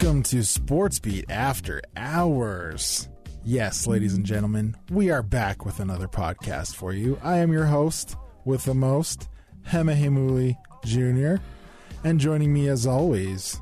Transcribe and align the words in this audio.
Welcome 0.00 0.22
to 0.22 0.44
Sports 0.44 1.00
Beat 1.00 1.28
After 1.28 1.82
Hours. 1.96 3.08
Yes, 3.44 3.84
ladies 3.88 4.14
and 4.14 4.24
gentlemen, 4.24 4.76
we 4.92 5.10
are 5.10 5.24
back 5.24 5.64
with 5.64 5.80
another 5.80 6.06
podcast 6.06 6.76
for 6.76 6.92
you. 6.92 7.18
I 7.20 7.38
am 7.38 7.52
your 7.52 7.64
host 7.64 8.14
with 8.44 8.64
the 8.64 8.74
most, 8.74 9.28
Hema 9.66 10.00
Heimuli 10.00 10.56
Jr., 10.84 11.42
and 12.04 12.20
joining 12.20 12.52
me 12.52 12.68
as 12.68 12.86
always, 12.86 13.60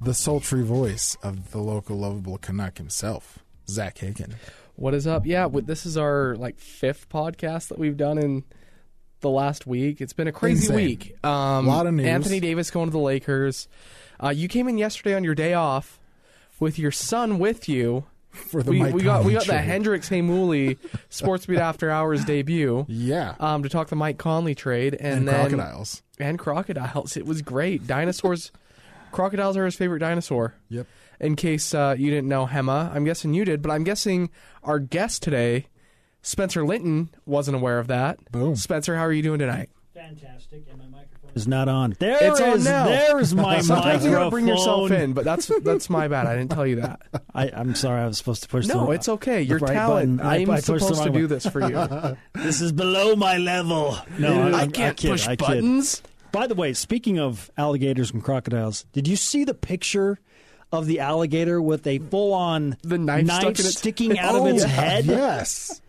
the 0.00 0.14
sultry 0.14 0.62
voice 0.62 1.16
of 1.24 1.50
the 1.50 1.58
local 1.58 1.96
lovable 1.96 2.38
Canuck 2.38 2.78
himself, 2.78 3.40
Zak 3.68 3.96
Hicken. 3.96 4.34
What 4.76 4.94
is 4.94 5.08
up? 5.08 5.26
Yeah, 5.26 5.48
this 5.50 5.84
is 5.84 5.96
our 5.96 6.36
like 6.36 6.60
fifth 6.60 7.08
podcast 7.08 7.70
that 7.70 7.78
we've 7.80 7.96
done 7.96 8.18
in 8.18 8.44
the 9.18 9.30
last 9.30 9.66
week. 9.66 10.00
It's 10.00 10.12
been 10.12 10.28
a 10.28 10.32
crazy 10.32 10.66
Insane. 10.66 10.76
week. 10.76 11.24
Um, 11.24 11.66
Lot 11.66 11.88
of 11.88 11.94
news. 11.94 12.06
Anthony 12.06 12.38
Davis 12.38 12.70
going 12.70 12.86
to 12.86 12.92
the 12.92 12.98
Lakers. 12.98 13.66
Uh, 14.22 14.28
you 14.30 14.48
came 14.48 14.68
in 14.68 14.78
yesterday 14.78 15.14
on 15.14 15.24
your 15.24 15.34
day 15.34 15.54
off 15.54 15.98
with 16.60 16.78
your 16.78 16.90
son 16.92 17.38
with 17.38 17.68
you. 17.68 18.04
For 18.30 18.62
the 18.62 18.70
We, 18.72 18.78
Mike 18.80 18.92
we 18.94 19.02
got 19.02 19.20
we 19.24 19.32
Conley 19.32 19.34
got 19.34 19.40
the 19.46 19.52
trade. 19.52 19.64
Hendricks 19.64 20.10
Heimuli 20.10 20.76
Sports 21.08 21.46
Beat 21.46 21.56
After 21.58 21.90
Hours 21.90 22.22
debut 22.26 22.84
Yeah. 22.86 23.34
um, 23.40 23.62
to 23.62 23.70
talk 23.70 23.88
the 23.88 23.96
Mike 23.96 24.18
Conley 24.18 24.54
trade 24.54 24.92
and, 24.94 25.20
and 25.20 25.28
then 25.28 25.40
crocodiles. 25.50 26.02
and 26.18 26.38
crocodiles. 26.38 27.16
It 27.16 27.24
was 27.24 27.40
great. 27.40 27.86
Dinosaurs, 27.86 28.52
crocodiles 29.10 29.56
are 29.56 29.64
his 29.64 29.74
favorite 29.74 30.00
dinosaur. 30.00 30.54
Yep. 30.68 30.86
in 31.18 31.34
case 31.36 31.72
uh, 31.72 31.94
you 31.98 32.10
didn't 32.10 32.28
know 32.28 32.44
Hema. 32.46 32.94
I'm 32.94 33.04
guessing 33.04 33.32
you 33.32 33.46
did, 33.46 33.62
but 33.62 33.70
I'm 33.70 33.84
guessing 33.84 34.28
our 34.62 34.78
guest 34.80 35.22
today, 35.22 35.68
Spencer 36.20 36.62
Linton, 36.66 37.08
wasn't 37.24 37.56
aware 37.56 37.78
of 37.78 37.86
that. 37.86 38.18
Boom. 38.30 38.54
Spencer, 38.54 38.96
how 38.96 39.02
are 39.06 39.12
you 39.14 39.22
doing 39.22 39.38
tonight? 39.38 39.70
Fantastic, 39.94 40.66
and 40.68 40.78
my 40.78 40.84
microphone 40.88 41.15
is 41.36 41.46
not 41.46 41.68
on. 41.68 41.94
There 42.00 42.18
It's 42.32 42.40
on 42.40 42.56
is- 42.56 42.64
now. 42.64 42.86
There's 42.86 43.34
my 43.34 43.60
Sometimes 43.60 44.04
you 44.04 44.10
microphone. 44.10 44.12
gotta 44.12 44.30
bring 44.30 44.48
yourself 44.48 44.90
in, 44.90 45.12
but 45.12 45.24
that's 45.24 45.50
that's 45.62 45.88
my 45.88 46.08
bad. 46.08 46.26
I 46.26 46.34
didn't 46.36 46.50
tell 46.50 46.66
you 46.66 46.76
that. 46.80 47.02
I, 47.34 47.50
I'm 47.50 47.74
sorry, 47.74 48.00
I 48.02 48.06
was 48.06 48.18
supposed 48.18 48.42
to 48.42 48.48
push. 48.48 48.66
No, 48.66 48.86
the, 48.86 48.92
it's 48.92 49.08
okay. 49.08 49.42
Your 49.42 49.58
right 49.58 49.72
talent. 49.72 50.20
I- 50.20 50.38
I'm 50.38 50.50
I 50.50 50.60
supposed 50.60 50.88
to 51.02 51.10
do 51.10 51.20
one. 51.20 51.26
this 51.28 51.46
for 51.46 51.60
you. 51.60 52.16
This 52.42 52.60
is 52.60 52.72
below 52.72 53.14
my 53.16 53.36
level. 53.38 53.96
No, 54.18 54.48
I, 54.48 54.62
I 54.62 54.66
can't 54.66 54.96
kid, 54.96 55.10
push 55.10 55.26
I 55.28 55.36
kid. 55.36 55.46
buttons. 55.46 56.02
By 56.32 56.46
the 56.46 56.54
way, 56.54 56.72
speaking 56.74 57.18
of 57.18 57.50
alligators 57.56 58.10
and 58.10 58.22
crocodiles, 58.22 58.84
did 58.92 59.06
you 59.08 59.16
see 59.16 59.44
the 59.44 59.54
picture 59.54 60.18
of 60.72 60.86
the 60.86 61.00
alligator 61.00 61.62
with 61.62 61.86
a 61.86 61.98
full-on 61.98 62.76
The 62.82 62.98
knife 62.98 63.48
its- 63.48 63.78
sticking 63.78 64.18
out 64.18 64.34
Oh, 64.34 64.46
of 64.46 64.54
its 64.54 64.62
yeah. 64.64 64.68
head 64.68 65.04
Yes. 65.06 65.80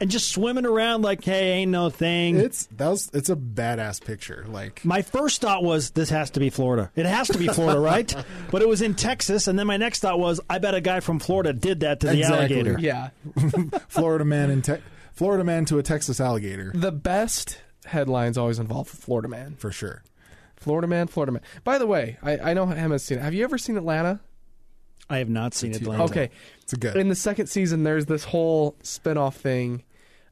And 0.00 0.10
just 0.10 0.30
swimming 0.30 0.64
around 0.66 1.02
like, 1.02 1.22
"Hey, 1.24 1.50
ain't 1.52 1.70
no 1.70 1.90
thing." 1.90 2.36
It's 2.38 2.66
that 2.76 2.88
was 2.88 3.10
it's 3.12 3.28
a 3.28 3.36
badass 3.36 4.02
picture. 4.04 4.44
Like 4.48 4.84
My 4.84 5.02
first 5.02 5.40
thought 5.40 5.62
was 5.62 5.90
this 5.90 6.10
has 6.10 6.30
to 6.30 6.40
be 6.40 6.50
Florida. 6.50 6.90
It 6.96 7.06
has 7.06 7.28
to 7.28 7.38
be 7.38 7.48
Florida, 7.48 7.78
right? 7.92 8.14
But 8.50 8.62
it 8.62 8.68
was 8.68 8.82
in 8.82 8.94
Texas, 8.94 9.46
and 9.46 9.58
then 9.58 9.66
my 9.66 9.76
next 9.76 10.00
thought 10.00 10.18
was 10.18 10.40
I 10.48 10.58
bet 10.58 10.74
a 10.74 10.80
guy 10.80 11.00
from 11.00 11.18
Florida 11.18 11.52
did 11.52 11.80
that 11.80 12.00
to 12.00 12.06
the 12.08 12.18
Exactly. 12.18 12.56
alligator. 12.56 12.76
Yeah. 12.80 13.10
Florida 13.88 14.24
man 14.24 14.50
and 14.50 14.64
te- 14.64 14.82
Florida 15.12 15.44
man 15.44 15.64
to 15.66 15.78
a 15.78 15.82
Texas 15.82 16.20
alligator 16.20 16.72
The 16.74 16.92
best 16.92 17.58
headlines 17.84 18.38
always 18.38 18.58
involve 18.58 18.88
Florida 18.88 19.28
man. 19.28 19.56
for 19.58 19.70
sure. 19.72 20.02
Florida 20.56 20.86
man, 20.86 21.06
Florida 21.06 21.32
man. 21.32 21.42
By 21.64 21.78
the 21.78 21.86
way, 21.86 22.18
I, 22.22 22.38
I 22.50 22.54
know 22.54 22.66
Hema's 22.66 23.02
seen 23.02 23.18
it. 23.18 23.22
Have 23.22 23.32
you 23.34 23.44
ever 23.44 23.56
seen 23.58 23.76
Atlanta? 23.78 24.20
I 25.08 25.18
have 25.18 25.28
not 25.30 25.54
seen 25.54 25.70
It's 25.72 25.80
Atlanta. 25.80 26.04
Okay. 26.04 26.30
It's 26.62 26.72
a 26.72 26.76
good. 26.76 26.96
in 26.96 27.08
the 27.08 27.14
second 27.14 27.46
season 27.48 27.82
there's 27.82 28.06
this 28.06 28.24
whole 28.24 28.76
spin-off 28.82 29.36
thing 29.36 29.82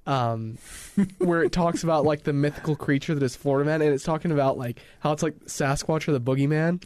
um, 0.08 0.56
where 1.18 1.42
it 1.42 1.52
talks 1.52 1.82
about 1.84 2.04
like 2.04 2.22
the 2.22 2.32
mythical 2.32 2.74
creature 2.74 3.14
that 3.14 3.22
is 3.22 3.36
Florida 3.36 3.68
Man 3.68 3.82
and 3.82 3.92
it's 3.92 4.04
talking 4.04 4.32
about 4.32 4.56
like 4.56 4.80
how 5.00 5.12
it's 5.12 5.22
like 5.22 5.38
Sasquatch 5.44 6.08
or 6.08 6.12
the 6.12 6.20
boogeyman 6.20 6.82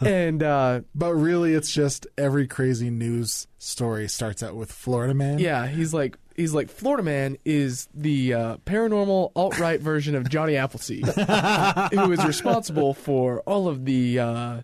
and 0.06 0.42
uh, 0.42 0.82
But 0.94 1.14
really, 1.14 1.54
it's 1.54 1.72
just 1.72 2.06
every 2.18 2.46
crazy 2.46 2.90
news 2.90 3.46
story 3.58 4.08
starts 4.08 4.42
out 4.42 4.54
with 4.54 4.70
Florida 4.70 5.14
man. 5.14 5.38
yeah 5.38 5.66
he's 5.66 5.94
like 5.94 6.18
he's 6.36 6.52
like 6.52 6.68
Florida 6.68 7.02
Man 7.02 7.38
is 7.46 7.88
the 7.94 8.34
uh, 8.34 8.56
paranormal 8.66 9.32
alt-right 9.34 9.80
version 9.80 10.14
of 10.14 10.28
Johnny 10.28 10.56
Appleseed 10.56 11.06
who 11.92 12.12
is 12.12 12.22
responsible 12.26 12.92
for 12.92 13.40
all 13.46 13.68
of 13.68 13.86
the 13.86 14.18
uh, 14.18 14.60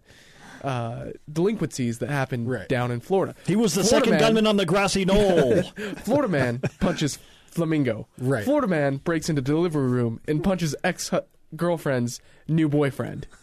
uh, 0.63 1.07
delinquencies 1.33 2.01
that 2.01 2.11
happen 2.11 2.47
Right. 2.47 2.69
down 2.69 2.91
in 2.91 3.01
Florida 3.01 3.35
He 3.47 3.57
was 3.57 3.73
the 3.75 3.85
Florida 3.85 3.89
second 4.07 4.11
man- 4.11 4.21
gunman 4.21 4.47
on 4.47 4.59
the 4.59 4.67
grassy 4.67 5.07
knoll. 5.07 5.63
Florida 6.05 6.29
man 6.29 6.61
punches 6.81 7.19
flamingo. 7.51 8.09
Right. 8.19 8.45
Florida 8.45 8.67
man 8.69 8.97
breaks 8.99 9.29
into 9.29 9.43
delivery 9.43 9.89
room 9.89 10.21
and 10.27 10.43
punches 10.43 10.75
ex 10.85 11.11
girlfriend's 11.57 12.21
new 12.49 12.69
boyfriend. 12.69 13.27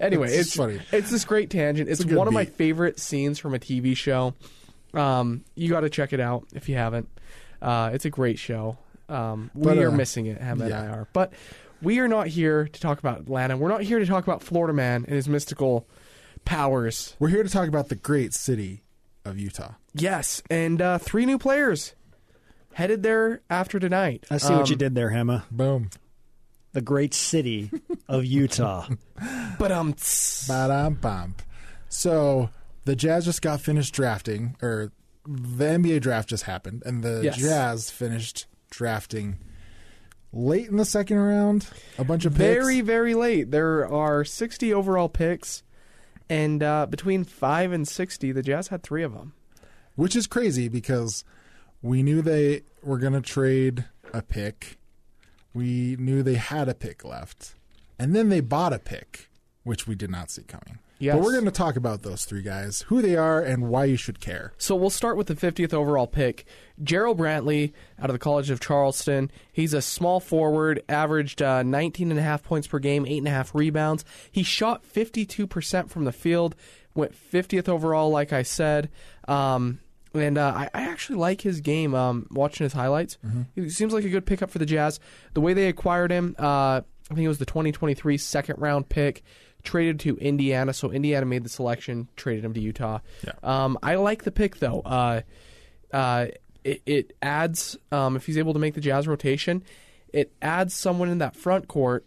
Anyway, 0.00 0.28
It's 0.28 0.48
it's 0.48 0.56
funny. 0.56 0.80
It's 0.90 1.10
this 1.10 1.24
great 1.24 1.48
tangent. 1.50 1.88
It's, 1.88 2.02
good 2.04 2.16
one 2.16 2.26
of 2.26 2.34
my 2.34 2.46
favorite 2.46 2.98
scenes 2.98 3.38
from 3.38 3.54
a 3.54 3.58
TV 3.58 3.96
show. 3.96 4.34
Um, 4.92 5.44
you 5.54 5.68
got 5.68 5.80
to 5.80 5.90
check 5.90 6.12
it 6.12 6.18
out 6.20 6.46
if 6.52 6.68
you 6.68 6.74
haven't. 6.74 7.08
Uh, 7.60 7.90
it's 7.92 8.04
a 8.04 8.10
great 8.10 8.38
show. 8.38 8.76
Um, 9.08 9.50
But, 9.54 9.76
we 9.76 9.84
uh, 9.84 9.88
are 9.88 9.92
missing 9.92 10.26
it, 10.26 10.40
Hema 10.40 10.62
and. 10.62 10.74
I 10.74 10.86
are. 10.88 11.08
But 11.12 11.32
we 11.80 12.00
are 12.00 12.08
not 12.08 12.26
here 12.26 12.66
to 12.66 12.80
talk 12.80 12.98
about 12.98 13.20
Atlanta. 13.20 13.56
We're 13.56 13.68
not 13.68 13.82
here 13.82 13.98
to 14.00 14.06
talk 14.06 14.24
about 14.24 14.42
Florida 14.42 14.72
man 14.72 15.04
and 15.06 15.14
his 15.14 15.28
mystical 15.28 15.86
powers. 16.44 17.14
We're 17.18 17.28
here 17.28 17.42
to 17.42 17.48
talk 17.50 17.68
about 17.68 17.88
the 17.88 17.94
great 17.94 18.34
city 18.34 18.82
of 19.24 19.38
Utah. 19.38 19.74
Yes, 19.94 20.42
and 20.50 20.82
uh, 20.82 20.98
three 20.98 21.26
new 21.26 21.38
players 21.38 21.94
headed 22.74 23.02
there 23.02 23.42
after 23.50 23.78
tonight. 23.78 24.24
I 24.30 24.38
see 24.38 24.52
what 24.54 24.68
you 24.68 24.74
Um, 24.74 24.78
did 24.78 24.94
there, 24.94 25.10
Hema. 25.10 25.44
Boom. 25.50 25.90
The 26.72 26.80
great 26.80 27.12
city 27.14 27.70
of 28.08 28.24
Utah. 28.24 28.88
But 29.58 29.70
um, 29.70 29.94
Ba-dum 30.48 30.94
bum. 30.94 31.36
So 31.88 32.50
the 32.84 32.96
Jazz 32.96 33.24
just 33.26 33.42
got 33.42 33.60
finished 33.60 33.94
drafting, 33.94 34.56
or 34.62 34.90
the 35.24 35.64
NBA 35.66 36.00
draft 36.00 36.28
just 36.30 36.44
happened, 36.44 36.82
and 36.84 37.04
the 37.04 37.20
Yes. 37.22 37.36
Jazz 37.36 37.90
finished 37.90 38.46
drafting 38.70 39.38
late 40.32 40.68
in 40.68 40.76
the 40.78 40.84
second 40.84 41.18
round. 41.18 41.68
A 41.98 42.02
bunch 42.04 42.24
of 42.24 42.32
picks. 42.32 42.40
very 42.40 42.80
very 42.80 43.14
late. 43.14 43.50
There 43.52 43.86
are 43.86 44.24
60 44.24 44.72
overall 44.74 45.08
picks, 45.10 45.62
and 46.28 46.60
uh, 46.62 46.86
between 46.86 47.22
five 47.22 47.70
and 47.70 47.86
60, 47.86 48.32
the 48.32 48.42
Jazz 48.42 48.68
had 48.68 48.82
three 48.82 49.04
of 49.04 49.12
them. 49.12 49.34
which 49.94 50.16
is 50.16 50.26
crazy 50.26 50.68
because 50.68 51.22
we 51.82 52.02
knew 52.02 52.22
they 52.22 52.62
were 52.82 52.98
going 52.98 53.12
to 53.12 53.20
trade 53.20 53.84
a 54.12 54.22
pick. 54.22 54.78
We 55.52 55.96
knew 55.98 56.22
they 56.22 56.34
had 56.34 56.68
a 56.68 56.74
pick 56.74 57.04
left. 57.04 57.54
And 57.98 58.14
then 58.14 58.28
they 58.28 58.40
bought 58.40 58.72
a 58.72 58.78
pick, 58.78 59.28
which 59.64 59.86
we 59.86 59.94
did 59.94 60.10
not 60.10 60.30
see 60.30 60.42
coming. 60.42 60.78
Yes. 61.02 61.16
But 61.16 61.24
we're 61.24 61.32
going 61.32 61.46
to 61.46 61.50
talk 61.50 61.74
about 61.74 62.02
those 62.02 62.24
three 62.24 62.42
guys, 62.42 62.82
who 62.82 63.02
they 63.02 63.16
are, 63.16 63.40
and 63.40 63.68
why 63.68 63.86
you 63.86 63.96
should 63.96 64.20
care. 64.20 64.52
So 64.56 64.76
we'll 64.76 64.88
start 64.88 65.16
with 65.16 65.26
the 65.26 65.34
50th 65.34 65.74
overall 65.74 66.06
pick, 66.06 66.46
Gerald 66.80 67.18
Brantley 67.18 67.72
out 67.98 68.08
of 68.08 68.14
the 68.14 68.20
College 68.20 68.50
of 68.50 68.60
Charleston. 68.60 69.28
He's 69.52 69.74
a 69.74 69.82
small 69.82 70.20
forward, 70.20 70.80
averaged 70.88 71.42
uh, 71.42 71.64
19 71.64 72.12
and 72.12 72.20
a 72.20 72.22
half 72.22 72.44
points 72.44 72.68
per 72.68 72.78
game, 72.78 73.04
eight 73.04 73.18
and 73.18 73.26
a 73.26 73.32
half 73.32 73.52
rebounds. 73.52 74.04
He 74.30 74.44
shot 74.44 74.84
52% 74.84 75.90
from 75.90 76.04
the 76.04 76.12
field, 76.12 76.54
went 76.94 77.12
50th 77.12 77.68
overall, 77.68 78.10
like 78.10 78.32
I 78.32 78.44
said. 78.44 78.88
Um, 79.26 79.80
and 80.14 80.38
uh, 80.38 80.52
I, 80.54 80.68
I 80.74 80.82
actually 80.82 81.18
like 81.18 81.40
his 81.40 81.60
game. 81.60 81.94
Um, 81.94 82.26
watching 82.30 82.64
his 82.64 82.72
highlights, 82.72 83.18
he 83.54 83.68
seems 83.70 83.92
like 83.92 84.04
a 84.04 84.08
good 84.10 84.26
pickup 84.26 84.50
for 84.50 84.58
the 84.58 84.66
Jazz. 84.66 85.00
The 85.34 85.40
way 85.40 85.54
they 85.54 85.68
acquired 85.68 86.10
him, 86.10 86.36
uh, 86.38 86.82
I 87.10 87.14
think 87.14 87.20
it 87.20 87.28
was 87.28 87.38
the 87.38 87.46
2023 87.46 88.16
second 88.18 88.56
round 88.58 88.88
pick, 88.88 89.22
traded 89.62 90.00
to 90.00 90.16
Indiana. 90.16 90.72
So 90.72 90.90
Indiana 90.90 91.26
made 91.26 91.44
the 91.44 91.48
selection, 91.48 92.08
traded 92.16 92.44
him 92.44 92.54
to 92.54 92.60
Utah. 92.60 93.00
Yeah. 93.24 93.32
Um, 93.42 93.78
I 93.82 93.96
like 93.96 94.24
the 94.24 94.32
pick 94.32 94.58
though. 94.58 94.80
Uh, 94.80 95.20
uh, 95.92 96.26
it, 96.64 96.82
it 96.86 97.16
adds 97.22 97.76
um, 97.90 98.16
if 98.16 98.26
he's 98.26 98.38
able 98.38 98.52
to 98.52 98.58
make 98.58 98.74
the 98.74 98.80
Jazz 98.80 99.08
rotation, 99.08 99.62
it 100.12 100.32
adds 100.40 100.74
someone 100.74 101.08
in 101.08 101.18
that 101.18 101.36
front 101.36 101.68
court. 101.68 102.04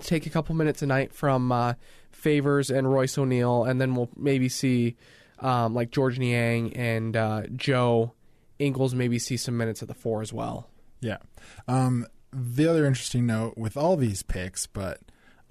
Take 0.00 0.26
a 0.26 0.30
couple 0.30 0.54
minutes 0.54 0.82
a 0.82 0.86
night 0.86 1.12
from 1.12 1.52
uh, 1.52 1.74
Favors 2.10 2.70
and 2.70 2.90
Royce 2.90 3.18
O'Neal, 3.18 3.64
and 3.64 3.80
then 3.80 3.94
we'll 3.94 4.08
maybe 4.16 4.48
see 4.48 4.96
um, 5.42 5.74
like 5.74 5.90
Georges 5.90 6.18
Niang 6.18 6.74
and 6.74 7.16
uh, 7.16 7.42
Joe 7.54 8.12
Ingles 8.58 8.94
maybe 8.94 9.18
see 9.18 9.36
some 9.36 9.56
minutes 9.56 9.82
at 9.82 9.88
the 9.88 9.94
four 9.94 10.22
as 10.22 10.32
well. 10.32 10.70
Yeah. 11.00 11.18
Um, 11.68 12.06
the 12.32 12.66
other 12.66 12.86
interesting 12.86 13.26
note 13.26 13.58
with 13.58 13.76
all 13.76 13.96
these 13.96 14.22
picks, 14.22 14.66
but 14.66 15.00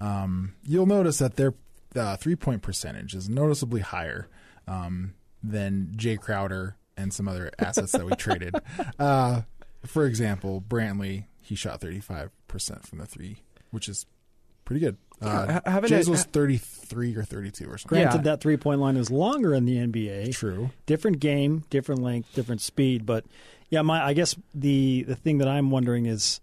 um, 0.00 0.54
you'll 0.64 0.86
notice 0.86 1.18
that 1.18 1.36
their 1.36 1.54
uh, 1.94 2.16
three 2.16 2.36
point 2.36 2.62
percentage 2.62 3.14
is 3.14 3.28
noticeably 3.28 3.80
higher 3.80 4.28
um, 4.66 5.14
than 5.42 5.92
Jae 5.96 6.18
Crowder 6.18 6.76
and 6.96 7.12
some 7.12 7.28
other 7.28 7.50
assets 7.58 7.92
that 7.92 8.04
we 8.04 8.12
traded. 8.16 8.54
Uh, 8.98 9.42
for 9.84 10.06
example, 10.06 10.62
Brantley, 10.66 11.26
he 11.40 11.54
shot 11.54 11.80
35% 11.80 12.30
from 12.86 12.98
the 12.98 13.06
three, 13.06 13.42
which 13.70 13.88
is 13.88 14.06
pretty 14.64 14.80
good. 14.80 14.96
Uh, 15.20 15.60
Yeah, 15.64 15.80
Jae's 15.80 16.10
was 16.10 16.24
33 16.24 17.14
or 17.16 17.22
32 17.22 17.64
or 17.66 17.78
something. 17.78 17.88
Granted, 17.88 18.18
Yeah. 18.18 18.22
that 18.22 18.40
three 18.40 18.56
point 18.56 18.80
line 18.80 18.96
is 18.96 19.10
longer 19.10 19.54
in 19.54 19.64
the 19.66 19.76
NBA. 19.78 20.32
True. 20.32 20.70
Different 20.86 21.20
game, 21.20 21.64
different 21.70 22.02
length, 22.02 22.34
different 22.34 22.60
speed. 22.60 23.06
But 23.06 23.24
yeah, 23.70 23.82
my 23.82 24.04
I 24.04 24.12
guess 24.14 24.34
the 24.54 25.04
the 25.04 25.14
thing 25.14 25.38
that 25.38 25.48
I'm 25.48 25.70
wondering 25.70 26.06
is, 26.06 26.40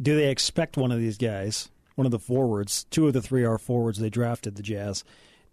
do 0.00 0.16
they 0.16 0.30
expect 0.30 0.76
one 0.76 0.90
of 0.90 0.98
these 0.98 1.18
guys, 1.18 1.68
one 1.96 2.06
of 2.06 2.12
the 2.12 2.18
forwards? 2.18 2.84
Two 2.90 3.06
of 3.06 3.12
the 3.12 3.20
three 3.22 3.44
are 3.44 3.58
forwards 3.58 3.98
they 3.98 4.10
drafted 4.10 4.56
the 4.56 4.62
Jazz. 4.62 5.04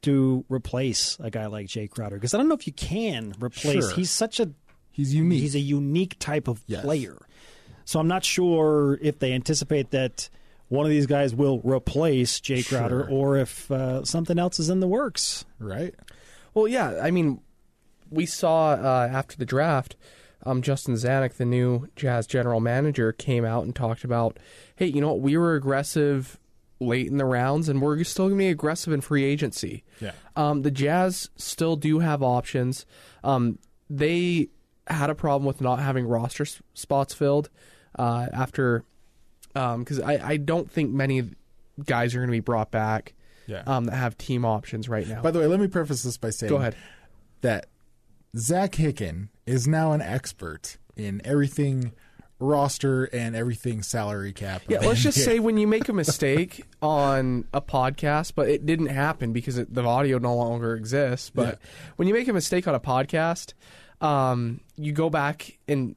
to 0.04 0.44
replace 0.50 1.16
a 1.19 1.30
guy 1.30 1.46
like 1.46 1.68
Jae 1.68 1.88
Crowder 1.88 2.16
because 2.16 2.34
I 2.34 2.38
don't 2.38 2.48
know 2.48 2.56
if 2.56 2.66
you 2.66 2.74
can 2.74 3.36
replace. 3.40 3.86
Sure. 3.86 3.94
He's 3.96 4.10
such 4.10 4.40
a 4.40 4.50
He's 4.90 5.13
unique. 5.13 5.42
he's 5.42 5.54
a 5.54 5.60
unique 5.60 6.16
type 6.18 6.48
of 6.48 6.60
Yes. 6.66 6.81
player. 6.84 7.18
So 7.86 8.00
I'm 8.00 8.08
not 8.08 8.25
sure 8.25 8.98
if 9.02 9.19
they 9.19 9.31
anticipate 9.34 9.92
that 9.92 10.30
one 10.71 10.85
of 10.85 10.89
these 10.89 11.06
guys 11.06 11.35
will 11.35 11.59
replace 11.65 12.39
Jae 12.39 12.65
Crowder 12.68 13.06
Sure. 13.07 13.09
or 13.09 13.38
if 13.38 13.69
uh, 13.69 14.06
something 14.06 14.39
else 14.39 14.57
is 14.57 14.69
in 14.69 14.79
the 14.79 14.88
works. 14.88 15.44
right. 15.59 15.94
Well, 16.53 16.68
yeah. 16.68 17.00
I 17.03 17.12
mean, 17.12 17.41
we 18.09 18.25
saw 18.25 18.71
uh, 18.71 19.09
after 19.12 19.35
the 19.38 19.45
draft, 19.45 19.95
um, 20.45 20.62
Justin 20.62 20.95
Zanik, 20.95 21.33
the 21.33 21.45
new 21.45 21.88
Jazz 21.95 22.25
general 22.27 22.59
manager, 22.59 23.12
came 23.12 23.44
out 23.45 23.63
and 23.63 23.75
talked 23.75 24.03
about, 24.03 24.38
hey, 24.75 24.85
you 24.85 25.01
know 25.01 25.09
what? 25.13 25.19
We 25.21 25.38
were 25.38 25.56
aggressive 25.56 26.38
late 26.79 27.07
in 27.07 27.17
the 27.17 27.25
rounds, 27.25 27.69
and 27.69 27.81
we're 27.81 28.03
still 28.03 28.25
going 28.27 28.38
to 28.38 28.44
be 28.44 28.47
aggressive 28.50 28.91
in 28.94 29.01
free 29.01 29.24
agency. 29.24 29.83
Yeah. 30.00 30.12
Um, 30.35 30.62
the 30.63 30.71
Jazz 30.71 31.29
still 31.35 31.75
do 31.75 32.00
have 32.00 32.24
options. 32.24 32.85
Um, 33.24 33.59
they 33.89 34.50
had 34.88 35.09
a 35.09 35.15
problem 35.15 35.45
with 35.45 35.62
not 35.62 35.79
having 35.79 36.06
roster 36.07 36.44
s- 36.44 36.62
spots 36.74 37.13
filled 37.13 37.50
uh, 38.00 38.27
after, 38.33 38.83
because 39.53 40.00
I, 40.00 40.19
I 40.31 40.38
don't 40.38 40.69
think 40.71 40.92
many 40.92 41.31
guys 41.86 42.13
are 42.15 42.19
going 42.19 42.27
to 42.30 42.31
be 42.31 42.39
brought 42.39 42.71
back 42.71 43.13
Yeah. 43.48 43.63
um, 43.68 43.86
that 43.86 43.95
have 43.95 44.18
team 44.18 44.45
options 44.45 44.88
right 44.89 45.07
now. 45.07 45.21
By 45.21 45.31
the 45.31 45.39
way, 45.39 45.48
let 45.48 45.59
me 45.59 45.68
preface 45.68 46.03
this 46.03 46.18
by 46.18 46.30
saying 46.30 46.50
Go 46.50 46.57
ahead. 46.57 46.75
that 47.42 47.68
Zak 48.38 48.74
Hicken 48.74 49.30
is 49.45 49.68
now 49.68 49.92
an 49.94 50.01
expert 50.01 50.77
in 50.95 51.21
everything 51.25 51.92
roster 52.39 53.06
and 53.06 53.36
everything 53.36 53.83
salary 53.83 54.33
cap. 54.33 54.63
Yeah, 54.68 54.80
let's 54.80 55.01
just 55.03 55.18
say 55.25 55.39
when 55.39 55.57
you 55.57 55.68
make 55.68 55.89
a 55.89 55.94
mistake 55.94 56.63
on 56.81 57.45
a 57.53 57.62
podcast, 57.62 58.33
but 58.36 58.50
it 58.50 58.65
didn't 58.65 58.88
happen 58.88 59.31
because 59.33 59.57
it, 59.57 59.74
the 59.74 59.83
audio 59.83 60.18
no 60.18 60.36
longer 60.36 60.75
exists. 60.75 61.30
But 61.30 61.59
when 61.98 62.07
you 62.07 62.13
make 62.13 62.27
a 62.27 62.33
mistake 62.33 62.68
on 62.68 62.74
a 62.75 62.80
podcast, 62.80 63.53
um, 64.01 64.62
you 64.75 64.92
go 64.92 65.09
back 65.09 65.59
and 65.68 65.95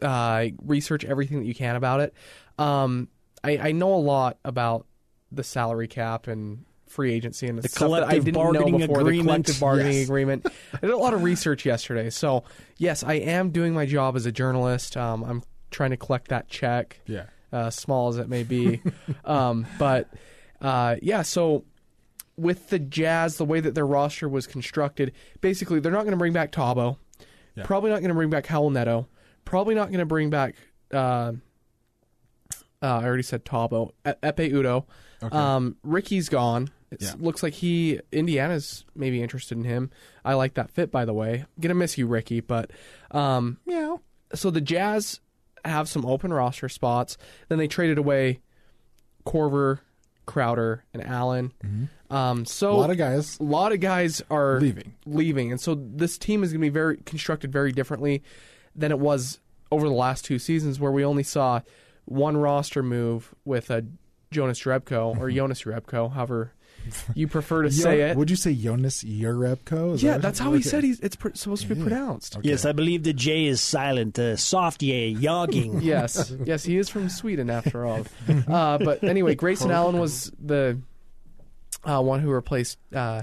uh, 0.00 0.46
research 0.64 1.04
everything 1.04 1.38
that 1.40 1.46
you 1.46 1.54
can 1.54 1.76
about 1.76 2.00
it. 2.00 2.14
Um, 2.58 3.08
I, 3.44 3.58
I 3.58 3.72
know 3.72 3.94
a 3.94 3.96
lot 3.96 4.38
about 4.44 4.86
the 5.30 5.42
salary 5.42 5.88
cap 5.88 6.26
and 6.26 6.64
free 6.86 7.12
agency 7.12 7.48
and 7.48 7.58
the 7.58 7.66
stuff 7.66 7.78
that 7.80 7.84
I 7.86 7.88
collective 8.00 8.24
didn't 8.26 8.34
bargaining 8.34 8.72
know 8.78 8.86
before 8.86 9.00
agreement. 9.00 9.46
the 9.46 9.52
collective 9.52 9.60
bargaining 9.60 9.92
Yes. 9.94 10.04
agreement. 10.04 10.46
I 10.74 10.78
did 10.80 10.90
a 10.90 10.96
lot 10.98 11.14
of 11.14 11.22
research 11.22 11.64
yesterday, 11.64 12.10
so 12.10 12.44
yes, 12.76 13.02
I 13.02 13.14
am 13.14 13.50
doing 13.50 13.72
my 13.72 13.86
job 13.86 14.14
as 14.14 14.26
a 14.26 14.32
journalist. 14.32 14.96
Um, 14.96 15.24
I'm 15.24 15.42
trying 15.70 15.90
to 15.90 15.96
collect 15.96 16.28
that 16.28 16.48
check 16.48 17.00
yeah. 17.06 17.24
uh, 17.50 17.70
small 17.70 18.08
as 18.08 18.18
it 18.18 18.28
may 18.28 18.42
be. 18.42 18.82
um, 19.24 19.66
but 19.78 20.12
uh, 20.60 20.96
yeah, 21.00 21.22
so 21.22 21.64
with 22.36 22.68
the 22.68 22.78
Jazz, 22.78 23.38
the 23.38 23.44
way 23.46 23.60
that 23.60 23.74
their 23.74 23.86
roster 23.86 24.28
was 24.28 24.46
constructed, 24.46 25.12
basically 25.40 25.80
they're 25.80 25.92
not 25.92 26.02
going 26.02 26.12
to 26.12 26.18
bring 26.18 26.34
back 26.34 26.52
Thabo. 26.52 26.98
Yeah. 27.54 27.64
Probably 27.64 27.90
not 27.90 28.00
going 28.00 28.08
to 28.08 28.14
bring 28.14 28.30
back 28.30 28.46
Raul 28.46 28.70
Neto. 28.72 29.08
Probably 29.46 29.74
not 29.74 29.88
going 29.88 29.98
to 30.00 30.06
bring 30.06 30.28
back. 30.30 30.56
Uh, 30.92 31.32
uh, 32.82 32.86
I 32.98 33.04
already 33.04 33.22
said 33.22 33.44
Thabo. 33.44 33.90
E- 34.06 34.10
Ekpe 34.22 34.52
Udoh. 34.52 34.84
Okay. 35.22 35.36
Um, 35.36 35.76
Ricky's 35.82 36.28
gone. 36.28 36.70
It 36.90 37.00
Yeah. 37.02 37.14
looks 37.18 37.42
like 37.42 37.54
he 37.54 38.00
Indiana's 38.10 38.84
maybe 38.94 39.22
interested 39.22 39.56
in 39.56 39.64
him. 39.64 39.90
I 40.24 40.34
like 40.34 40.54
that 40.54 40.70
fit, 40.70 40.90
by 40.90 41.04
the 41.04 41.14
way. 41.14 41.44
gonna 41.60 41.74
miss 41.74 41.96
you, 41.96 42.06
Ricky, 42.06 42.40
but 42.40 42.70
um, 43.12 43.58
Meow. 43.66 44.00
so 44.34 44.50
the 44.50 44.60
Jazz 44.60 45.20
have 45.64 45.88
some 45.88 46.04
open 46.04 46.32
roster 46.32 46.68
spots. 46.68 47.16
Then 47.48 47.58
they 47.58 47.68
traded 47.68 47.96
away 47.98 48.40
Korver, 49.24 49.78
Crowder, 50.26 50.84
and 50.92 51.04
Allen. 51.04 51.52
Um, 52.10 52.44
so 52.44 52.68
Mm-hmm. 52.72 52.76
A 52.76 52.80
lot 52.80 52.90
of 52.90 52.98
guys 52.98 53.38
a 53.40 53.42
lot 53.44 53.72
of 53.72 53.80
guys 53.80 54.22
are 54.30 54.60
leaving. 54.60 54.92
leaving, 55.06 55.50
and 55.52 55.60
so 55.60 55.74
this 55.74 56.18
team 56.18 56.42
is 56.44 56.50
going 56.52 56.60
to 56.60 56.66
be 56.66 56.68
very 56.68 56.98
constructed 57.06 57.52
very 57.52 57.72
differently 57.72 58.22
than 58.74 58.90
it 58.90 58.98
was 58.98 59.38
over 59.70 59.88
the 59.88 59.94
last 59.94 60.24
two 60.24 60.38
seasons, 60.38 60.78
where 60.78 60.92
we 60.92 61.04
only 61.04 61.22
saw 61.22 61.60
one 62.04 62.36
roster 62.36 62.82
move 62.82 63.34
with 63.44 63.70
a 63.70 63.84
Jonas 64.30 64.60
Rebko 64.62 65.18
or 65.18 65.30
Jonas 65.30 65.62
Rebko, 65.62 66.12
however 66.12 66.52
you 67.14 67.28
prefer 67.28 67.62
to 67.62 67.70
say 67.70 68.00
Yo- 68.00 68.06
it. 68.08 68.16
Would 68.16 68.30
you 68.30 68.36
say 68.36 68.54
Jonas 68.54 69.04
Urebko? 69.04 69.94
Is 69.94 70.02
yeah, 70.02 70.12
that- 70.12 70.22
that's 70.22 70.38
how 70.38 70.52
he 70.52 70.62
said 70.62 70.82
he's 70.82 70.98
it's 71.00 71.16
pr- 71.16 71.28
supposed 71.34 71.66
to 71.68 71.74
be 71.74 71.80
pronounced. 71.80 72.38
Okay. 72.38 72.48
Yes, 72.48 72.64
I 72.64 72.72
believe 72.72 73.02
the 73.04 73.12
J 73.12 73.44
is 73.46 73.60
silent. 73.60 74.18
Uh, 74.18 74.36
soft 74.36 74.82
yay, 74.82 75.14
yogging. 75.14 75.82
yes, 75.82 76.34
yes, 76.44 76.64
he 76.64 76.78
is 76.78 76.88
from 76.88 77.08
Sweden 77.08 77.50
after 77.50 77.84
all. 77.86 78.04
Uh, 78.48 78.78
but 78.78 79.04
anyway, 79.04 79.34
Grayson 79.34 79.70
Allen 79.70 79.98
was 79.98 80.32
the 80.42 80.78
uh, 81.84 82.00
one 82.02 82.20
who 82.20 82.30
replaced 82.30 82.78
uh, 82.94 83.22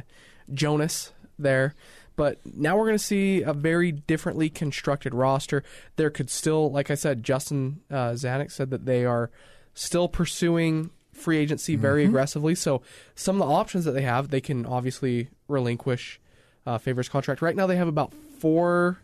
Jonas 0.53 1.11
there. 1.37 1.73
But 2.19 2.39
now 2.43 2.75
we're 2.75 2.87
going 2.87 2.97
to 2.97 3.03
see 3.03 3.43
a 3.43 3.53
very 3.53 3.93
differently 3.93 4.49
constructed 4.49 5.13
roster. 5.13 5.63
There 5.95 6.09
could 6.09 6.29
still, 6.29 6.69
like 6.69 6.91
I 6.91 6.95
said, 6.95 7.23
Justin 7.23 7.79
uh, 7.89 8.11
Zanik 8.11 8.51
said 8.51 8.71
that 8.71 8.83
they 8.83 9.05
are 9.05 9.31
still 9.73 10.09
pursuing 10.09 10.89
free 11.13 11.37
agency 11.37 11.77
very 11.77 12.03
aggressively. 12.03 12.55
So 12.55 12.81
some 13.15 13.41
of 13.41 13.47
the 13.47 13.53
options 13.53 13.85
that 13.85 13.93
they 13.93 14.01
have, 14.01 14.31
they 14.31 14.41
can 14.41 14.65
obviously 14.65 15.29
relinquish 15.47 16.19
uh, 16.65 16.77
Favors 16.77 17.07
contract. 17.07 17.41
Right 17.41 17.55
now, 17.55 17.67
they 17.67 17.77
have 17.77 17.87
about 17.87 18.13
four 18.13 18.99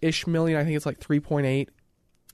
ish 0.00 0.26
million. 0.26 0.58
I 0.58 0.64
think 0.64 0.74
it's 0.74 0.86
like 0.86 1.00
three 1.00 1.20
point 1.20 1.44
eight 1.44 1.68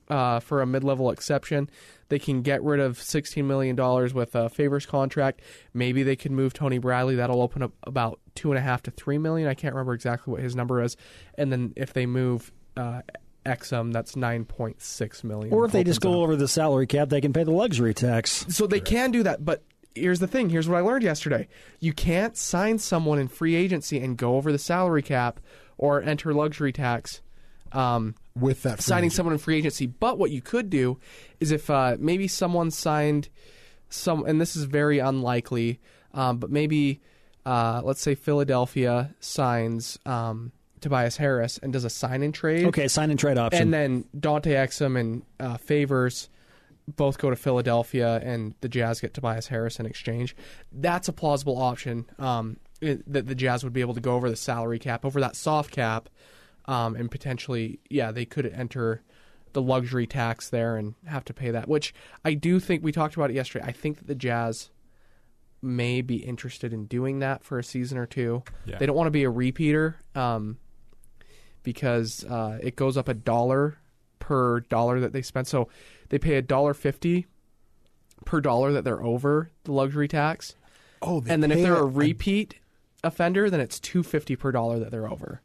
uh, 0.09 0.39
for 0.39 0.61
a 0.61 0.65
mid-level 0.65 1.11
exception. 1.11 1.69
They 2.09 2.19
can 2.19 2.41
get 2.41 2.61
rid 2.63 2.79
of 2.79 3.01
sixteen 3.01 3.47
million 3.47 3.75
dollars 3.75 4.13
with 4.13 4.35
a 4.35 4.49
favors 4.49 4.85
contract. 4.85 5.41
Maybe 5.73 6.03
they 6.03 6.15
can 6.15 6.35
move 6.35 6.53
Tony 6.53 6.77
Bradley. 6.77 7.15
That'll 7.15 7.41
open 7.41 7.63
up 7.63 7.71
about 7.83 8.19
two 8.35 8.51
and 8.51 8.57
a 8.59 8.61
half 8.61 8.83
to 8.83 8.91
three 8.91 9.17
million. 9.17 9.47
I 9.47 9.53
can't 9.53 9.73
remember 9.73 9.93
exactly 9.93 10.31
what 10.31 10.41
his 10.41 10.55
number 10.55 10.81
is. 10.81 10.97
And 11.37 11.51
then 11.51 11.73
if 11.75 11.93
they 11.93 12.05
move 12.05 12.51
uh, 12.77 13.01
Exum, 13.45 13.91
that's 13.91 14.15
nine 14.15 14.45
point 14.45 14.81
six 14.81 15.23
million. 15.23 15.53
Or 15.53 15.65
if 15.65 15.71
they 15.71 15.83
just 15.83 16.01
go 16.01 16.11
up. 16.11 16.17
over 16.17 16.35
the 16.35 16.47
salary 16.47 16.87
cap, 16.87 17.09
they 17.09 17.21
can 17.21 17.33
pay 17.33 17.43
the 17.43 17.51
luxury 17.51 17.93
tax. 17.93 18.45
So 18.49 18.67
they 18.67 18.79
can 18.79 19.11
do 19.11 19.23
that, 19.23 19.43
but 19.43 19.63
here's 19.95 20.19
the 20.19 20.27
thing. 20.27 20.49
Here's 20.49 20.67
what 20.67 20.77
I 20.77 20.81
learned 20.81 21.03
yesterday. 21.03 21.47
You 21.79 21.93
can't 21.93 22.35
sign 22.35 22.79
someone 22.79 23.17
in 23.17 23.27
free 23.27 23.55
agency 23.55 23.99
and 23.99 24.17
go 24.17 24.35
over 24.35 24.51
the 24.51 24.59
salary 24.59 25.01
cap 25.01 25.39
or 25.77 26.01
enter 26.01 26.33
luxury 26.33 26.71
tax. 26.73 27.21
Um, 27.75 28.15
with 28.35 28.63
that 28.63 28.81
signing 28.81 29.05
agent. 29.05 29.13
someone 29.13 29.33
in 29.33 29.39
free 29.39 29.57
agency. 29.57 29.85
But 29.85 30.17
what 30.17 30.31
you 30.31 30.41
could 30.41 30.69
do 30.69 30.99
is 31.39 31.51
if 31.51 31.69
uh, 31.69 31.95
maybe 31.99 32.27
someone 32.27 32.71
signed 32.71 33.29
some, 33.89 34.25
and 34.25 34.41
this 34.41 34.55
is 34.55 34.63
very 34.65 34.99
unlikely, 34.99 35.79
um, 36.13 36.37
but 36.37 36.49
maybe 36.49 37.01
uh, 37.45 37.81
let's 37.83 38.01
say 38.01 38.15
Philadelphia 38.15 39.13
signs 39.19 39.99
um, 40.05 40.51
Tobias 40.81 41.17
Harris 41.17 41.57
and 41.59 41.71
does 41.73 41.85
a 41.85 41.89
sign 41.89 42.21
and 42.23 42.33
trade. 42.33 42.65
Okay, 42.67 42.87
sign 42.87 43.09
and 43.09 43.19
trade 43.19 43.37
option. 43.37 43.61
And 43.61 43.73
then 43.73 44.05
Dante 44.19 44.53
Exum 44.53 44.99
and 44.99 45.23
uh, 45.39 45.57
Favors 45.57 46.29
both 46.87 47.17
go 47.17 47.29
to 47.31 47.35
Philadelphia, 47.35 48.19
and 48.23 48.53
the 48.61 48.69
Jazz 48.69 48.99
get 48.99 49.13
Tobias 49.13 49.47
Harris 49.47 49.79
in 49.79 49.85
exchange. 49.87 50.35
That's 50.71 51.07
a 51.07 51.13
plausible 51.13 51.57
option 51.57 52.05
um, 52.19 52.57
it- 52.81 53.11
that 53.11 53.27
the 53.27 53.33
Jazz 53.35 53.63
would 53.63 53.73
be 53.73 53.81
able 53.81 53.95
to 53.95 54.01
go 54.01 54.13
over 54.13 54.29
the 54.29 54.35
salary 54.35 54.77
cap, 54.77 55.03
over 55.05 55.19
that 55.21 55.35
soft 55.35 55.71
cap, 55.71 56.09
um, 56.67 56.95
and 56.95 57.09
potentially, 57.11 57.79
yeah, 57.89 58.11
they 58.11 58.25
could 58.25 58.45
enter 58.47 59.01
the 59.53 59.61
luxury 59.61 60.05
tax 60.07 60.49
there 60.49 60.75
and 60.77 60.95
have 61.05 61.23
to 61.25 61.33
pay 61.33 61.51
that. 61.51 61.67
Which 61.67 61.93
I 62.25 62.33
do 62.33 62.59
think 62.59 62.83
we 62.83 62.91
talked 62.91 63.15
about 63.15 63.29
it 63.29 63.35
yesterday. 63.35 63.65
I 63.65 63.71
think 63.71 63.97
that 63.99 64.07
the 64.07 64.15
Jazz 64.15 64.69
may 65.61 66.01
be 66.01 66.17
interested 66.17 66.73
in 66.73 66.85
doing 66.85 67.19
that 67.19 67.43
for 67.43 67.57
a 67.57 67.63
season 67.63 67.97
or 67.97 68.05
two. 68.05 68.43
Yeah. 68.65 68.77
They 68.77 68.85
don't 68.85 68.95
want 68.95 69.07
to 69.07 69.11
be 69.11 69.23
a 69.23 69.29
repeater. 69.29 69.97
Um, 70.13 70.57
because 71.63 72.23
uh, 72.25 72.59
it 72.61 72.75
goes 72.75 72.95
up 72.95 73.07
a 73.07 73.13
dollar 73.15 73.77
per 74.19 74.59
dollar 74.61 74.99
that 74.99 75.13
they 75.13 75.21
spend. 75.21 75.47
So 75.47 75.67
they 76.09 76.19
pay 76.19 76.35
a 76.35 76.41
dollar 76.41 76.73
fifty 76.73 77.25
per 78.23 78.39
dollar 78.41 78.71
that 78.73 78.83
they're 78.83 79.03
over 79.03 79.51
the 79.63 79.71
luxury 79.71 80.07
tax, 80.07 80.55
Oh, 81.01 81.23
and 81.27 81.41
then 81.43 81.51
if 81.51 81.57
they're 81.61 81.75
a 81.75 81.79
a- 81.79 81.85
repeat 81.85 82.55
offender, 83.03 83.49
then 83.49 83.59
it's 83.59 83.79
two 83.79 84.03
fifty 84.03 84.35
per 84.35 84.51
dollar 84.51 84.79
that 84.79 84.91
they're 84.91 85.09
over. 85.09 85.41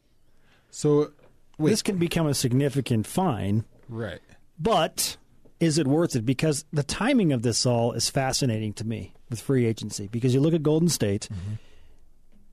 So 0.71 1.11
wait, 1.57 1.69
this 1.69 1.81
can 1.81 1.97
become 1.97 2.27
a 2.27 2.33
significant 2.33 3.05
fine, 3.05 3.65
right. 3.87 4.19
but 4.57 5.17
is 5.59 5.77
it 5.77 5.85
worth 5.85 6.15
it? 6.15 6.25
Because 6.25 6.65
the 6.73 6.83
timing 6.83 7.31
of 7.31 7.43
this 7.43 7.65
all 7.65 7.93
is 7.93 8.09
fascinating 8.09 8.73
to 8.73 8.85
me 8.85 9.13
with 9.29 9.39
free 9.39 9.65
agency. 9.65 10.07
Because 10.07 10.33
you 10.33 10.41
look 10.41 10.55
at 10.55 10.63
Golden 10.63 10.89
State, 10.89 11.29
mm-hmm. 11.31 11.53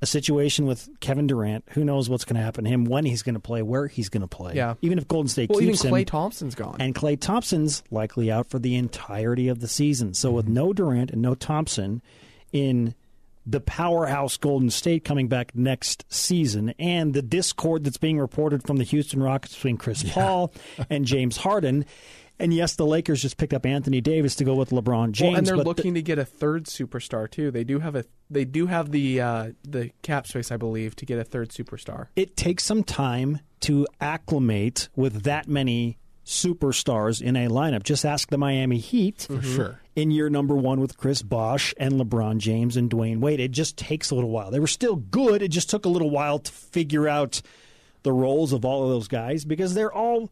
a 0.03 0.07
situation 0.07 0.67
with 0.67 0.91
Kevin 1.01 1.27
Durant, 1.27 1.65
who 1.71 1.85
knows 1.85 2.11
what's 2.11 2.27
going 2.27 2.37
to 2.37 2.43
happen 2.43 2.65
to 2.65 2.71
him, 2.71 2.85
when 2.85 3.07
he's 3.07 3.23
going 3.23 3.35
to 3.35 3.41
play, 3.41 3.63
where 3.63 3.87
he's 3.87 4.11
going 4.11 4.21
to 4.21 4.29
play. 4.29 4.55
Yeah. 4.55 4.75
Even 4.83 4.99
if 4.99 5.09
Golden 5.09 5.29
State 5.29 5.49
Well, 5.49 5.63
even 5.63 5.73
keeps 5.73 5.85
Klay 5.85 6.01
him. 6.01 6.05
Thompson's 6.05 6.55
gone. 6.55 6.77
And 6.81 6.95
Klay 6.95 7.19
Thompson's 7.19 7.83
likely 7.91 8.31
out 8.31 8.51
for 8.51 8.59
the 8.59 8.77
entirety 8.77 9.49
of 9.49 9.61
the 9.61 9.69
season. 9.69 10.13
So 10.13 10.29
mm-hmm. 10.29 10.37
with 10.37 10.49
no 10.49 10.75
Durant 10.75 11.11
and 11.11 11.23
no 11.23 11.35
Thompson 11.35 12.03
in 12.53 12.95
the 13.49 13.61
powerhouse 13.61 14.37
Golden 14.37 14.69
State 14.69 15.05
coming 15.05 15.29
back 15.29 15.55
next 15.55 16.05
season, 16.09 16.75
and 16.79 17.15
the 17.15 17.23
discord 17.23 17.85
that's 17.85 17.97
being 17.97 18.19
reported 18.19 18.67
from 18.67 18.77
the 18.77 18.85
Houston 18.85 19.23
Rockets 19.23 19.55
between 19.55 19.79
Chris 19.79 20.05
Paul 20.13 20.53
and 20.91 21.05
James 21.05 21.39
Harden. 21.39 21.87
And 22.41 22.55
yes, 22.55 22.77
the 22.77 22.87
Lakers 22.87 23.23
just 23.23 23.37
picked 23.37 23.53
up 23.53 23.67
Anthony 23.67 24.01
Davis 24.01 24.37
to 24.37 24.45
go 24.45 24.55
with 24.55 24.71
LeBron 24.71 25.11
James. 25.11 25.31
Well, 25.31 25.39
and 25.39 25.47
they're 25.47 25.57
looking 25.57 25.95
to 25.95 26.03
get 26.03 26.19
a 26.19 26.25
third 26.25 26.67
superstar 26.67 27.29
too. 27.29 27.51
They 27.51 27.65
do 27.65 27.81
have 27.81 27.97
a 27.97 28.05
they 28.31 28.45
do 28.45 28.67
have 28.67 28.93
the 28.93 29.21
uh, 29.21 29.51
the 29.65 29.91
cap 30.03 30.27
space, 30.27 30.53
I 30.53 30.57
believe, 30.57 30.95
to 30.97 31.07
get 31.07 31.19
a 31.19 31.25
third 31.25 31.49
superstar. 31.49 32.09
it 32.15 32.37
takes 32.37 32.65
some 32.65 32.85
time 32.85 33.41
to 33.61 33.87
acclimate 34.01 34.89
with 34.95 35.25
that 35.25 35.49
many 35.49 35.99
superstars 36.29 37.21
in 37.23 37.37
a 37.37 37.49
lineup. 37.49 37.83
Just 37.83 38.05
ask 38.05 38.29
the 38.29 38.39
Miami 38.39 38.79
Heat 38.79 39.27
For 39.29 39.43
sure. 39.43 39.81
in 39.97 40.11
year 40.11 40.29
number 40.29 40.55
one 40.55 40.81
with 40.81 40.97
Chris 40.99 41.23
Bosh 41.23 41.75
and 41.79 41.95
LeBron 41.95 42.39
James 42.39 42.77
and 42.77 42.91
Dwyane 42.91 43.19
Wade. 43.21 43.41
It 43.41 43.51
just 43.51 43.77
takes 43.77 44.11
a 44.11 44.15
little 44.15 44.31
while. 44.31 44.51
They 44.51 44.61
were 44.61 44.67
still 44.67 44.97
good. 44.97 45.43
It 45.43 45.49
just 45.49 45.71
took 45.71 45.87
a 45.87 45.89
little 45.89 46.11
while 46.11 46.39
to 46.39 46.53
figure 46.53 47.09
out 47.09 47.41
the 48.03 48.13
roles 48.13 48.53
of 48.53 48.65
all 48.65 48.85
of 48.85 48.91
those 48.91 49.09
guys 49.09 49.45
because 49.45 49.75
they're 49.75 49.93
all 49.93 50.31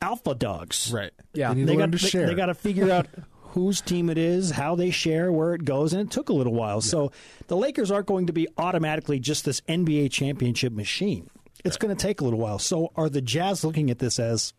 alpha 0.00 0.34
dogs. 0.34 0.90
Right. 0.92 1.12
Yeah. 1.34 1.52
They 1.54 1.64
They 1.64 1.76
got 1.76 1.92
to 1.92 1.98
they, 1.98 2.08
share. 2.08 2.26
they 2.26 2.34
got 2.34 2.46
to 2.46 2.54
figure 2.54 2.90
out 2.90 3.06
whose 3.54 3.80
team 3.82 4.08
it 4.10 4.18
is, 4.18 4.50
how 4.50 4.74
they 4.74 4.90
share, 4.90 5.30
where 5.30 5.54
it 5.54 5.64
goes, 5.64 5.92
and 5.92 6.02
it 6.02 6.10
took 6.10 6.30
a 6.30 6.32
little 6.32 6.54
while. 6.54 6.80
So 6.80 7.12
the 7.46 7.56
Lakers 7.56 7.90
aren't 7.90 8.06
going 8.06 8.26
to 8.26 8.32
be 8.32 8.48
automatically 8.58 9.20
just 9.20 9.44
this 9.44 9.60
NBA 9.62 10.10
championship 10.10 10.72
machine. 10.72 11.28
It's 11.64 11.76
going 11.76 11.94
to 11.94 12.02
take 12.02 12.20
a 12.20 12.24
little 12.24 12.38
while. 12.40 12.58
So 12.58 12.92
are 12.96 13.08
the 13.08 13.20
Jazz 13.22 13.62
looking 13.64 13.90
at 13.90 13.98
this 13.98 14.18
as 14.18 14.52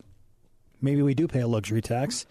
maybe 0.86 1.02
we 1.02 1.12
do 1.14 1.28
pay 1.28 1.40
a 1.40 1.46
luxury 1.46 1.82
tax? 1.82 2.24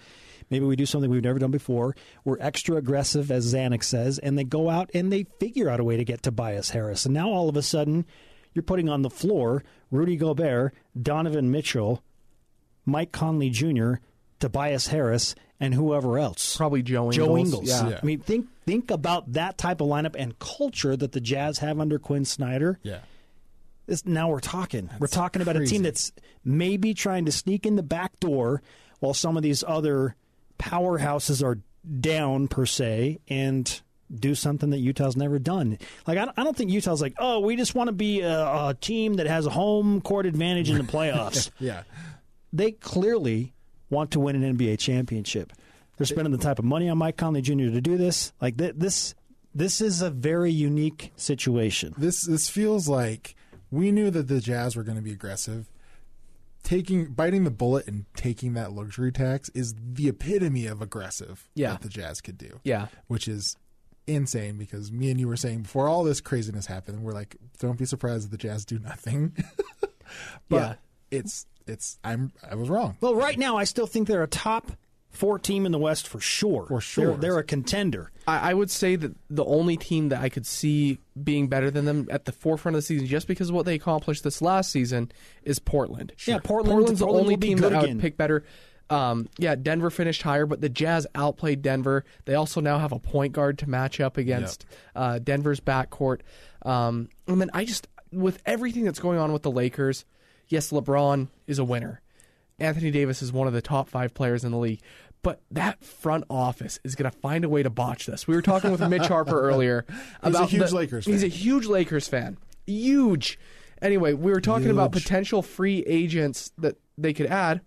Maybe 0.49 0.65
we 0.65 0.75
do 0.75 0.85
something 0.85 1.09
we've 1.09 1.23
never 1.23 1.39
done 1.39 1.51
before. 1.51 1.95
We're 2.23 2.39
extra 2.39 2.75
aggressive, 2.77 3.31
as 3.31 3.53
Zanik 3.53 3.83
says, 3.83 4.19
and 4.19 4.37
they 4.37 4.43
go 4.43 4.69
out 4.69 4.89
and 4.93 5.11
they 5.11 5.25
figure 5.39 5.69
out 5.69 5.79
a 5.79 5.83
way 5.83 5.97
to 5.97 6.03
get 6.05 6.23
Tobias 6.23 6.69
Harris. 6.69 7.05
And 7.05 7.13
now 7.13 7.29
all 7.29 7.49
of 7.49 7.57
a 7.57 7.61
sudden, 7.61 8.05
you're 8.53 8.63
putting 8.63 8.87
on 8.89 9.01
the 9.01 9.09
floor 9.09 9.63
Rudy 9.91 10.15
Gobert, 10.15 10.73
Donovan 10.99 11.51
Mitchell, 11.51 12.03
Mike 12.85 13.11
Conley 13.11 13.49
Jr., 13.49 13.95
Tobias 14.39 14.87
Harris, 14.87 15.33
and 15.59 15.73
whoever 15.73 16.19
else. 16.19 16.55
Probably 16.57 16.83
Joe 16.83 17.11
Ingles. 17.11 17.15
Joe 17.15 17.37
Ingles. 17.37 17.69
Yeah. 17.69 17.89
Yeah. 17.89 17.99
I 18.01 18.05
mean, 18.05 18.19
think 18.19 18.47
think 18.65 18.91
about 18.91 19.33
that 19.33 19.57
type 19.57 19.81
of 19.81 19.87
lineup 19.87 20.15
and 20.17 20.37
culture 20.37 20.95
that 20.95 21.11
the 21.13 21.21
Jazz 21.21 21.59
have 21.59 21.79
under 21.79 21.97
Quin 21.97 22.25
Snyder. 22.25 22.79
yeah. 22.83 22.99
This, 23.87 24.05
now 24.05 24.29
we're 24.29 24.39
talking. 24.39 24.89
we're 24.99 25.07
talking 25.07 25.41
about 25.41 25.55
a 25.57 25.65
team 25.65 25.83
that's 25.83 26.11
maybe 26.43 26.93
trying 26.93 27.25
to 27.25 27.31
sneak 27.31 27.65
in 27.65 27.75
the 27.75 27.83
back 27.83 28.19
door 28.19 28.61
while 28.99 29.13
some 29.13 29.37
of 29.37 29.43
these 29.43 29.63
other 29.67 30.15
powerhouses 30.59 31.43
are 31.43 31.59
down 31.99 32.47
per 32.47 32.65
se 32.65 33.19
and 33.27 33.81
do 34.13 34.35
something 34.35 34.69
that 34.69 34.77
Utah's 34.79 35.15
never 35.15 35.39
done. 35.39 35.77
Like 36.07 36.17
I 36.17 36.25
don't, 36.25 36.39
I 36.39 36.43
don't 36.43 36.55
think 36.55 36.71
Utah's 36.71 37.01
like, 37.01 37.13
oh, 37.19 37.39
we 37.39 37.55
just 37.55 37.75
want 37.75 37.87
to 37.87 37.91
be 37.93 38.21
a, 38.21 38.39
a 38.69 38.77
team 38.79 39.15
that 39.15 39.27
has 39.27 39.45
a 39.45 39.49
home 39.49 40.01
court 40.01 40.25
advantage 40.25 40.69
in 40.69 40.77
the 40.77 40.83
playoffs. 40.83 41.49
Yeah. 41.59 41.83
they 42.53 42.71
clearly 42.71 43.53
want 43.89 44.11
to 44.11 44.19
win 44.19 44.41
an 44.41 44.57
NBA 44.57 44.79
championship. 44.79 45.53
They're 45.97 46.05
spending 46.05 46.31
the 46.31 46.37
type 46.37 46.59
of 46.59 46.65
money 46.65 46.89
on 46.89 46.97
Mike 46.97 47.17
Conley 47.17 47.41
Jr. 47.41 47.69
to 47.71 47.81
do 47.81 47.97
this. 47.97 48.33
Like 48.41 48.57
th- 48.57 48.73
this, 48.75 49.15
this 49.53 49.79
is 49.79 50.01
a 50.01 50.09
very 50.09 50.51
unique 50.51 51.11
situation. 51.15 51.93
This 51.97 52.25
this 52.25 52.49
feels 52.49 52.87
like 52.89 53.35
we 53.71 53.91
knew 53.91 54.09
that 54.11 54.27
the 54.27 54.39
Jazz 54.39 54.75
were 54.75 54.83
going 54.83 54.97
to 54.97 55.03
be 55.03 55.11
aggressive. 55.11 55.69
Taking 56.63 57.13
biting 57.13 57.43
the 57.43 57.51
bullet 57.51 57.85
and 57.87 58.05
taking 58.15 58.53
that 58.53 58.71
luxury 58.71 59.11
tax 59.11 59.49
is 59.49 59.75
the 59.93 60.07
epitome 60.07 60.65
of 60.65 60.81
aggressive 60.81 61.47
Yeah. 61.53 61.73
that 61.73 61.81
the 61.81 61.89
Jazz 61.89 62.21
could 62.21 62.39
do. 62.39 62.59
Yeah. 62.63 62.87
Which 63.07 63.27
is 63.27 63.55
insane 64.07 64.57
because 64.57 64.91
me 64.91 65.11
and 65.11 65.19
you 65.19 65.27
were 65.27 65.37
saying 65.37 65.61
before 65.63 65.87
all 65.87 66.03
this 66.03 66.21
craziness 66.21 66.65
happened, 66.65 67.03
we're 67.03 67.11
like, 67.13 67.35
don't 67.59 67.77
be 67.77 67.85
surprised 67.85 68.25
if 68.25 68.31
the 68.31 68.37
Jazz 68.37 68.65
do 68.65 68.79
nothing. 68.79 69.35
but 70.49 70.55
Yeah. 70.57 70.75
it's 71.11 71.45
it's 71.67 71.99
I'm 72.03 72.31
I 72.47 72.55
was 72.55 72.67
wrong. 72.69 72.97
Well, 72.99 73.13
right 73.15 73.37
now, 73.37 73.57
I 73.57 73.63
still 73.65 73.87
think 73.87 74.07
they're 74.07 74.23
a 74.23 74.27
top 74.27 74.71
four 75.15 75.39
team 75.39 75.65
in 75.65 75.71
the 75.71 75.79
West 75.79 76.07
for 76.07 76.19
sure. 76.19 76.65
For 76.67 76.81
sure. 76.81 77.05
they're, 77.11 77.17
they're 77.17 77.37
a 77.39 77.43
contender. 77.43 78.11
I, 78.27 78.51
I 78.51 78.53
would 78.53 78.69
say 78.69 78.95
that 78.95 79.15
the 79.29 79.45
only 79.45 79.77
team 79.77 80.09
that 80.09 80.21
I 80.21 80.29
could 80.29 80.45
see 80.45 80.99
being 81.23 81.47
better 81.47 81.71
than 81.71 81.85
them 81.85 82.07
at 82.11 82.25
the 82.25 82.31
forefront 82.31 82.75
of 82.75 82.79
the 82.79 82.85
season, 82.85 83.07
just 83.07 83.27
because 83.27 83.49
of 83.49 83.55
what 83.55 83.65
they 83.65 83.75
accomplished 83.75 84.23
this 84.23 84.41
last 84.41 84.71
season, 84.71 85.11
is 85.43 85.59
Portland. 85.59 86.13
Yeah, 86.25 86.39
Portland- 86.43 86.75
Portland's 86.77 86.99
the 86.99 87.05
Portland 87.05 87.25
only 87.27 87.37
team 87.37 87.57
that 87.59 87.73
I 87.73 87.79
again. 87.79 87.95
would 87.97 88.01
pick 88.01 88.17
better. 88.17 88.43
Um, 88.89 89.29
yeah, 89.39 89.55
Denver 89.55 89.89
finished 89.89 90.21
higher, 90.21 90.45
but 90.45 90.61
the 90.61 90.69
Jazz 90.69 91.07
outplayed 91.15 91.63
Denver. 91.63 92.05
They 92.25 92.35
also 92.35 92.61
now 92.61 92.77
have 92.77 92.91
a 92.91 92.99
point 92.99 93.33
guard 93.33 93.57
to 93.59 93.69
match 93.69 93.99
up 93.99 94.17
against 94.17 94.65
uh, 94.95 95.17
Denver's 95.19 95.59
backcourt. 95.59 96.19
Um, 96.61 97.09
and 97.27 97.41
then 97.41 97.49
I 97.53 97.65
just, 97.65 97.87
with 98.11 98.41
everything 98.45 98.83
that's 98.83 98.99
going 98.99 99.17
on 99.17 99.33
with 99.33 99.41
the 99.41 99.49
Lakers, 99.49 100.05
yes, 100.49 100.71
LeBron 100.71 101.29
is 101.47 101.57
a 101.57 101.63
winner. 101.63 102.01
Anthony 102.59 102.91
Davis 102.91 103.21
is 103.21 103.33
one 103.33 103.47
of 103.47 103.53
the 103.53 103.61
top 103.61 103.89
five 103.89 104.13
players 104.13 104.45
in 104.45 104.51
the 104.51 104.57
league. 104.57 104.81
But 105.25 105.41
that 105.49 105.83
front 105.83 106.23
office 106.29 106.79
is 106.83 106.93
going 106.93 107.11
to 107.11 107.17
find 107.17 107.43
a 107.43 107.49
way 107.49 107.63
to 107.63 107.71
botch 107.71 108.05
this. 108.05 108.27
We 108.27 108.35
were 108.35 108.43
talking 108.43 108.69
with 108.71 108.79
Mitch 108.87 109.07
Harper 109.07 109.41
earlier 109.49 109.83
He's 109.89 109.97
a 110.23 110.27
about 110.37 110.49
huge 110.49 110.69
the- 110.69 110.75
Lakers 110.75 111.05
Fan. 111.05 111.13
He's 111.13 111.23
a 111.23 111.27
huge 111.27 111.65
Lakers 111.65 112.07
fan. 112.07 112.37
Huge. 112.67 113.39
Anyway, 113.81 114.13
we 114.13 114.31
were 114.31 114.39
talking 114.39 114.69
about 114.69 114.91
potential 114.91 115.41
free 115.41 115.79
agents 115.87 116.51
that 116.59 116.77
they 116.95 117.11
could 117.11 117.25
add. 117.25 117.61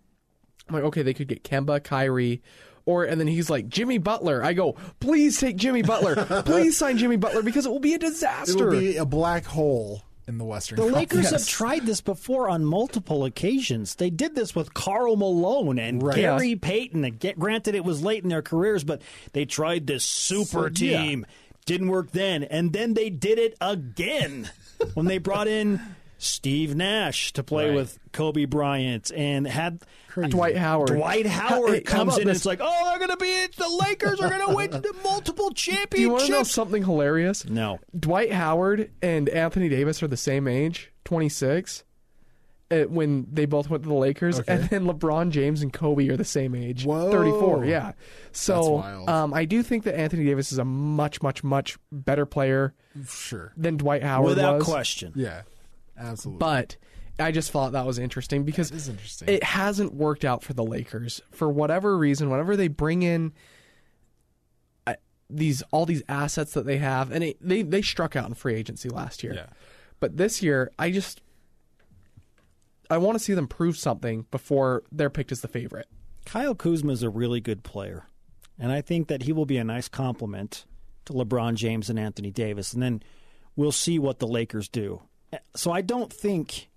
I'm 0.69 0.75
like, 0.77 0.85
okay, 0.85 1.03
they 1.03 1.15
could 1.15 1.27
get 1.27 1.43
Kemba, 1.43 1.83
Kyrie, 1.83 2.43
or 2.87 3.03
and 3.03 3.21
then 3.21 3.27
he's 3.27 3.51
like 3.51 3.69
Jimmy 3.69 3.99
Butler. 3.99 4.45
I 4.45 4.53
go, 4.53 4.77
please 5.01 5.41
take 5.41 5.57
Jimmy 5.57 5.83
Butler. 5.83 6.43
please 6.45 6.79
sign 6.79 6.97
Jimmy 6.97 7.17
Butler 7.17 7.43
because 7.43 7.67
it 7.67 7.71
will 7.71 7.81
be 7.81 7.95
a 7.95 7.99
disaster. 7.99 8.53
It 8.53 8.65
will 8.65 8.71
be 8.81 8.97
a 8.99 9.05
black 9.05 9.45
hole 9.45 10.05
in 10.29 10.39
the 10.39 10.45
Western. 10.45 10.77
The 10.77 10.85
Lakers 10.85 11.23
Conference. 11.23 11.31
have 11.47 11.49
tried 11.49 11.87
this 11.87 12.01
before 12.01 12.49
on 12.49 12.65
multiple 12.65 13.25
occasions. 13.25 13.95
They 13.97 14.11
did 14.11 14.35
this 14.35 14.55
with 14.55 14.75
Karl 14.75 15.17
Malone 15.17 15.79
and 15.79 16.03
Right. 16.03 16.17
Gary 16.17 16.55
Payton. 16.55 17.05
And 17.05 17.19
get, 17.19 17.39
granted, 17.39 17.75
it 17.75 17.85
was 17.85 18.03
late 18.03 18.23
in 18.23 18.29
their 18.29 18.43
careers, 18.43 18.85
but 18.85 19.01
they 19.33 19.45
tried 19.47 19.87
this 19.87 20.05
super 20.05 20.71
So, 20.75 20.85
yeah. 20.85 21.03
team. 21.03 21.27
Didn't 21.67 21.89
work 21.89 22.13
then. 22.13 22.45
And 22.45 22.73
then 22.73 22.95
they 22.95 23.11
did 23.11 23.39
it 23.39 23.57
again 23.61 24.51
when 24.95 25.07
they 25.07 25.19
brought 25.19 25.49
in 25.49 25.81
Steve 26.19 26.75
Nash 26.75 27.33
to 27.35 27.43
play 27.45 27.69
Right. 27.69 27.77
with 27.77 27.99
Kobe 28.13 28.45
Bryant 28.45 29.11
and 29.15 29.47
had 29.47 29.81
Crazy. 30.09 30.31
Dwight 30.31 30.57
Howard. 30.57 30.89
Dwight 30.89 31.27
Howard 31.27 31.75
Hey, 31.75 31.81
comes 31.83 32.15
about 32.15 32.17
in 32.17 32.21
and 32.23 32.31
this? 32.31 32.39
it's 32.39 32.47
like, 32.47 32.59
oh, 32.61 32.85
they're 32.91 32.99
going 32.99 33.11
to 33.11 33.17
be 33.17 33.47
the 33.57 33.69
Lakers 33.87 34.21
are 34.21 34.29
going 34.29 34.47
to 34.49 34.55
win 34.55 34.71
the 34.73 34.95
multiple 35.05 35.51
Do 35.51 35.73
you 35.97 36.11
want 36.11 36.25
to 36.25 36.31
know 36.33 36.43
something 36.43 36.83
hilarious? 36.85 37.45
No. 37.45 37.79
Dwight 37.99 38.33
Howard 38.33 38.91
and 39.01 39.29
Anthony 39.29 39.69
Davis 39.69 40.03
are 40.03 40.09
the 40.09 40.17
same 40.17 40.49
age, 40.49 40.91
26, 41.05 41.85
uh, 42.71 42.77
when 42.83 43.27
they 43.33 43.47
both 43.47 43.71
went 43.71 43.85
to 43.85 43.89
the 43.89 43.95
Lakers, 43.95 44.41
Okay. 44.41 44.53
and 44.55 44.65
then 44.65 44.85
LeBron 44.87 45.31
James 45.31 45.63
and 45.63 45.73
Kobe 45.73 46.09
are 46.09 46.17
the 46.17 46.25
same 46.25 46.55
age, 46.55 46.85
Whoa. 46.85 47.11
34. 47.13 47.65
Yeah, 47.65 47.93
so 48.33 48.83
Um, 49.07 49.33
I 49.33 49.45
do 49.45 49.63
think 49.63 49.85
that 49.85 49.97
Anthony 49.99 50.25
Davis 50.25 50.51
is 50.53 50.59
a 50.59 50.65
much, 50.65 51.23
much, 51.23 51.45
much 51.45 51.79
better 51.93 52.27
player 52.27 52.75
Sure. 53.07 53.53
than 53.57 53.77
Dwight 53.77 54.03
Howard 54.03 54.31
Without 54.31 54.57
was. 54.57 54.65
question. 54.65 55.13
Yeah. 55.15 55.43
Absolutely. 55.99 56.39
But 56.39 56.77
I 57.19 57.33
just 57.33 57.51
thought 57.51 57.73
that 57.73 57.87
was 57.87 57.99
interesting 57.99 58.45
because 58.45 58.71
That 58.71 58.77
is 58.77 58.89
interesting. 58.89 59.29
it 59.29 59.43
hasn't 59.43 59.95
worked 59.95 60.25
out 60.25 60.43
for 60.43 60.53
the 60.53 60.65
Lakers 60.65 61.21
for 61.33 61.49
whatever 61.49 61.99
reason. 61.99 62.31
Whenever 62.31 62.57
they 62.57 62.69
bring 62.69 63.03
in 63.03 63.33
uh, 64.87 64.95
these 65.29 65.63
all 65.71 65.85
these 65.85 66.03
assets 66.09 66.53
that 66.53 66.65
they 66.65 66.79
have, 66.79 67.11
and 67.11 67.25
it, 67.25 67.37
they 67.41 67.63
they 67.63 67.83
struck 67.83 68.15
out 68.15 68.29
in 68.29 68.35
free 68.35 68.55
agency 68.55 68.89
last 68.89 69.25
year, 69.25 69.35
yeah. 69.35 69.47
but 69.99 70.17
this 70.17 70.43
year 70.43 70.71
I 70.79 70.91
just 70.91 71.21
I 72.91 72.99
want 72.99 73.19
to 73.19 73.25
see 73.25 73.35
them 73.35 73.49
prove 73.49 73.77
something 73.77 74.27
before 74.31 74.85
they're 74.93 75.11
picked 75.11 75.33
as 75.33 75.41
the 75.41 75.49
favorite. 75.49 75.89
Kyle 76.25 76.55
Kuzma 76.55 76.93
is 76.93 77.03
a 77.03 77.11
really 77.11 77.41
good 77.41 77.65
player, 77.65 78.07
and 78.59 78.71
I 78.71 78.81
think 78.81 79.09
that 79.09 79.23
he 79.23 79.33
will 79.33 79.47
be 79.47 79.57
a 79.57 79.65
nice 79.65 79.89
complement 79.89 80.67
to 81.07 81.13
LeBron 81.15 81.55
James 81.55 81.91
and 81.91 81.99
Anthony 81.99 82.31
Davis. 82.31 82.73
And 82.73 82.83
then 82.83 83.03
we'll 83.57 83.73
see 83.73 83.99
what 83.99 84.21
the 84.21 84.27
Lakers 84.27 84.69
do. 84.69 85.03
So 85.57 85.71
I 85.73 85.81
don't 85.83 86.13
think, 86.13 86.69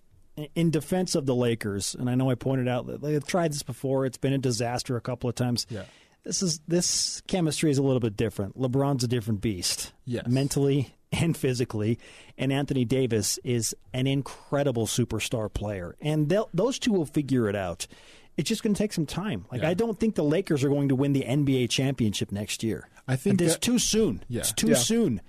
in 0.55 0.71
defense 0.71 1.15
of 1.15 1.25
the 1.25 1.35
Lakers, 1.35 1.95
and 1.95 2.09
I 2.09 2.15
know 2.15 2.29
I 2.29 2.35
pointed 2.35 2.67
out 2.67 2.87
that 2.87 3.01
they've 3.01 3.25
tried 3.25 3.51
this 3.53 3.63
before. 3.63 4.05
It's 4.05 4.17
been 4.17 4.33
a 4.33 4.37
disaster 4.37 4.95
a 4.97 5.01
couple 5.01 5.29
of 5.29 5.35
times. 5.35 5.65
Yeah. 5.69 5.83
This 6.23 6.41
is 6.43 6.59
this 6.67 7.21
chemistry 7.27 7.71
is 7.71 7.77
a 7.77 7.83
little 7.83 7.99
bit 7.99 8.15
different. 8.15 8.57
LeBron's 8.57 9.03
a 9.03 9.07
different 9.07 9.41
beast, 9.41 9.91
Yes. 10.05 10.27
mentally 10.27 10.93
and 11.11 11.35
physically, 11.35 11.97
and 12.37 12.53
Anthony 12.53 12.85
Davis 12.85 13.39
is 13.43 13.75
an 13.93 14.07
incredible 14.07 14.85
superstar 14.87 15.51
player, 15.53 15.95
and 15.99 16.33
those 16.53 16.77
two 16.79 16.91
will 16.93 17.05
figure 17.05 17.49
it 17.49 17.55
out. 17.55 17.87
It's 18.37 18.47
just 18.47 18.63
going 18.63 18.73
to 18.73 18.77
take 18.77 18.93
some 18.93 19.05
time. 19.05 19.45
Like 19.51 19.61
Yeah. 19.61 19.69
I 19.69 19.73
don't 19.73 19.99
think 19.99 20.15
the 20.15 20.23
Lakers 20.23 20.63
are 20.63 20.69
going 20.69 20.87
to 20.89 20.95
win 20.95 21.11
the 21.13 21.23
NBA 21.23 21.67
championship 21.69 22.31
next 22.31 22.63
year. 22.63 22.87
I 23.07 23.15
think 23.17 23.41
it's 23.41 23.57
too 23.57 23.77
soon. 23.77 24.23
Yeah. 24.29 24.39
It's 24.41 24.53
too 24.53 24.69
Yeah. 24.69 24.75
soon. 24.75 25.21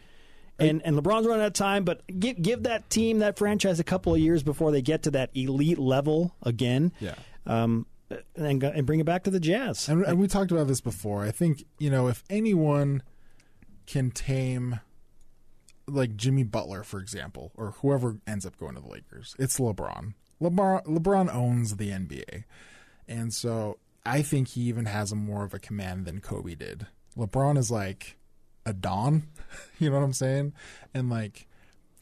And 0.63 0.83
and 0.85 0.97
LeBron's 0.97 1.27
running 1.27 1.43
out 1.43 1.49
of 1.49 1.53
time, 1.53 1.85
but 1.85 2.03
give 2.19 2.41
give 2.41 2.63
that 2.65 2.89
team, 2.91 3.21
that 3.21 3.39
franchise, 3.39 3.81
a 3.81 3.85
couple 3.85 4.15
of 4.15 4.21
years 4.21 4.43
before 4.43 4.71
they 4.73 4.83
get 4.83 5.05
to 5.05 5.11
that 5.13 5.31
elite 5.35 5.79
level 5.79 6.35
again. 6.43 6.93
Yeah. 7.01 7.15
Um, 7.47 7.87
and 8.37 8.63
and 8.63 8.87
bring 8.87 9.01
it 9.01 9.07
back 9.07 9.25
to 9.25 9.31
the 9.31 9.41
Jazz. 9.41 9.89
And, 9.89 10.05
and 10.05 10.19
we 10.19 10.29
talked 10.29 10.53
about 10.53 10.69
this 10.69 10.81
before. 10.81 11.25
I 11.25 11.31
think 11.31 11.65
you 11.79 11.91
know 11.91 12.09
if 12.09 12.23
anyone 12.31 13.03
can 13.87 14.11
tame 14.11 14.81
like 15.87 16.17
Jimmy 16.17 16.45
Butler, 16.45 16.83
for 16.83 17.01
example, 17.01 17.53
or 17.55 17.73
whoever 17.83 18.19
ends 18.27 18.47
up 18.47 18.57
going 18.57 18.75
to 18.75 18.81
the 18.81 18.89
Lakers. 18.89 19.35
It's 19.39 19.59
LeBron. 19.59 20.15
LeBron 20.41 20.85
LeBron 20.85 21.35
owns 21.35 21.77
the 21.77 21.91
NBA, 21.91 22.45
and 23.09 23.33
so 23.33 23.79
I 24.05 24.23
think 24.23 24.49
he 24.49 24.63
even 24.63 24.87
has 24.87 25.13
a 25.13 25.17
more 25.17 25.45
of 25.45 25.55
a 25.55 25.59
command 25.59 26.05
than 26.05 26.21
Kobe 26.21 26.55
did. 26.55 26.87
LeBron 27.17 27.57
is 27.59 27.71
like 27.71 28.17
a 28.65 28.73
don, 28.73 29.25
you 29.79 29.91
know 29.91 29.97
what 29.97 30.05
I'm 30.05 30.13
saying, 30.13 30.53
and 30.95 31.11
like. 31.11 31.47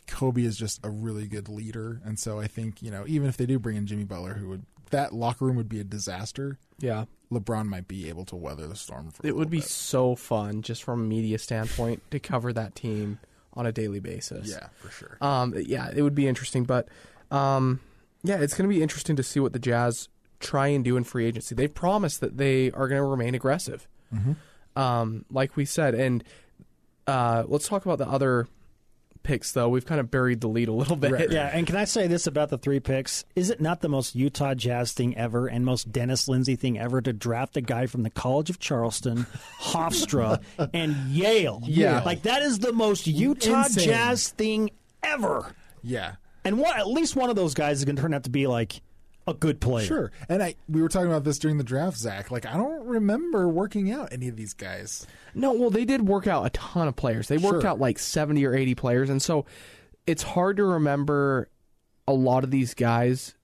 Kobe 0.06 0.42
is 0.42 0.56
just 0.56 0.84
a 0.84 0.90
really 0.90 1.28
good 1.28 1.48
leader, 1.48 2.00
and 2.04 2.18
so 2.18 2.40
I 2.40 2.48
think 2.48 2.82
you 2.82 2.90
know 2.90 3.04
even 3.06 3.28
if 3.28 3.36
they 3.36 3.46
do 3.46 3.60
bring 3.60 3.76
in 3.76 3.86
Jimmy 3.86 4.02
Butler, 4.02 4.34
who 4.34 4.48
would 4.48 4.66
that 4.90 5.14
locker 5.14 5.44
room 5.44 5.56
would 5.56 5.68
be 5.68 5.80
a 5.80 5.84
disaster. 5.84 6.58
Yeah. 6.78 7.06
LeBron 7.32 7.66
might 7.66 7.88
be 7.88 8.08
able 8.08 8.24
to 8.26 8.36
weather 8.36 8.66
the 8.66 8.76
storm. 8.76 9.12
It 9.22 9.36
would 9.36 9.50
be 9.50 9.60
bit. 9.60 9.68
so 9.68 10.14
fun 10.14 10.62
just 10.62 10.82
from 10.82 11.00
a 11.00 11.04
media 11.04 11.38
standpoint 11.38 12.02
to 12.10 12.18
cover 12.18 12.52
that 12.52 12.74
team 12.74 13.20
on 13.54 13.66
a 13.66 13.72
daily 13.72 14.00
basis. 14.00 14.48
yeah, 14.48 14.68
for 14.76 14.90
sure. 14.90 15.16
Um, 15.20 15.54
yeah, 15.56 15.90
it 15.94 16.02
would 16.02 16.14
be 16.14 16.26
interesting, 16.26 16.64
but 16.64 16.88
um, 17.30 17.80
yeah, 18.22 18.40
it's 18.40 18.54
going 18.54 18.68
to 18.68 18.74
be 18.74 18.82
interesting 18.82 19.16
to 19.16 19.22
see 19.22 19.40
what 19.40 19.52
the 19.52 19.58
Jazz 19.58 20.08
try 20.40 20.68
and 20.68 20.84
do 20.84 20.96
in 20.96 21.04
free 21.04 21.26
agency. 21.26 21.54
They've 21.54 21.72
promised 21.72 22.20
that 22.20 22.36
they 22.36 22.70
are 22.72 22.88
going 22.88 23.00
to 23.00 23.04
remain 23.04 23.34
aggressive, 23.34 23.86
um, 24.74 25.24
like 25.30 25.56
we 25.56 25.64
said. 25.64 25.94
And 25.94 26.24
uh, 27.10 27.44
let's 27.48 27.68
talk 27.68 27.84
about 27.84 27.98
the 27.98 28.08
other 28.08 28.46
picks, 29.22 29.52
though. 29.52 29.68
We've 29.68 29.84
kind 29.84 30.00
of 30.00 30.10
buried 30.10 30.40
the 30.40 30.48
lead 30.48 30.68
a 30.68 30.72
little 30.72 30.96
bit. 30.96 31.12
Right. 31.12 31.30
Yeah, 31.30 31.50
and 31.52 31.66
can 31.66 31.76
I 31.76 31.84
say 31.84 32.06
this 32.06 32.26
about 32.26 32.48
the 32.48 32.56
three 32.56 32.80
picks? 32.80 33.24
Is 33.36 33.50
it 33.50 33.60
not 33.60 33.80
the 33.82 33.88
most 33.88 34.14
Utah 34.14 34.54
Jazz 34.54 34.92
thing 34.92 35.16
ever 35.16 35.46
and 35.46 35.64
most 35.64 35.92
Dennis 35.92 36.26
Lindsey 36.28 36.56
thing 36.56 36.78
ever 36.78 37.00
to 37.02 37.12
draft 37.12 37.56
a 37.56 37.60
guy 37.60 37.86
from 37.86 38.02
the 38.02 38.10
College 38.10 38.48
of 38.48 38.58
Charleston, 38.58 39.26
Hofstra, 39.60 40.40
and 40.72 40.94
Yale? 41.10 41.60
Yeah. 41.64 42.02
Like 42.04 42.22
that 42.22 42.42
is 42.42 42.60
the 42.60 42.72
most 42.72 43.06
Utah 43.06 43.64
Insane. 43.64 43.84
Jazz 43.84 44.28
thing 44.30 44.70
ever. 45.02 45.54
yeah, 45.82 46.14
And 46.44 46.58
one, 46.58 46.78
at 46.78 46.86
least 46.88 47.16
one 47.16 47.30
of 47.30 47.36
those 47.36 47.54
guys 47.54 47.78
is 47.78 47.84
going 47.84 47.96
to 47.96 48.02
turn 48.02 48.14
out 48.14 48.24
to 48.24 48.30
be 48.30 48.46
like 48.46 48.80
a 49.30 49.34
good 49.34 49.60
player. 49.60 49.86
sure. 49.86 50.12
And 50.28 50.42
I 50.42 50.56
we 50.68 50.82
were 50.82 50.88
talking 50.88 51.08
about 51.08 51.24
this 51.24 51.38
during 51.38 51.56
the 51.58 51.64
draft, 51.64 51.96
Zach. 51.96 52.30
Like 52.30 52.44
I 52.46 52.54
don't 52.54 52.84
remember 52.86 53.48
working 53.48 53.90
out 53.90 54.12
any 54.12 54.28
of 54.28 54.36
these 54.36 54.52
guys. 54.54 55.06
No, 55.34 55.52
well, 55.52 55.70
they 55.70 55.84
did 55.84 56.06
work 56.06 56.26
out 56.26 56.44
a 56.46 56.50
ton 56.50 56.88
of 56.88 56.96
players. 56.96 57.28
They 57.28 57.38
worked 57.38 57.62
Sure. 57.62 57.70
out 57.70 57.78
like 57.80 57.98
70 57.98 58.44
or 58.44 58.54
80 58.54 58.74
players. 58.74 59.08
And 59.10 59.22
so 59.22 59.46
it's 60.06 60.22
hard 60.22 60.56
to 60.58 60.64
remember 60.64 61.48
a 62.08 62.12
lot 62.12 62.42
of 62.44 62.50
these 62.50 62.74
guys 62.74 63.34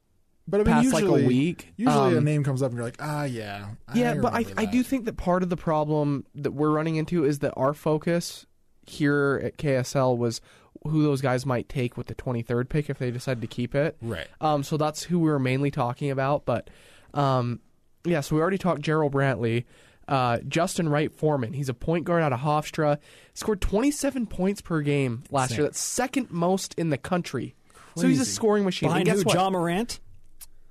But 0.48 0.60
I 0.60 0.64
mean, 0.64 0.72
past 0.74 0.92
like 0.92 1.02
usually, 1.02 1.24
a 1.24 1.26
week. 1.28 1.72
Usually, 1.76 2.14
a 2.14 2.18
Um, 2.18 2.24
name 2.24 2.42
comes 2.44 2.62
up 2.62 2.70
and 2.70 2.76
you're 2.78 2.86
like, 2.86 2.96
ah, 3.00 3.24
yeah, 3.24 3.68
Yeah, 3.94 4.14
but 4.14 4.32
I, 4.32 4.38
remember 4.40 4.60
I 4.60 4.64
do 4.66 4.82
think 4.82 5.04
that 5.06 5.16
part 5.16 5.42
of 5.42 5.48
the 5.50 5.56
problem 5.56 6.24
that 6.34 6.52
we're 6.52 6.70
running 6.70 6.96
into 6.96 7.24
is 7.24 7.40
that 7.40 7.52
our 7.56 7.72
focus 7.74 8.46
here 8.86 9.40
at 9.44 9.56
KSL 9.58 10.16
was 10.16 10.40
who 10.86 11.02
those 11.02 11.20
guys 11.20 11.44
might 11.46 11.68
take 11.68 11.96
with 11.96 12.06
the 12.06 12.14
23rd 12.14 12.68
pick 12.68 12.90
if 12.90 12.98
they 12.98 13.10
decide 13.10 13.40
to 13.40 13.46
keep 13.46 13.74
it. 13.74 13.96
Right. 14.00 14.26
Um, 14.40 14.62
so 14.62 14.76
that's 14.76 15.02
who 15.02 15.18
we 15.18 15.30
were 15.30 15.38
mainly 15.38 15.70
talking 15.70 16.10
about. 16.10 16.44
But 16.44 16.68
um, 17.14 17.60
yeah, 18.04 18.20
so 18.20 18.36
we 18.36 18.42
already 18.42 18.58
talked 18.58 18.80
Gerald 18.82 19.12
Brantley. 19.12 19.64
Uh, 20.08 20.38
Justin 20.46 20.88
Wright 20.88 21.12
Foreman. 21.12 21.52
He's 21.52 21.68
a 21.68 21.74
point 21.74 22.04
guard 22.04 22.22
out 22.22 22.32
of 22.32 22.38
Hofstra. 22.40 22.98
Scored 23.34 23.60
27 23.60 24.26
points 24.28 24.60
per 24.60 24.80
game 24.80 25.24
last 25.32 25.50
Insane. 25.50 25.56
year. 25.58 25.66
That's 25.66 25.80
second 25.80 26.30
most 26.30 26.74
in 26.78 26.90
the 26.90 26.98
country. 26.98 27.54
So 27.96 28.06
he's 28.06 28.20
a 28.20 28.24
scoring 28.24 28.64
machine. 28.64 28.88
Behind 28.88 29.08
and 29.08 29.16
guess 29.16 29.22
who? 29.22 29.28
what? 29.28 29.34
Ja 29.34 29.50
Morant? 29.50 30.00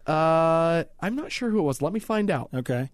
Uh, 0.07 0.83
I'm 1.01 1.15
not 1.15 1.31
sure 1.31 1.49
who 1.49 1.59
it 1.59 1.63
was. 1.63 1.81
Let 1.81 1.91
me 1.91 1.99
find 1.99 2.29
out. 2.29 2.49
Okay. 2.53 2.91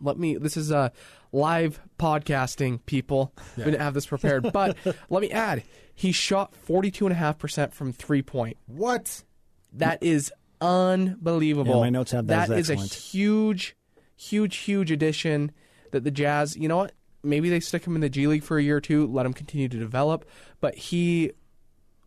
Let 0.00 0.18
me. 0.18 0.36
This 0.36 0.56
is 0.56 0.70
uh, 0.70 0.90
live 1.36 1.80
podcasting, 1.98 2.80
people. 2.86 3.32
We 3.56 3.64
didn't 3.64 3.80
have 3.80 3.94
this 3.94 4.06
prepared, 4.06 4.50
but 4.52 4.76
let 5.10 5.20
me 5.20 5.30
add. 5.30 5.62
He 5.94 6.12
shot 6.12 6.54
42.5% 6.66 7.72
from 7.72 7.92
three 7.92 8.22
point. 8.22 8.56
What? 8.66 9.22
That 9.72 10.02
is 10.02 10.32
unbelievable. 10.60 11.74
Yeah, 11.74 11.80
my 11.80 11.90
notes 11.90 12.12
have 12.12 12.26
that 12.28 12.44
as 12.44 12.48
That 12.48 12.58
is 12.58 12.70
a 12.70 12.76
huge, 12.76 13.76
huge, 14.16 14.56
huge 14.56 14.90
addition 14.90 15.52
that 15.92 16.04
the 16.04 16.10
Jazz. 16.10 16.56
You 16.56 16.68
know 16.68 16.78
what? 16.78 16.92
Maybe 17.22 17.50
they 17.50 17.60
stick 17.60 17.84
him 17.84 17.94
in 17.96 18.00
the 18.00 18.08
G 18.08 18.26
League 18.26 18.44
for 18.44 18.56
a 18.56 18.62
year 18.62 18.76
or 18.76 18.80
two, 18.80 19.06
let 19.06 19.26
him 19.26 19.32
continue 19.32 19.68
to 19.68 19.78
develop. 19.78 20.24
But 20.60 20.76
he 20.76 21.32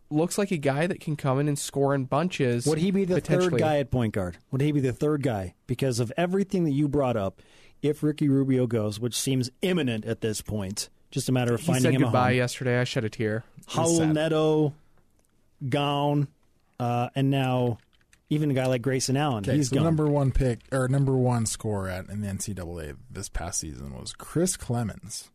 looks 0.08 0.38
like 0.38 0.50
a 0.50 0.56
guy 0.56 0.86
that 0.86 1.00
can 1.00 1.14
come 1.14 1.38
in 1.38 1.46
and 1.46 1.58
score 1.58 1.94
in 1.94 2.04
bunches. 2.04 2.66
Would 2.66 2.78
he 2.78 2.90
be 2.90 3.04
the 3.04 3.20
third 3.20 3.56
guy 3.58 3.78
at 3.78 3.90
point 3.90 4.14
guard? 4.14 4.38
Would 4.50 4.60
he 4.60 4.72
be 4.72 4.80
the 4.80 4.92
third 4.92 5.22
guy? 5.22 5.54
Because 5.66 6.00
of 6.00 6.12
everything 6.16 6.64
that 6.64 6.72
you 6.72 6.88
brought 6.88 7.16
up, 7.16 7.42
if 7.82 8.02
Ricky 8.02 8.28
Rubio 8.28 8.66
goes, 8.66 8.98
which 9.00 9.14
seems 9.16 9.50
imminent 9.62 10.04
at 10.04 10.20
this 10.20 10.40
point, 10.42 10.88
just 11.10 11.28
a 11.28 11.32
matter 11.32 11.54
of 11.54 11.60
He 11.60 11.66
finding 11.66 11.82
said 11.82 11.94
him 11.94 12.02
goodbye 12.02 12.30
a 12.30 12.32
home. 12.32 12.36
yesterday. 12.38 12.80
I 12.80 12.84
shed 12.84 13.04
a 13.04 13.08
tear. 13.10 13.44
Raul 13.70 13.98
sad. 13.98 14.14
Neto, 14.14 14.72
gone, 15.68 16.28
uh, 16.78 17.08
and 17.14 17.30
now 17.30 17.78
even 18.28 18.50
a 18.50 18.54
guy 18.54 18.66
like 18.66 18.82
Grayson 18.82 19.16
Allen, 19.16 19.44
Okay, 19.44 19.56
he's 19.56 19.68
so 19.68 19.74
the 19.74 19.76
gone. 19.80 19.84
number 19.84 20.06
one 20.06 20.30
pick 20.32 20.60
or 20.72 20.88
number 20.88 21.16
one 21.16 21.46
score 21.46 21.88
at 21.88 22.08
in 22.08 22.20
the 22.20 22.28
NCAA 22.28 22.96
this 23.10 23.28
past 23.28 23.60
season 23.60 23.92
was 23.98 24.12
Chris 24.12 24.56
Clemons 24.56 25.28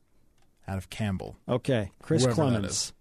out 0.67 0.77
of 0.77 0.89
Campbell. 0.89 1.36
okay, 1.47 1.91
Chris 2.01 2.23
Whoever 2.23 2.41
Clemons. 2.41 2.91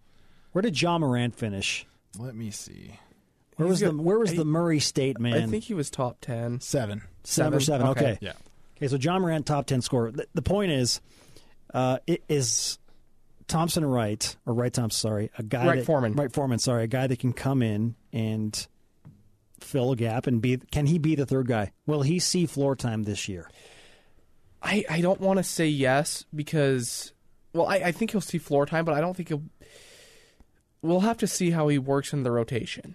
Where 0.52 0.62
did 0.62 0.80
Ja 0.80 0.98
Morant 0.98 1.34
finish? 1.34 1.86
Let 2.18 2.34
me 2.36 2.50
see. 2.50 2.98
Where 3.56 3.68
was 3.68 3.80
He's 3.80 3.88
the 3.90 3.96
Where 3.96 4.18
was 4.18 4.32
I- 4.32 4.36
the 4.36 4.44
Murray 4.44 4.80
State 4.80 5.18
man? 5.20 5.34
I 5.34 5.46
think 5.46 5.64
he 5.64 5.74
was 5.74 5.90
top 5.90 6.18
10. 6.20 6.60
Seven. 6.60 6.98
Number 6.98 7.08
seven. 7.24 7.60
seven. 7.60 7.86
Okay. 7.88 8.00
Okay. 8.12 8.18
Yeah. 8.20 8.32
Okay, 8.76 8.88
so 8.88 8.96
Ja 8.96 9.18
Morant, 9.18 9.46
top 9.46 9.66
10 9.66 9.82
scorer. 9.82 10.10
The, 10.10 10.26
the 10.34 10.42
point 10.42 10.72
is, 10.72 11.00
uh, 11.72 11.98
it 12.06 12.24
is 12.28 12.78
Thompson 13.46 13.84
Wright, 13.84 14.36
or 14.46 14.54
Wright 14.54 14.72
Thompson, 14.72 14.98
sorry, 14.98 15.30
a 15.38 15.42
guy 15.42 15.66
Wright 15.66 15.78
that, 15.78 15.86
Foreman. 15.86 16.14
Wright 16.14 16.32
Foreman, 16.32 16.58
sorry, 16.58 16.84
a 16.84 16.88
guy 16.88 17.06
that 17.06 17.18
can 17.18 17.32
come 17.32 17.62
in 17.62 17.94
and 18.12 18.66
fill 19.60 19.92
a 19.92 19.96
gap 19.96 20.26
and 20.26 20.40
be, 20.40 20.56
can 20.56 20.86
he 20.86 20.98
be 20.98 21.14
the 21.14 21.26
third 21.26 21.46
guy? 21.46 21.72
Will 21.86 22.02
he 22.02 22.18
see 22.18 22.46
floor 22.46 22.74
time 22.76 23.04
this 23.04 23.28
year? 23.28 23.48
I, 24.62 24.84
I 24.88 25.00
don't 25.02 25.20
want 25.20 25.38
to 25.38 25.42
say 25.42 25.66
yes 25.66 26.24
because, 26.34 27.12
well, 27.52 27.66
I, 27.66 27.76
I 27.76 27.92
think 27.92 28.12
he'll 28.12 28.20
see 28.20 28.38
floor 28.38 28.66
time, 28.66 28.84
but 28.84 28.94
I 28.94 29.00
don't 29.00 29.14
think 29.14 29.28
he'll. 29.28 29.42
We'll 30.80 31.00
have 31.00 31.18
to 31.18 31.26
see 31.26 31.50
how 31.50 31.68
he 31.68 31.78
works 31.78 32.12
in 32.12 32.24
the 32.24 32.30
rotation. 32.30 32.94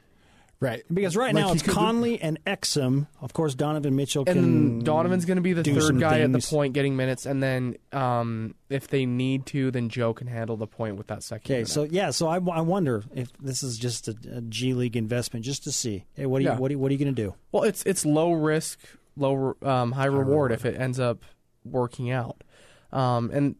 Right. 0.61 0.83
Because 0.93 1.15
right 1.15 1.33
Like 1.33 1.45
now 1.45 1.53
it's 1.53 1.61
could- 1.63 1.73
Conley 1.73 2.21
and 2.21 2.37
Exum. 2.43 3.07
Of 3.21 3.31
course, 3.31 3.55
Donovan 3.55 3.95
Mitchell 3.95 4.25
can. 4.25 4.37
And 4.37 4.83
Donovan's 4.85 5.23
going 5.23 5.37
to 5.37 5.41
be 5.41 5.53
the 5.53 5.63
third 5.63 5.99
guy 6.01 6.19
at 6.19 6.33
the 6.33 6.39
point 6.39 6.73
getting 6.73 6.97
minutes, 6.97 7.25
and 7.25 7.41
then 7.41 7.77
um, 7.93 8.55
if 8.69 8.89
they 8.89 9.05
need 9.05 9.45
to, 9.47 9.71
then 9.71 9.87
Joe 9.87 10.13
can 10.13 10.27
handle 10.27 10.57
the 10.57 10.67
point 10.67 10.97
with 10.97 11.07
that 11.07 11.23
second. 11.23 11.55
Okay, 11.55 11.63
so 11.63 11.83
yeah, 11.83 12.09
so 12.11 12.27
I, 12.27 12.35
I 12.35 12.59
wonder 12.61 13.05
if 13.15 13.31
this 13.39 13.63
is 13.63 13.77
just 13.77 14.09
a, 14.09 14.15
a 14.33 14.41
G 14.41 14.73
League 14.73 14.97
investment, 14.97 15.45
just 15.45 15.63
to 15.63 15.71
see. 15.71 16.03
Hey, 16.13 16.25
what 16.25 16.39
are 16.39 16.41
you 16.41 16.49
Yeah. 16.49 16.57
what 16.57 16.71
are, 16.73 16.77
what 16.77 16.89
are 16.89 16.93
you 16.93 16.99
going 16.99 17.15
to 17.15 17.21
do? 17.21 17.35
well, 17.53 17.63
it's 17.63 17.81
it's 17.83 18.05
low 18.05 18.33
risk, 18.33 18.79
low 19.15 19.55
um, 19.61 19.93
high, 19.93 20.05
reward, 20.07 20.51
if 20.51 20.65
it 20.65 20.77
ends 20.77 20.99
up 20.99 21.23
working 21.63 22.11
out. 22.11 22.43
Um, 22.91 23.29
and 23.31 23.55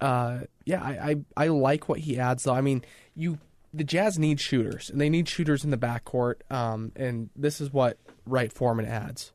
uh, 0.00 0.40
yeah, 0.64 0.82
I, 0.84 1.10
I 1.36 1.44
I 1.44 1.46
like 1.48 1.88
what 1.88 1.98
he 1.98 2.16
adds 2.18 2.44
though. 2.44 2.54
I 2.54 2.60
mean, 2.60 2.84
you 3.16 3.38
the 3.74 3.84
Jazz 3.84 4.18
need 4.18 4.40
shooters, 4.40 4.88
and 4.90 5.00
they 5.00 5.08
need 5.10 5.28
shooters 5.28 5.64
in 5.64 5.70
the 5.70 5.76
backcourt. 5.76 6.36
Um, 6.50 6.92
and 6.96 7.30
this 7.36 7.60
is 7.60 7.72
what 7.72 7.98
Wright 8.26 8.52
Foreman 8.52 8.86
adds. 8.86 9.32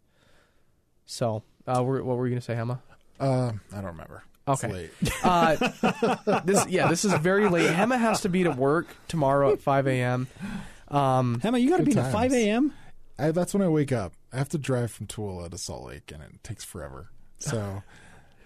So, 1.06 1.44
uh, 1.68 1.84
we're, 1.84 2.02
what 2.04 2.18
were 2.18 2.28
you 2.28 2.32
going 2.32 2.42
to 2.42 2.46
say, 2.46 2.54
Hema? 2.56 2.80
Uh, 3.20 3.52
I 3.72 3.76
don't 3.76 3.86
remember. 3.86 4.24
It's 4.48 4.64
Okay. 4.64 4.74
late. 4.74 4.92
Uh, 5.24 6.42
this 6.46 6.66
yeah, 6.68 6.88
this 6.88 7.06
is 7.06 7.14
very 7.16 7.50
late. 7.50 7.70
Hema 7.70 8.00
has 8.00 8.22
to 8.22 8.30
be 8.30 8.44
to 8.44 8.52
work 8.52 8.88
tomorrow 9.08 9.52
at 9.52 9.62
five 9.62 9.86
a.m. 9.88 10.28
Um, 10.88 11.40
Hema, 11.44 11.62
you 11.62 11.70
got 11.70 11.78
to 11.78 11.84
be 11.84 11.92
at 11.92 11.98
times. 12.02 12.14
five 12.14 12.34
a.m. 12.34 12.74
I, 13.20 13.32
that's 13.32 13.54
when 13.54 13.62
I 13.62 13.68
wake 13.68 13.92
up. 13.92 14.14
I 14.34 14.38
have 14.38 14.50
to 14.50 14.58
drive 14.58 14.92
from 14.92 15.06
Tooele 15.08 15.50
to 15.52 15.58
Salt 15.58 15.86
Lake, 15.88 16.12
and 16.14 16.24
it 16.24 16.44
takes 16.44 16.64
forever. 16.64 17.10
So, 17.40 17.84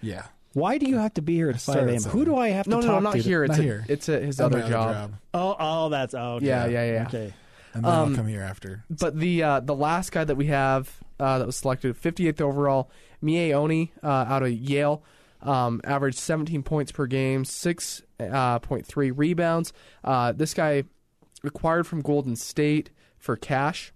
yeah. 0.01 0.25
Why 0.53 0.77
do 0.77 0.87
you 0.87 0.97
have 0.97 1.13
to 1.15 1.21
be 1.21 1.35
here 1.35 1.49
at 1.49 1.59
started 1.59 1.81
five 1.81 2.03
a.m.? 2.03 2.11
Who 2.11 2.25
do 2.25 2.35
I 2.35 2.49
have 2.49 2.65
to 2.65 2.69
no, 2.69 2.79
no, 2.79 2.87
talk 2.87 2.95
no, 2.95 3.09
not 3.09 3.13
to? 3.13 3.21
here. 3.21 3.43
It's 3.43 3.51
Not 3.51 3.59
a, 3.59 3.63
here. 3.63 3.85
It's 3.89 4.09
a, 4.09 4.19
his 4.19 4.39
At 4.39 4.45
other 4.45 4.59
my 4.59 4.69
job. 4.69 5.13
Oh, 5.33 5.55
oh, 5.59 5.89
that's 5.89 6.13
oh, 6.13 6.35
okay. 6.35 6.45
Yeah, 6.45 6.65
yeah, 6.67 6.91
yeah. 6.91 7.05
Okay. 7.07 7.33
And 7.73 7.83
then 7.83 7.91
Um, 7.91 8.09
I'll 8.09 8.15
come 8.15 8.27
here 8.27 8.41
after. 8.41 8.83
But 8.89 9.17
the 9.19 9.43
uh, 9.43 9.59
the 9.61 9.75
last 9.75 10.11
guy 10.11 10.23
that 10.23 10.35
we 10.35 10.47
have 10.47 10.99
uh, 11.19 11.39
that 11.39 11.45
was 11.47 11.55
selected, 11.55 11.99
58th 11.99 12.41
overall, 12.41 12.91
Miye 13.23 13.51
Oni 13.53 13.91
uh, 14.03 14.07
out 14.07 14.43
of 14.43 14.51
Yale, 14.51 15.03
um, 15.41 15.81
averaged 15.83 16.19
17 16.19 16.61
points 16.63 16.91
per 16.91 17.07
game, 17.07 17.43
6.3 17.43 19.11
rebounds. 19.15 19.73
Uh, 20.03 20.31
this 20.33 20.53
guy 20.53 20.83
acquired 21.43 21.87
from 21.87 22.01
Golden 22.01 22.35
State 22.35 22.91
for 23.17 23.35
cash. 23.35 23.91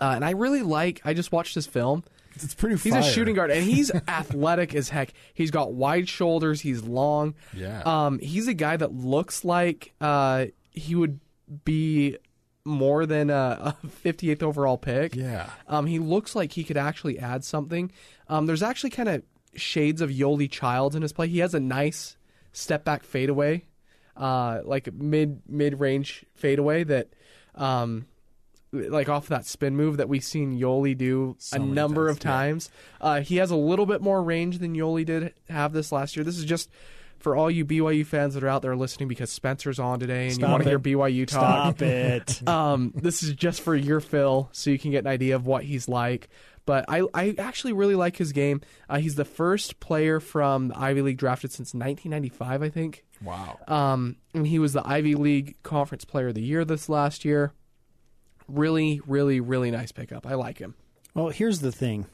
Uh, 0.00 0.12
and 0.14 0.24
I 0.24 0.30
really 0.30 0.62
like, 0.62 1.00
I 1.04 1.12
just 1.12 1.30
watched 1.32 1.54
his 1.54 1.66
film. 1.66 2.04
It's 2.34 2.54
pretty 2.54 2.76
He's 2.76 2.94
a 2.94 3.02
shooting 3.02 3.34
guard, 3.34 3.50
and 3.50 3.64
he's 3.64 3.90
athletic 4.08 4.74
as 4.74 4.88
heck. 4.88 5.12
He's 5.34 5.50
got 5.50 5.72
wide 5.72 6.08
shoulders. 6.08 6.60
He's 6.60 6.82
long. 6.82 7.34
Yeah. 7.54 7.82
Um, 7.84 8.18
he's 8.18 8.48
a 8.48 8.54
guy 8.54 8.76
that 8.76 8.92
looks 8.92 9.44
like 9.44 9.92
uh, 10.00 10.46
he 10.70 10.94
would 10.94 11.20
be 11.64 12.16
more 12.64 13.06
than 13.06 13.30
a, 13.30 13.76
a 13.82 13.86
58th 13.86 14.42
overall 14.42 14.78
pick. 14.78 15.16
Yeah. 15.16 15.50
Um, 15.66 15.86
he 15.86 15.98
looks 15.98 16.34
like 16.36 16.52
he 16.52 16.64
could 16.64 16.76
actually 16.76 17.18
add 17.18 17.44
something. 17.44 17.90
Um, 18.28 18.46
there's 18.46 18.62
actually 18.62 18.90
kind 18.90 19.08
of 19.08 19.22
shades 19.54 20.00
of 20.00 20.10
Yoeli 20.10 20.50
Childs 20.50 20.94
in 20.94 21.02
his 21.02 21.12
play. 21.12 21.28
He 21.28 21.40
has 21.40 21.54
a 21.54 21.60
nice 21.60 22.16
step 22.52 22.84
back 22.84 23.02
fadeaway 23.02 23.64
uh, 24.20 24.60
like 24.64 24.92
mid 24.92 25.40
mid 25.48 25.80
range 25.80 26.24
fadeaway 26.34 26.84
that, 26.84 27.08
um, 27.54 28.06
like 28.72 29.08
off 29.08 29.28
that 29.28 29.46
spin 29.46 29.76
move 29.76 29.96
that 29.96 30.08
we've 30.08 30.24
seen 30.24 30.58
Yoeli 30.58 30.96
do 30.96 31.36
So 31.38 31.56
a 31.56 31.60
number 31.60 32.06
times, 32.06 32.16
of 32.16 32.24
yeah. 32.24 32.30
times. 32.30 32.70
Uh, 33.00 33.20
he 33.20 33.36
has 33.36 33.50
a 33.50 33.56
little 33.56 33.86
bit 33.86 34.00
more 34.00 34.22
range 34.22 34.58
than 34.58 34.74
Yoeli 34.74 35.04
did 35.04 35.34
have 35.48 35.72
this 35.72 35.90
last 35.92 36.16
year. 36.16 36.24
This 36.24 36.38
is 36.38 36.44
just 36.44 36.70
for 37.18 37.36
all 37.36 37.50
you 37.50 37.64
BYU 37.64 38.04
fans 38.06 38.34
that 38.34 38.42
are 38.42 38.48
out 38.48 38.62
there 38.62 38.76
listening 38.76 39.08
because 39.08 39.30
Spencer's 39.30 39.78
on 39.78 40.00
today 40.00 40.26
and 40.26 40.34
Stop 40.34 40.42
you 40.42 40.52
want 40.52 40.62
to 40.62 40.68
hear 40.68 40.78
BYU 40.78 41.26
talk. 41.26 41.76
Stop 41.76 41.82
it. 41.82 42.48
Um, 42.48 42.92
this 42.94 43.22
is 43.22 43.34
just 43.34 43.60
for 43.60 43.74
your 43.76 44.00
fill, 44.00 44.48
so 44.52 44.70
you 44.70 44.78
can 44.78 44.90
get 44.90 45.04
an 45.04 45.08
idea 45.08 45.36
of 45.36 45.46
what 45.46 45.64
he's 45.64 45.88
like. 45.88 46.28
But 46.66 46.84
I, 46.88 47.02
I 47.14 47.34
actually 47.38 47.72
really 47.72 47.94
like 47.94 48.16
his 48.16 48.32
game. 48.32 48.60
Uh, 48.88 48.98
he's 48.98 49.16
the 49.16 49.24
first 49.24 49.80
player 49.80 50.20
from 50.20 50.68
the 50.68 50.78
Ivy 50.78 51.02
League 51.02 51.16
drafted 51.16 51.52
since 51.52 51.74
1995, 51.74 52.62
I 52.62 52.68
think. 52.68 53.04
Wow. 53.22 53.58
Um, 53.66 54.16
and 54.34 54.46
he 54.46 54.58
was 54.58 54.72
the 54.72 54.86
Ivy 54.86 55.14
League 55.14 55.56
Conference 55.62 56.04
Player 56.04 56.28
of 56.28 56.34
the 56.34 56.42
Year 56.42 56.64
this 56.64 56.88
last 56.88 57.24
year. 57.24 57.52
Really, 58.50 59.00
really, 59.06 59.40
really 59.40 59.70
nice 59.70 59.92
pickup. 59.92 60.26
I 60.26 60.34
like 60.34 60.58
him. 60.58 60.74
Well, 61.14 61.28
here's 61.28 61.60
the 61.60 61.72
thing. 61.72 62.06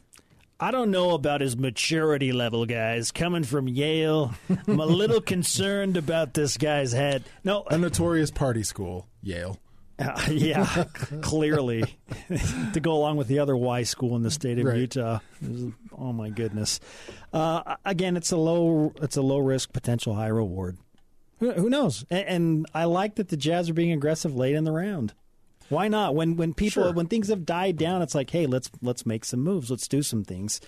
I 0.58 0.70
don't 0.70 0.90
know 0.90 1.10
about 1.10 1.42
his 1.42 1.54
maturity 1.56 2.32
level, 2.32 2.64
guys. 2.64 3.10
Coming 3.10 3.44
from 3.44 3.68
Yale, 3.68 4.32
I'm 4.66 4.80
a 4.80 4.86
little 4.86 5.20
concerned 5.20 5.96
about 5.98 6.32
this 6.32 6.56
guy's 6.56 6.92
head. 6.92 7.24
No, 7.44 7.64
A 7.70 7.76
notorious 7.76 8.30
party 8.30 8.62
school, 8.62 9.06
Yale. 9.22 9.58
uh, 9.98 10.18
yeah, 10.30 10.84
clearly, 11.22 11.84
to 12.72 12.80
go 12.80 12.92
along 12.92 13.18
with 13.18 13.28
the 13.28 13.38
other 13.38 13.54
Y 13.56 13.82
school 13.82 14.16
in 14.16 14.22
the 14.22 14.30
state 14.30 14.58
of 14.58 14.64
Right. 14.64 14.78
Utah. 14.78 15.18
Oh 15.96 16.12
my 16.14 16.30
goodness! 16.30 16.80
Uh, 17.34 17.76
again, 17.84 18.16
it's 18.16 18.32
a 18.32 18.36
low, 18.38 18.94
it's 19.02 19.16
a 19.18 19.22
low 19.22 19.38
risk, 19.38 19.72
potential 19.74 20.14
high 20.14 20.26
reward. 20.28 20.78
Who, 21.38 21.52
who 21.52 21.68
knows? 21.70 22.04
And, 22.10 22.26
and 22.28 22.66
I 22.74 22.84
like 22.84 23.16
that 23.16 23.28
the 23.28 23.36
Jazz 23.36 23.68
are 23.68 23.74
being 23.74 23.92
aggressive 23.92 24.34
late 24.34 24.54
in 24.54 24.64
the 24.64 24.72
round. 24.72 25.12
Why 25.68 25.88
not? 25.88 26.14
When 26.14 26.36
when 26.36 26.54
people 26.54 26.84
Sure. 26.84 26.92
when 26.92 27.06
things 27.06 27.28
have 27.28 27.44
died 27.44 27.76
down, 27.76 28.02
it's 28.02 28.14
like, 28.14 28.30
hey, 28.30 28.46
let's 28.46 28.70
let's 28.82 29.04
make 29.06 29.24
some 29.24 29.40
moves. 29.40 29.70
Let's 29.70 29.88
do 29.88 30.02
some 30.02 30.24
things. 30.24 30.60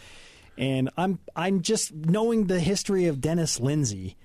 And 0.56 0.90
I'm 0.96 1.18
I'm 1.37 1.62
just 1.62 1.94
knowing 1.94 2.46
the 2.46 2.61
history 2.61 3.06
of 3.06 3.20
Dennis 3.20 3.61
Lindsey. 3.61 4.16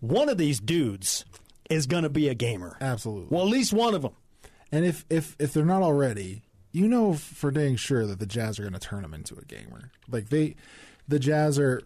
One 0.00 0.28
of 0.28 0.38
these 0.38 0.58
dudes 0.58 1.24
is 1.70 1.86
going 1.86 2.02
to 2.02 2.08
be 2.10 2.28
a 2.28 2.34
gamer. 2.34 2.76
Absolutely. 2.80 3.28
Well, 3.30 3.44
at 3.46 3.50
least 3.50 3.72
one 3.72 3.94
of 3.94 4.02
them. 4.02 4.12
And 4.70 4.84
if 4.84 5.04
if 5.10 5.36
if 5.38 5.52
they're 5.52 5.64
not 5.64 5.82
already, 5.82 6.42
you 6.72 6.88
know 6.88 7.12
for 7.14 7.50
dang 7.50 7.76
sure 7.76 8.06
that 8.06 8.18
the 8.18 8.26
Jazz 8.26 8.58
are 8.58 8.62
going 8.62 8.72
to 8.72 8.78
turn 8.80 9.04
him 9.04 9.12
into 9.14 9.34
a 9.36 9.44
gamer. 9.44 9.90
Like 10.10 10.30
they, 10.30 10.56
the 11.06 11.18
Jazz 11.18 11.58
are 11.58 11.82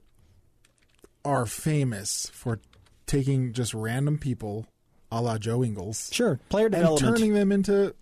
are 1.24 1.46
famous 1.46 2.30
for 2.32 2.61
taking 3.06 3.52
just 3.52 3.74
random 3.74 4.18
people, 4.18 4.66
a 5.11 5.20
la 5.20 5.38
Joe 5.38 5.64
Ingles, 5.64 6.09
Sure, 6.12 6.38
player 6.48 6.66
and 6.66 6.74
development. 6.76 7.16
turning 7.16 7.35
them 7.35 7.50
into 7.52 7.94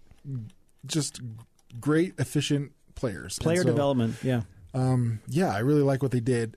just 0.87 1.21
great, 1.81 2.15
efficient 2.19 2.73
players. 2.95 3.39
Player 3.39 3.63
so, 3.63 3.69
development. 3.69 4.17
Yeah. 4.23 4.43
Um, 4.73 5.21
yeah, 5.29 5.55
I 5.55 5.59
really 5.61 5.83
like 5.83 6.03
what 6.03 6.11
they 6.11 6.21
did. 6.21 6.57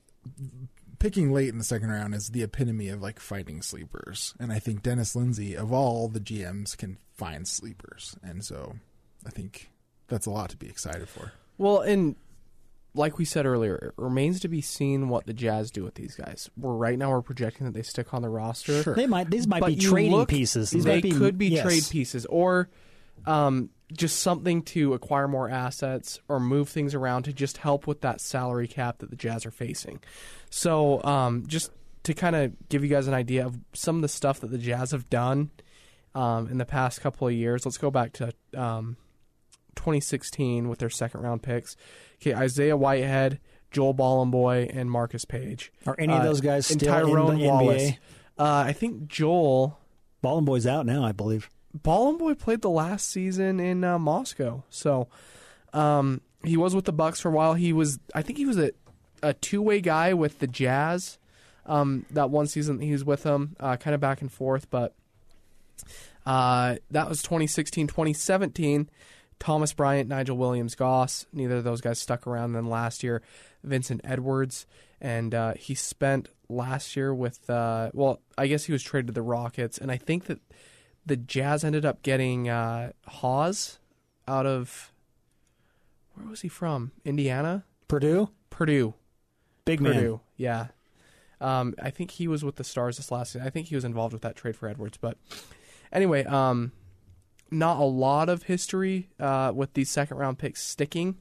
Picking 1.00 1.32
late 1.32 1.50
in 1.50 1.60
the 1.60 1.64
second 1.64 1.90
round 1.90 2.16
is 2.16 2.30
the 2.30 2.42
epitome 2.42 2.90
of 2.90 3.02
like 3.02 3.20
fighting 3.20 3.62
sleepers, 3.62 4.34
and 4.40 4.52
I 4.52 4.58
think 4.58 4.82
Dennis 4.82 5.16
Lindsey 5.16 5.56
of 5.56 5.72
all 5.72 6.08
the 6.08 6.20
GMs 6.20 6.76
can 6.76 6.98
find 7.16 7.48
sleepers, 7.48 8.16
and 8.24 8.44
so 8.44 8.78
I 9.26 9.30
think 9.30 9.70
that's 10.08 10.26
a 10.26 10.32
lot 10.32 10.50
to 10.50 10.58
be 10.58 10.68
excited 10.68 11.08
for. 11.08 11.34
Well, 11.60 11.82
and 11.82 12.16
like 12.96 13.20
we 13.20 13.26
said 13.26 13.46
earlier, 13.46 13.76
it 13.76 14.02
remains 14.02 14.40
to 14.40 14.48
be 14.48 14.60
seen 14.62 15.08
what 15.08 15.28
the 15.28 15.34
Jazz 15.34 15.70
do 15.70 15.84
with 15.84 15.94
these 15.94 16.16
guys. 16.16 16.50
We're 16.58 16.74
right 16.74 16.98
now 16.98 17.12
we're 17.12 17.22
projecting 17.22 17.68
that 17.68 17.74
they 17.74 17.84
stick 17.84 18.12
on 18.14 18.24
the 18.24 18.30
roster. 18.30 18.82
Sure. 18.82 18.96
They 18.96 19.06
might. 19.06 19.30
These 19.30 19.48
might 19.48 19.60
But 19.60 19.68
be 19.68 19.76
trading 19.76 20.14
look- 20.14 20.30
pieces. 20.30 20.72
These 20.72 20.84
they 20.84 20.96
might 20.96 21.04
be, 21.04 21.12
could 21.12 21.38
be 21.38 21.50
yes. 21.50 21.64
trade 21.64 21.84
pieces 21.90 22.26
or 22.26 22.70
um, 23.26 23.70
just 23.94 24.20
something 24.20 24.62
to 24.64 24.94
acquire 24.94 25.28
more 25.28 25.50
assets 25.50 26.20
or 26.28 26.40
move 26.40 26.70
things 26.70 26.94
around 26.94 27.24
to 27.24 27.34
just 27.34 27.58
help 27.58 27.88
with 27.88 28.02
that 28.02 28.20
salary 28.22 28.68
cap 28.68 29.00
that 29.00 29.10
the 29.10 29.16
Jazz 29.16 29.46
are 29.46 29.52
facing. 29.52 30.00
So, 30.50 31.02
um, 31.04 31.46
just 31.48 31.72
to 32.04 32.14
kind 32.14 32.36
of 32.36 32.54
give 32.70 32.84
you 32.84 32.90
guys 32.90 33.08
an 33.08 33.14
idea 33.14 33.46
of 33.46 33.58
some 33.74 33.96
of 33.98 34.02
the 34.02 34.08
stuff 34.08 34.40
that 34.42 34.52
the 34.52 34.58
Jazz 34.58 34.92
have 34.92 35.10
done 35.10 35.52
um, 36.16 36.48
in 36.50 36.58
the 36.58 36.66
past 36.66 37.02
couple 37.02 37.28
of 37.28 37.34
years, 37.34 37.66
let's 37.66 37.78
go 37.78 37.92
back 37.92 38.14
to 38.14 38.34
um, 38.56 38.98
2016 39.76 40.70
with 40.70 40.80
their 40.80 40.90
second 40.90 41.22
round 41.22 41.44
picks. 41.44 41.76
Okay, 42.22 42.34
Isaiah 42.34 42.76
Whitehead, 42.78 43.40
Joel 43.72 43.94
Bolomboy, 43.94 44.70
and 44.76 44.90
Marcus 44.90 45.26
Paige. 45.26 45.72
Are 45.86 45.96
any 46.00 46.14
of 46.14 46.22
Uh, 46.22 46.24
those 46.24 46.42
guys 46.42 46.66
still 46.68 46.80
Tyrone 46.92 47.34
in 47.34 47.40
the 47.40 47.48
Wallace. 47.48 47.84
NBA? 47.84 47.98
Uh, 48.38 48.64
I 48.68 48.74
think 48.74 49.08
Joel. 49.08 49.80
Bolomboy's 50.24 50.66
out 50.68 50.86
now, 50.86 51.04
I 51.04 51.12
believe. 51.12 51.50
Bolomboy 51.84 52.38
played 52.40 52.62
the 52.62 52.70
last 52.70 53.10
season 53.10 53.60
in 53.60 53.84
uh, 53.84 54.00
Moscow, 54.00 54.64
so 54.70 55.08
um, 55.74 56.22
he 56.44 56.58
was 56.58 56.76
with 56.76 56.86
the 56.86 56.94
Bucks 56.94 57.20
for 57.20 57.30
a 57.30 57.32
while. 57.32 57.54
He 57.54 57.74
was, 57.74 58.00
I 58.14 58.22
think, 58.22 58.38
he 58.38 58.46
was 58.46 58.58
a, 58.58 58.72
a 59.22 59.34
two 59.34 59.62
way 59.62 59.82
guy 59.82 60.14
with 60.14 60.40
the 60.40 60.48
Jazz. 60.48 61.18
Um, 61.66 62.06
that 62.12 62.30
one 62.30 62.48
season 62.48 62.80
he 62.80 62.94
was 62.94 63.04
with 63.04 63.24
them, 63.24 63.58
uh, 63.60 63.76
kind 63.76 63.94
of 63.94 64.00
back 64.00 64.22
and 64.22 64.32
forth, 64.32 64.70
but 64.70 64.96
uh, 66.26 66.76
that 66.92 67.10
was 67.10 67.22
2016, 67.22 67.88
2017. 67.88 68.90
Thomas 69.40 69.74
Bryant, 69.74 70.10
Nigel 70.10 70.38
Williams, 70.38 70.76
Goss. 70.76 71.26
Neither 71.32 71.58
of 71.58 71.64
those 71.64 71.82
guys 71.82 72.00
stuck 72.00 72.26
around. 72.26 72.54
Then 72.54 72.68
last 72.68 73.04
year, 73.04 73.22
Vincent 73.64 74.02
Edwards, 74.04 74.66
and 75.00 75.34
uh, 75.34 75.54
he 75.54 75.76
spent 75.76 76.30
last 76.50 76.96
year 76.96 77.14
with. 77.14 77.50
Uh, 77.50 77.92
well, 77.94 78.22
I 78.38 78.48
guess 78.48 78.66
he 78.66 78.74
was 78.74 78.84
traded 78.84 79.08
to 79.08 79.14
the 79.14 79.22
Rockets, 79.22 79.78
and 79.78 79.92
I 79.92 79.98
think 79.98 80.26
that 80.26 80.40
the 81.08 81.18
Jazz 81.18 81.64
ended 81.64 81.86
up 81.86 82.04
getting 82.04 82.50
uh, 82.50 82.92
Haas 83.08 83.80
out 84.28 84.46
of. 84.46 84.92
Where 86.14 86.28
was 86.28 86.42
he 86.42 86.48
from? 86.48 86.92
Indiana, 87.06 87.64
Purdue, 87.88 88.30
Purdue, 88.50 88.94
big 89.66 89.80
man. 89.80 89.94
Purdue. 89.94 90.22
Yeah. 90.36 90.68
Um, 91.40 91.76
I 91.82 91.92
think 91.92 92.12
he 92.12 92.28
was 92.28 92.44
with 92.44 92.56
the 92.56 92.64
Stars 92.64 92.98
this 92.98 93.12
last 93.12 93.34
season. 93.34 93.46
I 93.46 93.52
think 93.52 93.68
he 93.68 93.76
was 93.76 93.86
involved 93.86 94.14
with 94.14 94.24
that 94.24 94.36
trade 94.36 94.56
for 94.56 94.68
Edwards. 94.68 94.98
But 94.98 95.18
anyway, 95.92 96.24
um, 96.24 96.72
not 97.52 97.78
a 97.78 97.84
lot 97.84 98.30
of 98.30 98.44
history 98.44 99.10
uh, 99.20 99.52
with 99.54 99.74
these 99.74 99.90
second 99.90 100.18
round 100.18 100.40
picks 100.40 100.64
sticking, 100.64 101.18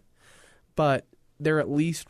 but 0.75 1.07
they're 1.39 1.61
at 1.61 1.71
least 1.71 2.09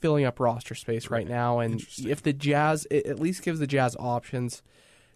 filling 0.00 0.26
up 0.26 0.38
roster 0.38 0.74
space 0.74 1.10
right 1.10 1.26
now. 1.26 1.58
And 1.58 1.82
if 1.98 2.22
the 2.22 2.34
Jazz, 2.34 2.86
it 2.90 3.06
at 3.06 3.18
least 3.18 3.42
gives 3.42 3.58
the 3.58 3.66
Jazz 3.66 3.96
options 3.98 4.62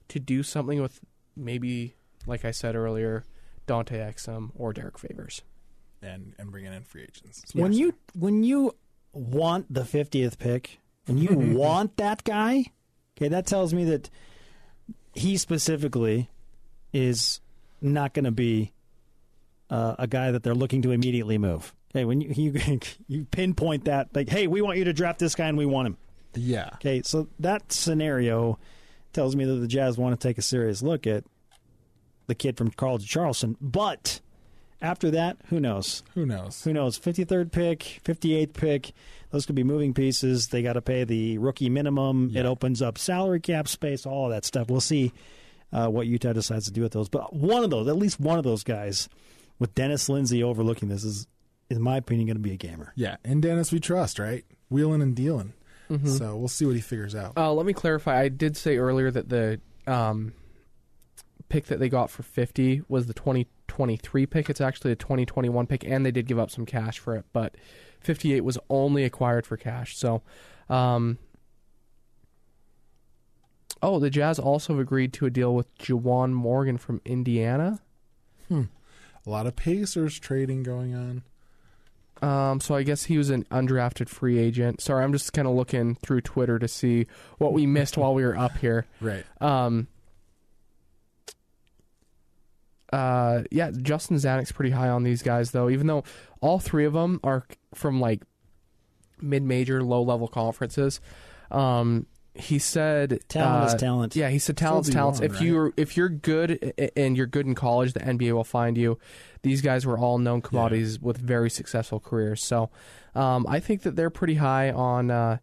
to 0.08 0.18
do 0.18 0.42
something 0.42 0.80
with 0.80 1.00
maybe, 1.36 1.94
like 2.26 2.44
I 2.44 2.50
said 2.50 2.74
earlier, 2.76 3.24
Dante 3.66 3.98
Exum 3.98 4.50
or 4.56 4.72
Derrick 4.72 4.98
Favors. 4.98 5.42
and 6.02 6.34
and 6.38 6.50
bringing 6.50 6.72
in 6.72 6.82
free 6.82 7.02
agents. 7.02 7.42
When 7.54 7.72
you 7.72 7.94
when 8.14 8.42
you 8.42 8.74
want 9.12 9.72
the 9.72 9.84
fiftieth 9.84 10.38
pick 10.38 10.78
and 11.06 11.18
you 11.20 11.34
want 11.58 11.96
that 11.98 12.24
guy, 12.24 12.64
okay, 13.16 13.28
that 13.28 13.46
tells 13.46 13.72
me 13.74 13.84
that 13.84 14.10
he 15.14 15.36
specifically 15.36 16.30
is 16.92 17.40
not 17.80 18.14
going 18.14 18.24
to 18.24 18.30
be 18.30 18.72
uh, 19.70 19.94
a 19.98 20.06
guy 20.06 20.30
that 20.30 20.42
they're 20.42 20.54
looking 20.54 20.82
to 20.82 20.90
immediately 20.90 21.38
move. 21.38 21.72
Okay, 21.92 22.04
when 22.04 22.20
you, 22.20 22.30
you 22.52 22.80
you 23.08 23.24
pinpoint 23.24 23.84
that, 23.86 24.08
like, 24.14 24.28
hey, 24.28 24.46
we 24.46 24.62
want 24.62 24.78
you 24.78 24.84
to 24.84 24.92
draft 24.92 25.18
this 25.18 25.34
guy 25.34 25.48
and 25.48 25.58
we 25.58 25.66
want 25.66 25.86
him. 25.86 25.96
yeah, 26.34 26.70
Okay, 26.74 27.02
so 27.02 27.28
that 27.40 27.72
scenario 27.72 28.58
tells 29.12 29.34
me 29.34 29.44
that 29.44 29.54
the 29.54 29.66
Jazz 29.66 29.98
want 29.98 30.18
to 30.20 30.28
take 30.28 30.38
a 30.38 30.42
serious 30.42 30.82
look 30.82 31.06
at 31.06 31.24
the 32.30 32.34
kid 32.34 32.56
from 32.56 32.70
College 32.70 33.06
Charleston. 33.06 33.56
But 33.60 34.20
after 34.80 35.10
that, 35.10 35.36
who 35.48 35.60
knows? 35.60 36.02
who 36.14 36.24
knows? 36.24 36.62
Who 36.64 36.72
knows? 36.72 36.98
53rd 36.98 37.52
pick, 37.52 38.00
58th 38.04 38.54
pick. 38.54 38.92
Those 39.30 39.44
could 39.44 39.54
be 39.54 39.64
moving 39.64 39.92
pieces. 39.92 40.48
They 40.48 40.62
got 40.62 40.72
to 40.74 40.80
pay 40.80 41.04
the 41.04 41.38
rookie 41.38 41.68
minimum. 41.68 42.32
It 42.34 42.46
opens 42.46 42.80
up 42.80 42.96
salary 42.96 43.40
cap 43.40 43.68
space, 43.68 44.06
all 44.06 44.26
of 44.26 44.30
that 44.32 44.44
stuff. 44.44 44.70
We'll 44.70 44.80
see 44.80 45.12
uh, 45.72 45.88
what 45.88 46.06
Utah 46.06 46.32
decides 46.32 46.64
to 46.66 46.72
do 46.72 46.82
with 46.82 46.92
those. 46.92 47.08
But 47.08 47.34
one 47.34 47.62
of 47.62 47.70
those, 47.70 47.86
at 47.88 47.96
least 47.96 48.18
one 48.18 48.38
of 48.38 48.44
those 48.44 48.64
guys, 48.64 49.08
with 49.58 49.74
Dennis 49.74 50.08
Lindsey 50.08 50.42
overlooking 50.42 50.88
this, 50.88 51.04
is, 51.04 51.26
in 51.68 51.82
my 51.82 51.96
opinion, 51.98 52.26
going 52.26 52.36
to 52.36 52.42
be 52.42 52.52
a 52.52 52.56
gamer. 52.56 52.92
Yeah, 52.96 53.16
and 53.24 53.42
Dennis, 53.42 53.70
we 53.70 53.78
trust, 53.78 54.18
right? 54.18 54.44
Wheeling 54.68 55.02
and 55.02 55.14
dealing. 55.14 55.52
So 56.04 56.36
we'll 56.36 56.46
see 56.46 56.66
what 56.66 56.76
he 56.76 56.80
figures 56.80 57.16
out. 57.16 57.32
Uh, 57.36 57.52
let 57.52 57.66
me 57.66 57.72
clarify. 57.72 58.20
I 58.20 58.28
did 58.28 58.56
say 58.56 58.76
earlier 58.76 59.10
that 59.10 59.28
the 59.28 59.60
um, 59.88 60.32
pick 61.50 61.66
that 61.66 61.78
they 61.78 61.90
got 61.90 62.08
for 62.10 62.22
50 62.22 62.82
was 62.88 63.06
the 63.06 63.12
2023 63.12 64.24
pick. 64.26 64.48
It's 64.48 64.60
actually 64.60 64.92
a 64.92 64.96
2021 64.96 65.66
pick, 65.66 65.84
and 65.84 66.06
they 66.06 66.10
did 66.10 66.26
give 66.26 66.38
up 66.38 66.50
some 66.50 66.64
cash 66.64 66.98
for 66.98 67.14
it, 67.16 67.26
but 67.34 67.54
58 68.00 68.40
was 68.42 68.56
only 68.70 69.04
acquired 69.04 69.44
for 69.44 69.58
cash. 69.58 69.98
So, 69.98 70.22
um, 70.70 71.18
oh, 73.82 73.98
the 73.98 74.08
Jazz 74.08 74.38
also 74.38 74.78
agreed 74.78 75.12
to 75.14 75.26
a 75.26 75.30
deal 75.30 75.54
with 75.54 75.76
Juwan 75.76 76.32
Morgan 76.32 76.78
from 76.78 77.02
Indiana. 77.04 77.80
A 79.26 79.30
lot 79.30 79.46
of 79.46 79.54
Pacers 79.56 80.18
trading 80.18 80.62
going 80.62 80.94
on. 80.94 81.22
Um, 82.22 82.60
so 82.60 82.74
I 82.74 82.82
guess 82.82 83.04
he 83.04 83.16
was 83.16 83.30
an 83.30 83.44
undrafted 83.44 84.08
free 84.08 84.38
agent. 84.38 84.80
Sorry, 84.80 85.02
I'm 85.04 85.12
just 85.12 85.32
kind 85.32 85.48
of 85.48 85.54
looking 85.54 85.94
through 85.96 86.20
Twitter 86.22 86.58
to 86.58 86.68
see 86.68 87.06
what 87.38 87.52
we 87.52 87.66
missed 87.66 87.96
while 87.96 88.14
we 88.14 88.24
were 88.24 88.36
up 88.36 88.56
here. 88.58 88.86
Right. 89.00 89.24
Um, 89.40 89.88
uh, 92.92 93.42
yeah, 93.50 93.70
Justin 93.70 94.16
Zanik's 94.16 94.52
pretty 94.52 94.70
high 94.70 94.88
on 94.88 95.02
these 95.02 95.22
guys 95.22 95.50
though. 95.52 95.68
Even 95.68 95.86
though 95.86 96.04
all 96.40 96.58
three 96.58 96.84
of 96.84 96.92
them 96.92 97.20
are 97.22 97.46
from 97.74 98.00
like 98.00 98.22
mid-major, 99.20 99.82
low-level 99.82 100.28
conferences. 100.28 101.00
Um, 101.50 102.06
he 102.34 102.58
said 102.58 103.20
Talent 103.28 103.68
is 103.68 103.74
uh, 103.74 103.78
talent. 103.78 104.16
Yeah, 104.16 104.28
he 104.30 104.38
said 104.38 104.56
talent's 104.56 104.88
D1, 104.88 104.92
talents. 104.92 105.20
If 105.20 105.32
right? 105.34 105.42
you're 105.42 105.72
if 105.76 105.96
you're 105.96 106.08
good 106.08 106.72
and 106.96 107.16
you're 107.16 107.26
good 107.26 107.46
in 107.46 107.54
college, 107.54 107.92
the 107.92 108.00
NBA 108.00 108.32
will 108.32 108.44
find 108.44 108.78
you. 108.78 108.98
These 109.42 109.62
guys 109.62 109.84
were 109.84 109.98
all 109.98 110.18
known 110.18 110.40
commodities 110.40 111.00
with 111.00 111.18
very 111.18 111.50
successful 111.50 111.98
careers. 111.98 112.42
So 112.42 112.70
um, 113.14 113.46
I 113.48 113.58
think 113.58 113.82
that 113.82 113.96
they're 113.96 114.10
pretty 114.10 114.34
high 114.34 114.70
on 114.70 115.10
uh, 115.10 115.38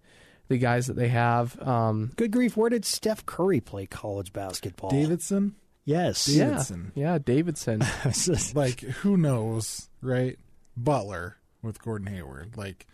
the 0.47 0.57
guys 0.57 0.87
that 0.87 0.95
they 0.95 1.09
have. 1.09 1.61
Um, 1.61 2.13
Good 2.15 2.31
grief, 2.31 2.55
where 2.55 2.69
did 2.69 2.85
Steph 2.85 3.25
Curry 3.25 3.59
play 3.59 3.85
college 3.85 4.31
basketball? 4.31 4.89
Davidson, 4.89 5.55
Yes. 5.87 6.27
yeah, 6.27 6.49
Davidson. 6.49 6.91
yeah, 6.95 7.17
Davidson. 7.17 7.81
like 8.55 8.81
who 8.81 9.15
knows, 9.15 9.89
right? 10.01 10.37
Butler 10.75 11.37
with 11.61 11.81
Gordon 11.81 12.07
Hayward, 12.07 12.57
like 12.57 12.85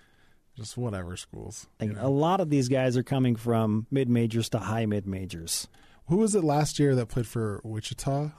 just 0.56 0.78
whatever 0.78 1.18
schools. 1.18 1.66
you 1.82 1.94
know? 1.94 2.06
a 2.06 2.08
lot 2.08 2.40
of 2.40 2.52
these 2.52 2.70
guys 2.70 2.96
are 2.96 3.02
coming 3.04 3.36
from 3.36 3.88
mid 3.90 4.10
majors 4.10 4.48
to 4.50 4.60
high 4.60 4.86
mid 4.86 5.08
majors. 5.08 5.68
Who 6.08 6.18
was 6.18 6.36
it 6.36 6.44
last 6.44 6.78
year 6.78 6.94
that 6.96 7.08
played 7.08 7.26
for 7.26 7.62
Wichita? 7.64 8.30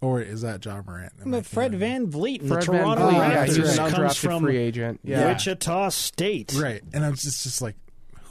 Or 0.00 0.22
is 0.22 0.40
that 0.40 0.64
Ja 0.64 0.80
Morant? 0.80 1.12
Am 1.20 1.34
I 1.34 1.42
Fred 1.42 1.72
thinking- 1.78 2.08
VanVleet, 2.10 2.40
and 2.40 2.48
Fred 2.48 2.62
the 2.62 2.66
Toronto 2.66 3.02
Vleet, 3.02 3.10
Vleet, 3.10 3.18
yeah, 3.18 3.28
yeah, 3.28 3.46
Raptors 3.46 3.54
he 3.54 3.60
was 3.60 3.78
an 3.78 3.90
comes 3.90 4.16
from 4.16 4.42
free 4.44 4.56
agent. 4.56 5.00
Yeah. 5.04 5.28
Wichita 5.28 5.88
State. 5.90 6.54
Right, 6.58 6.82
and 6.94 7.04
I'm 7.04 7.16
just 7.16 7.42
just 7.42 7.60
like, 7.60 7.76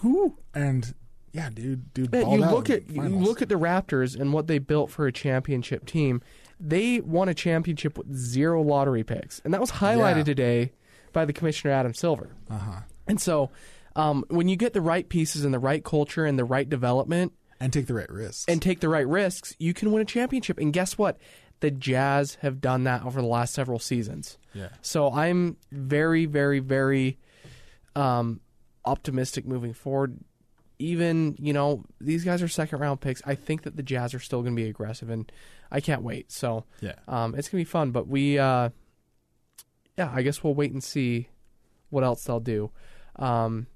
who? 0.01 0.35
And 0.55 0.95
yeah, 1.33 1.49
dude, 1.53 1.93
dude. 1.93 2.11
Balled 2.11 2.39
you 2.39 2.45
look 2.45 2.69
at 2.69 2.89
you 2.89 3.01
look 3.03 3.41
at 3.41 3.49
the 3.49 3.55
Raptors 3.55 4.19
and 4.19 4.33
what 4.33 4.47
they 4.47 4.57
built 4.59 4.89
for 4.91 5.07
a 5.07 5.11
championship 5.11 5.85
team. 5.85 6.21
They 6.59 6.99
won 6.99 7.29
a 7.29 7.33
championship 7.33 7.97
with 7.97 8.13
zero 8.15 8.61
lottery 8.61 9.03
picks, 9.03 9.39
and 9.45 9.53
that 9.53 9.61
was 9.61 9.71
highlighted 9.71 10.17
Yeah. 10.17 10.23
today 10.23 10.71
by 11.13 11.25
the 11.25 11.33
commissioner 11.33 11.73
Adam 11.73 11.93
Silver. 11.93 12.29
uh-huh. 12.49 12.81
And 13.07 13.19
so, 13.19 13.49
um, 13.95 14.23
when 14.29 14.47
you 14.47 14.55
get 14.55 14.73
the 14.73 14.81
right 14.81 15.07
pieces 15.07 15.43
and 15.45 15.53
the 15.53 15.59
right 15.59 15.83
culture 15.83 16.25
and 16.25 16.37
the 16.37 16.43
right 16.45 16.69
development, 16.69 17.33
and 17.59 17.73
take 17.73 17.87
the 17.87 17.93
right 17.93 18.09
risks. 18.09 18.45
and 18.47 18.61
take 18.61 18.79
the 18.81 18.89
right 18.89 19.07
risks, 19.07 19.55
you 19.57 19.73
can 19.73 19.91
win 19.91 20.01
a 20.01 20.05
championship. 20.05 20.59
And 20.59 20.71
guess 20.71 20.97
what? 20.97 21.17
The 21.61 21.71
Jazz 21.71 22.35
have 22.41 22.61
done 22.61 22.83
that 22.85 23.03
over 23.03 23.19
the 23.21 23.27
last 23.27 23.53
several 23.53 23.79
seasons. 23.79 24.37
yeah, 24.53 24.69
So 24.81 25.11
I'm 25.11 25.57
very, 25.71 26.25
very, 26.25 26.59
very 26.59 27.17
um, 27.95 28.39
optimistic 28.85 29.45
moving 29.45 29.73
forward. 29.73 30.19
Even 30.79 31.35
you 31.39 31.51
know 31.53 31.83
these 31.99 32.23
guys 32.23 32.41
are 32.41 32.47
second 32.47 32.79
round 32.79 33.01
picks. 33.01 33.21
I 33.25 33.35
think 33.35 33.63
that 33.63 33.75
the 33.75 33.83
Jazz 33.83 34.13
are 34.13 34.19
still 34.19 34.41
going 34.41 34.55
to 34.55 34.61
be 34.61 34.69
aggressive, 34.69 35.09
and 35.09 35.31
I 35.71 35.81
can't 35.81 36.01
wait. 36.01 36.31
So 36.31 36.65
yeah. 36.81 36.95
um, 37.07 37.35
it's 37.35 37.49
going 37.49 37.63
to 37.63 37.65
be 37.67 37.71
fun. 37.71 37.91
But 37.91 38.07
we, 38.07 38.39
uh, 38.39 38.69
yeah, 39.97 40.11
I 40.13 40.21
guess 40.21 40.43
we'll 40.43 40.55
wait 40.55 40.71
and 40.71 40.83
see 40.83 41.27
what 41.89 42.03
else 42.03 42.23
they'll 42.23 42.39
do. 42.39 42.71
Um, 43.17 43.67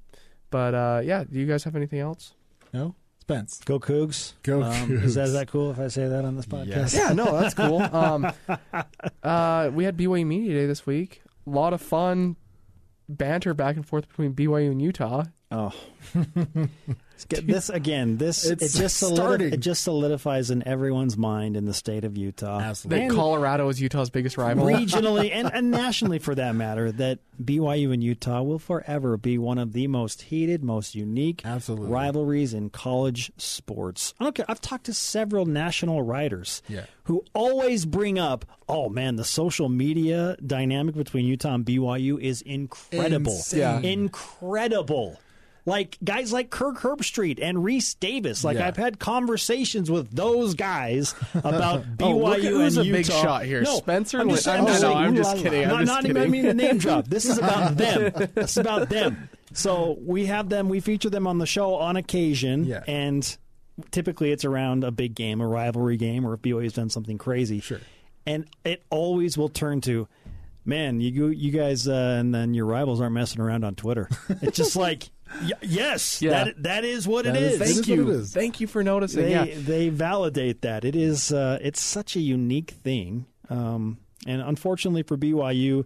but 0.49 0.73
uh, 0.73 1.01
yeah, 1.03 1.23
do 1.25 1.39
you 1.39 1.45
guys 1.45 1.63
have 1.65 1.75
anything 1.75 1.99
else? 1.99 2.35
No, 2.71 2.95
Spence. 3.23 3.61
Go 3.63 3.79
Cougs. 3.79 4.33
Go 4.43 4.63
Um, 4.63 4.91
is, 4.97 5.15
that, 5.15 5.27
is 5.27 5.33
that 5.33 5.47
cool 5.47 5.71
if 5.71 5.79
I 5.79 5.87
say 5.87 6.09
that 6.09 6.25
on 6.25 6.35
this 6.35 6.45
podcast? 6.45 6.67
Yes. 6.67 6.93
Yeah, 6.93 7.13
no, 7.13 7.39
that's 7.39 7.53
cool. 7.53 7.81
Um, 7.81 8.29
uh, 9.23 9.71
we 9.73 9.85
had 9.85 9.95
BYU 9.95 10.25
Media 10.25 10.53
Day 10.53 10.65
this 10.65 10.85
week. 10.85 11.21
A 11.47 11.49
lot 11.49 11.71
of 11.71 11.81
fun 11.81 12.35
banter 13.07 13.53
back 13.53 13.77
and 13.77 13.85
forth 13.85 14.09
between 14.09 14.33
BYU 14.33 14.71
and 14.71 14.81
Utah. 14.81 15.23
Oh, 15.55 15.71
Let's 16.15 17.25
this 17.45 17.69
again. 17.69 18.17
This 18.17 18.43
it 18.43 18.59
just 18.59 19.01
solidi- 19.01 19.53
it 19.53 19.59
just 19.59 19.83
solidifies 19.83 20.49
in 20.49 20.67
everyone's 20.67 21.15
mind 21.15 21.55
in 21.55 21.65
the 21.65 21.73
state 21.73 22.03
of 22.03 22.17
Utah, 22.17 22.59
Absolutely. 22.59 23.05
And 23.05 23.13
Colorado 23.15 23.69
is 23.69 23.79
Utah's 23.79 24.09
biggest 24.09 24.35
rival. 24.37 24.65
regionally 24.65 25.31
and, 25.31 25.49
and 25.53 25.69
nationally 25.71 26.17
for 26.19 26.33
that 26.35 26.55
matter. 26.55 26.91
That 26.91 27.19
BYU 27.41 27.93
and 27.93 28.03
Utah 28.03 28.41
will 28.41 28.57
forever 28.59 29.15
be 29.15 29.37
one 29.37 29.57
of 29.59 29.73
the 29.73 29.87
most 29.87 30.23
heated, 30.23 30.63
most 30.63 30.95
unique 30.95 31.43
Absolutely. 31.45 31.89
rivalries 31.91 32.53
in 32.53 32.69
college 32.71 33.31
sports. 33.37 34.13
I 34.19 34.23
don't 34.25 34.35
care. 34.35 34.45
I've 34.49 34.61
talked 34.61 34.85
to 34.85 34.93
several 34.93 35.45
national 35.45 36.01
writers 36.01 36.61
Yeah. 36.67 36.85
who 37.03 37.23
always 37.33 37.85
bring 37.85 38.17
up, 38.19 38.43
"Oh 38.67 38.89
man, 38.89 39.15
the 39.17 39.23
social 39.23 39.69
media 39.69 40.35
dynamic 40.45 40.95
between 40.95 41.25
Utah 41.25 41.53
and 41.53 41.63
BYU 41.65 42.19
is 42.19 42.41
incredible, 42.41 43.33
Insane. 43.33 43.59
Yeah. 43.59 43.79
incredible." 43.79 45.19
Like 45.65 45.97
guys 46.03 46.33
like 46.33 46.49
Kirk 46.49 46.77
Herbstreit 46.79 47.39
and 47.41 47.59
Rece 47.59 47.97
Davis. 47.99 48.43
Like 48.43 48.57
Yeah. 48.57 48.67
I've 48.67 48.75
had 48.75 48.99
conversations 48.99 49.89
with 49.89 50.11
those 50.11 50.55
guys 50.55 51.15
about 51.35 51.83
BYU 51.97 52.03
Oh, 52.13 52.17
look 52.17 52.39
who's 52.41 52.77
and 52.77 52.87
a 52.87 52.91
big 52.91 53.05
shot 53.05 53.45
here. 53.45 53.61
No, 53.61 53.77
Spencer 53.77 54.19
I'm 54.19 54.29
just, 54.29 54.47
I'm 54.47 54.65
I 54.65 54.67
just 54.67 54.81
know, 54.81 54.89
saying, 54.93 54.97
I'm 54.97 55.15
just 55.15 55.37
kidding, 55.37 55.63
I'm 55.63 55.69
not, 55.69 55.79
just 55.79 55.91
not 55.91 56.05
even 56.05 56.21
I 56.21 56.27
mean 56.27 56.43
to 56.43 56.53
name 56.53 56.77
drop. 56.79 57.07
This 57.07 57.25
is 57.25 57.37
about 57.37 57.77
them. 57.77 58.11
This 58.35 58.51
is 58.51 58.57
about 58.57 58.89
them. 58.89 59.29
So 59.53 59.97
we 60.03 60.25
have 60.25 60.49
them. 60.49 60.67
We 60.67 60.79
feature 60.81 61.09
them 61.09 61.27
on 61.27 61.37
the 61.37 61.45
show 61.45 61.75
on 61.75 61.95
occasion, 61.95 62.65
Yeah. 62.65 62.83
and 62.87 63.37
typically 63.91 64.31
it's 64.31 64.45
around 64.45 64.83
a 64.83 64.91
big 64.91 65.15
game, 65.15 65.39
a 65.41 65.47
rivalry 65.47 65.95
game, 65.95 66.25
or 66.25 66.33
if 66.33 66.41
BYU's 66.41 66.73
done 66.73 66.89
something 66.89 67.17
crazy. 67.17 67.59
Sure. 67.61 67.79
And 68.25 68.47
it 68.65 68.83
always 68.89 69.37
will 69.37 69.49
turn 69.49 69.79
to, 69.81 70.07
man, 70.65 70.99
you 71.01 71.27
you 71.27 71.51
guys 71.51 71.87
uh, 71.87 72.17
and 72.19 72.33
then 72.33 72.53
your 72.53 72.65
rivals 72.65 72.99
aren't 72.99 73.13
messing 73.13 73.39
around 73.41 73.63
on 73.63 73.75
Twitter. 73.75 74.09
It's 74.41 74.57
just 74.57 74.75
like, 74.75 75.09
y- 75.41 75.51
yes, 75.61 76.21
Yeah. 76.21 76.45
that 76.45 76.63
that 76.63 76.85
is 76.85 77.07
what 77.07 77.25
That 77.25 77.35
it 77.35 77.41
is- 77.43 77.53
is. 77.53 77.59
Thank 77.59 77.77
what 77.77 77.87
you. 77.87 78.09
it 78.09 78.15
is. 78.15 78.33
Thank 78.33 78.59
you 78.61 78.67
for 78.67 78.83
noticing. 78.83 79.23
They 79.23 79.31
yeah. 79.31 79.45
they 79.57 79.89
validate 79.89 80.61
that 80.61 80.85
it 80.85 80.95
is 80.95 81.31
uh, 81.31 81.59
it's 81.61 81.81
such 81.81 82.15
a 82.15 82.19
unique 82.21 82.71
thing, 82.83 83.25
um, 83.49 83.97
and 84.27 84.41
unfortunately 84.41 85.03
for 85.03 85.17
BYU, 85.17 85.85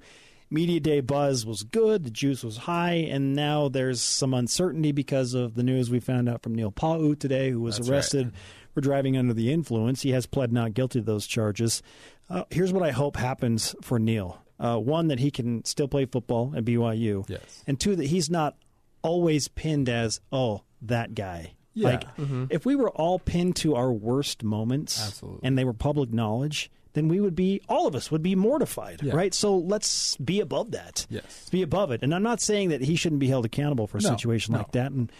media 0.49 0.79
day 0.79 0.99
buzz 1.01 1.45
was 1.45 1.63
good, 1.63 2.03
the 2.03 2.09
juice 2.11 2.43
was 2.43 2.57
high, 2.57 2.93
and 2.93 3.35
now 3.35 3.67
there's 3.67 4.01
some 4.01 4.33
uncertainty 4.33 4.91
because 4.91 5.33
of 5.33 5.55
the 5.55 5.63
news 5.63 5.89
we 5.89 5.99
found 5.99 6.29
out 6.29 6.41
from 6.43 6.55
Neil 6.55 6.71
Pau'u 6.71 7.17
today, 7.17 7.49
who 7.51 7.61
was 7.61 7.77
That's 7.77 7.89
arrested 7.89 8.31
for 8.73 8.81
driving 8.81 9.17
under 9.17 9.33
the 9.33 9.51
influence. 9.51 10.03
He 10.03 10.11
has 10.11 10.25
pled 10.25 10.53
not 10.53 10.73
guilty 10.73 10.99
to 10.99 11.05
those 11.05 11.25
charges. 11.27 11.81
Uh, 12.29 12.43
here's 12.49 12.71
what 12.73 12.83
I 12.83 12.91
hope 12.91 13.15
happens 13.17 13.75
for 13.81 13.97
Neil: 13.99 14.41
uh, 14.59 14.77
one, 14.77 15.07
that 15.07 15.19
he 15.19 15.31
can 15.31 15.63
still 15.65 15.87
play 15.87 16.05
football 16.05 16.53
at 16.55 16.63
BYU, 16.65 17.25
Yes. 17.27 17.63
and 17.67 17.79
two, 17.79 17.95
that 17.95 18.05
he's 18.07 18.29
not 18.29 18.55
always 19.01 19.47
pinned 19.47 19.89
as 19.89 20.19
oh 20.31 20.63
that 20.83 21.15
guy. 21.15 21.53
Yeah. 21.73 21.89
Like 21.89 22.03
if 22.49 22.65
we 22.65 22.75
were 22.75 22.89
all 22.89 23.19
pinned 23.19 23.55
to 23.57 23.75
our 23.75 23.91
worst 23.91 24.43
moments 24.43 24.99
Absolutely. 25.05 25.41
and 25.43 25.57
they 25.57 25.63
were 25.63 25.73
public 25.73 26.11
knowledge, 26.11 26.71
then 26.93 27.07
we 27.07 27.19
would 27.19 27.35
be 27.35 27.61
all 27.69 27.85
of 27.85 27.93
us 27.95 28.09
would 28.09 28.23
be 28.23 28.33
mortified, 28.33 29.03
Yeah. 29.03 29.13
right? 29.15 29.31
So 29.33 29.55
let's 29.57 30.17
be 30.17 30.39
above 30.39 30.71
that. 30.71 31.05
Yes. 31.09 31.47
Be 31.51 31.61
above 31.61 31.91
it. 31.91 32.01
And 32.01 32.15
I'm 32.15 32.23
not 32.23 32.41
saying 32.41 32.69
that 32.69 32.81
he 32.81 32.95
shouldn't 32.95 33.19
be 33.19 33.27
held 33.27 33.45
accountable 33.45 33.85
for 33.85 33.99
a 33.99 34.01
No, 34.01 34.09
situation 34.09 34.53
no. 34.53 34.59
like 34.59 34.71
that 34.71 34.91
and 34.91 35.11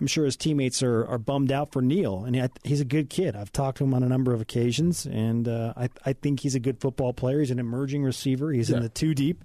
I'm 0.00 0.06
sure 0.06 0.24
his 0.26 0.36
teammates 0.36 0.82
are, 0.82 1.06
are 1.06 1.16
bummed 1.18 1.50
out 1.50 1.72
for 1.72 1.80
Neil, 1.80 2.24
and 2.24 2.36
he, 2.36 2.42
he's 2.64 2.82
a 2.82 2.84
good 2.84 3.08
kid. 3.08 3.34
I've 3.34 3.50
talked 3.50 3.78
to 3.78 3.84
him 3.84 3.94
on 3.94 4.02
a 4.02 4.08
number 4.08 4.34
of 4.34 4.42
occasions, 4.42 5.06
and 5.06 5.48
uh, 5.48 5.72
I, 5.74 5.88
I 6.04 6.12
think 6.12 6.40
he's 6.40 6.54
a 6.54 6.60
good 6.60 6.80
football 6.82 7.14
player. 7.14 7.40
He's 7.40 7.50
an 7.50 7.58
emerging 7.58 8.04
receiver. 8.04 8.52
He's 8.52 8.68
in 8.68 8.82
the 8.82 8.90
two 8.90 9.14
deep. 9.14 9.42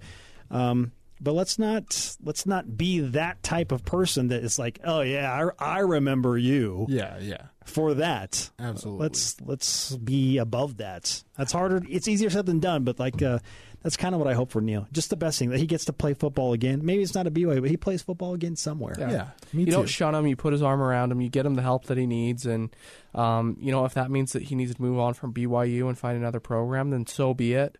Um, 0.50 0.92
but 1.22 1.32
let's 1.34 1.58
not 1.58 2.16
let's 2.22 2.46
not 2.46 2.76
be 2.76 3.00
that 3.00 3.42
type 3.42 3.70
of 3.72 3.84
person 3.84 4.28
that 4.28 4.42
is 4.42 4.58
like, 4.58 4.80
oh 4.84 5.00
yeah, 5.02 5.50
I, 5.60 5.76
I 5.76 5.78
remember 5.80 6.36
you 6.36 6.86
Yeah, 6.88 7.18
yeah. 7.20 7.42
for 7.64 7.94
that. 7.94 8.50
Absolutely. 8.58 9.02
Let's 9.04 9.40
let's 9.40 9.96
be 9.96 10.38
above 10.38 10.78
that. 10.78 11.22
That's 11.38 11.52
harder. 11.52 11.82
It's 11.88 12.08
easier 12.08 12.30
said 12.30 12.46
than 12.46 12.58
done, 12.60 12.84
but 12.84 12.98
like 12.98 13.22
uh, 13.22 13.38
that's 13.82 13.96
kind 13.96 14.14
of 14.14 14.20
what 14.20 14.28
I 14.30 14.34
hope 14.34 14.50
for 14.52 14.60
Neil. 14.60 14.86
Just 14.92 15.10
the 15.10 15.16
best 15.16 15.38
thing 15.38 15.50
that 15.50 15.58
he 15.58 15.66
gets 15.66 15.84
to 15.86 15.92
play 15.92 16.14
football 16.14 16.52
again. 16.52 16.84
Maybe 16.84 17.02
it's 17.02 17.14
not 17.14 17.26
a 17.26 17.30
BYU, 17.30 17.60
but 17.60 17.70
he 17.70 17.76
plays 17.76 18.00
football 18.02 18.32
again 18.34 18.54
somewhere. 18.56 18.94
Yeah. 18.98 19.10
Yeah, 19.10 19.26
me 19.52 19.60
you 19.60 19.66
too. 19.66 19.72
don't 19.72 19.88
shun 19.88 20.14
him. 20.14 20.26
You 20.26 20.36
put 20.36 20.52
his 20.52 20.62
arm 20.62 20.80
around 20.82 21.10
him. 21.12 21.20
You 21.20 21.28
get 21.28 21.46
him 21.46 21.54
the 21.54 21.62
help 21.62 21.84
that 21.86 21.98
he 21.98 22.06
needs, 22.06 22.46
and 22.46 22.74
um, 23.14 23.56
you 23.60 23.70
know 23.72 23.84
if 23.84 23.94
that 23.94 24.10
means 24.10 24.32
that 24.32 24.42
he 24.42 24.54
needs 24.54 24.74
to 24.74 24.82
move 24.82 24.98
on 24.98 25.14
from 25.14 25.32
BYU 25.32 25.88
and 25.88 25.96
find 25.98 26.16
another 26.16 26.40
program, 26.40 26.90
then 26.90 27.06
so 27.06 27.32
be 27.34 27.54
it. 27.54 27.78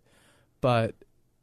But 0.60 0.94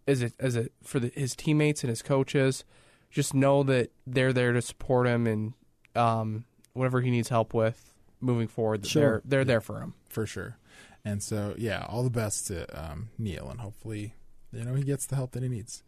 is 0.10 0.22
it 0.22 0.34
as 0.40 0.56
it 0.56 0.72
for 0.84 1.00
the, 1.00 1.12
his 1.16 1.36
teammates 1.36 1.84
and 1.84 1.90
his 1.90 2.02
coaches? 2.02 2.64
Just 3.12 3.34
know 3.34 3.64
that 3.64 3.92
they're 4.06 4.34
there 4.34 4.54
to 4.54 4.62
support 4.62 5.08
him 5.08 5.26
and 5.28 5.54
um, 5.96 6.46
whatever 6.74 7.02
he 7.02 7.10
needs 7.12 7.30
help 7.30 7.54
with 7.54 7.94
moving 8.22 8.48
forward. 8.48 8.86
Sure. 8.86 9.02
They're 9.02 9.22
they're 9.26 9.46
there 9.46 9.62
for 9.62 9.80
him. 9.80 9.94
for 10.10 10.26
sure. 10.26 10.58
And 11.06 11.24
so, 11.24 11.56
yeah, 11.58 11.86
all 11.88 12.04
the 12.04 12.10
best 12.10 12.48
to 12.48 12.66
um, 12.78 13.10
Neil, 13.18 13.48
and 13.50 13.62
hopefully, 13.62 14.14
you 14.52 14.66
know, 14.66 14.76
he 14.76 14.84
gets 14.84 15.06
the 15.06 15.16
help 15.16 15.32
that 15.32 15.42
he 15.44 15.50
needs. 15.50 15.82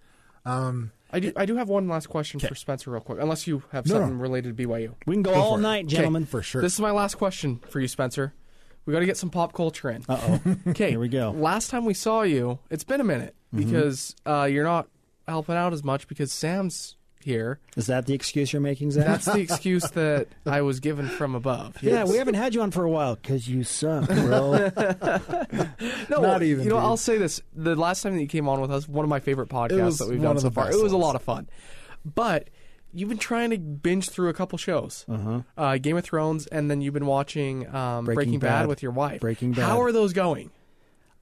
Um, 0.45 0.91
I 1.11 1.19
do 1.19 1.33
I 1.35 1.45
do 1.45 1.57
have 1.57 1.69
one 1.69 1.87
last 1.87 2.07
question 2.07 2.39
Okay. 2.39 2.47
for 2.47 2.55
Spencer, 2.55 2.89
real 2.91 3.01
quick. 3.01 3.19
Unless 3.21 3.45
you 3.45 3.61
have 3.71 3.85
No, 3.87 3.95
no. 3.95 3.99
something 4.01 4.17
related 4.19 4.57
to 4.57 4.67
BYU. 4.67 4.95
We 5.05 5.15
can 5.15 5.21
go, 5.21 5.33
Go 5.33 5.39
all 5.41 5.53
for 5.55 5.59
it. 5.59 5.63
night, 5.63 5.87
gentlemen. 5.87 6.25
for 6.25 6.41
sure. 6.41 6.61
This 6.61 6.73
is 6.73 6.79
my 6.79 6.91
last 6.91 7.15
question 7.15 7.59
for 7.69 7.79
you, 7.79 7.87
Spencer. 7.87 8.33
We 8.85 8.93
got 8.93 9.01
to 9.01 9.05
get 9.05 9.17
some 9.17 9.29
pop 9.29 9.53
culture 9.53 9.91
in. 9.91 10.03
Uh 10.09 10.19
oh. 10.45 10.55
Okay, 10.71 10.91
Here 10.91 10.99
we 10.99 11.09
go. 11.09 11.29
Last 11.31 11.69
time 11.69 11.85
we 11.85 11.93
saw 11.93 12.23
you, 12.23 12.57
it's 12.71 12.83
been 12.83 12.99
a 13.01 13.03
minute 13.03 13.35
Mm-hmm. 13.53 13.65
because 13.65 14.15
uh, 14.25 14.47
you're 14.49 14.63
not 14.63 14.87
helping 15.27 15.55
out 15.55 15.73
as 15.73 15.83
much 15.83 16.07
because 16.07 16.31
Sam's 16.31 16.95
here. 17.23 17.59
Is 17.75 17.87
that 17.87 18.05
the 18.05 18.13
excuse 18.13 18.51
you're 18.53 18.61
making, 18.61 18.91
Zach? 18.91 19.05
That's 19.05 19.25
the 19.25 19.39
excuse 19.39 19.89
that 19.91 20.27
I 20.45 20.61
was 20.61 20.79
given 20.79 21.07
from 21.07 21.35
above. 21.35 21.81
Yeah, 21.81 22.05
we 22.05 22.17
haven't 22.17 22.35
had 22.35 22.55
you 22.55 22.61
on 22.61 22.71
for 22.71 22.83
a 22.83 22.89
while 22.89 23.15
because 23.15 23.47
you 23.47 23.63
suck, 23.63 24.07
bro. 24.07 24.71
No, 26.09 26.21
Not 26.21 26.43
even, 26.43 26.63
You 26.63 26.69
know, 26.69 26.75
dude. 26.77 26.83
I'll 26.83 26.97
say 26.97 27.17
this: 27.17 27.41
the 27.53 27.75
last 27.75 28.03
time 28.03 28.15
that 28.15 28.21
you 28.21 28.27
came 28.27 28.47
on 28.49 28.59
with 28.61 28.71
us, 28.71 28.87
one 28.87 29.03
of 29.05 29.09
my 29.09 29.19
favorite 29.19 29.49
podcasts 29.49 29.99
that 29.99 30.09
we've 30.09 30.21
done 30.21 30.39
so 30.39 30.49
far. 30.49 30.71
It 30.71 30.81
was 30.81 30.91
a 30.91 30.97
lot 30.97 31.15
of 31.15 31.21
fun, 31.21 31.47
but 32.03 32.49
you've 32.93 33.09
been 33.09 33.17
trying 33.17 33.51
to 33.51 33.57
binge 33.57 34.09
through 34.09 34.29
a 34.29 34.33
couple 34.33 34.57
shows, 34.57 35.05
uh-huh. 35.07 35.77
Game 35.77 35.97
of 35.97 36.03
Thrones, 36.03 36.47
and 36.47 36.69
then 36.69 36.81
you've 36.81 36.93
been 36.93 37.05
watching 37.05 37.73
um, 37.73 38.05
Breaking, 38.05 38.15
Breaking 38.15 38.39
Bad. 38.39 38.61
Bad. 38.61 38.67
with 38.67 38.83
your 38.83 38.91
wife. 38.91 39.21
Breaking 39.21 39.53
Bad. 39.53 39.65
How 39.65 39.81
are 39.81 39.91
those 39.91 40.13
going? 40.13 40.51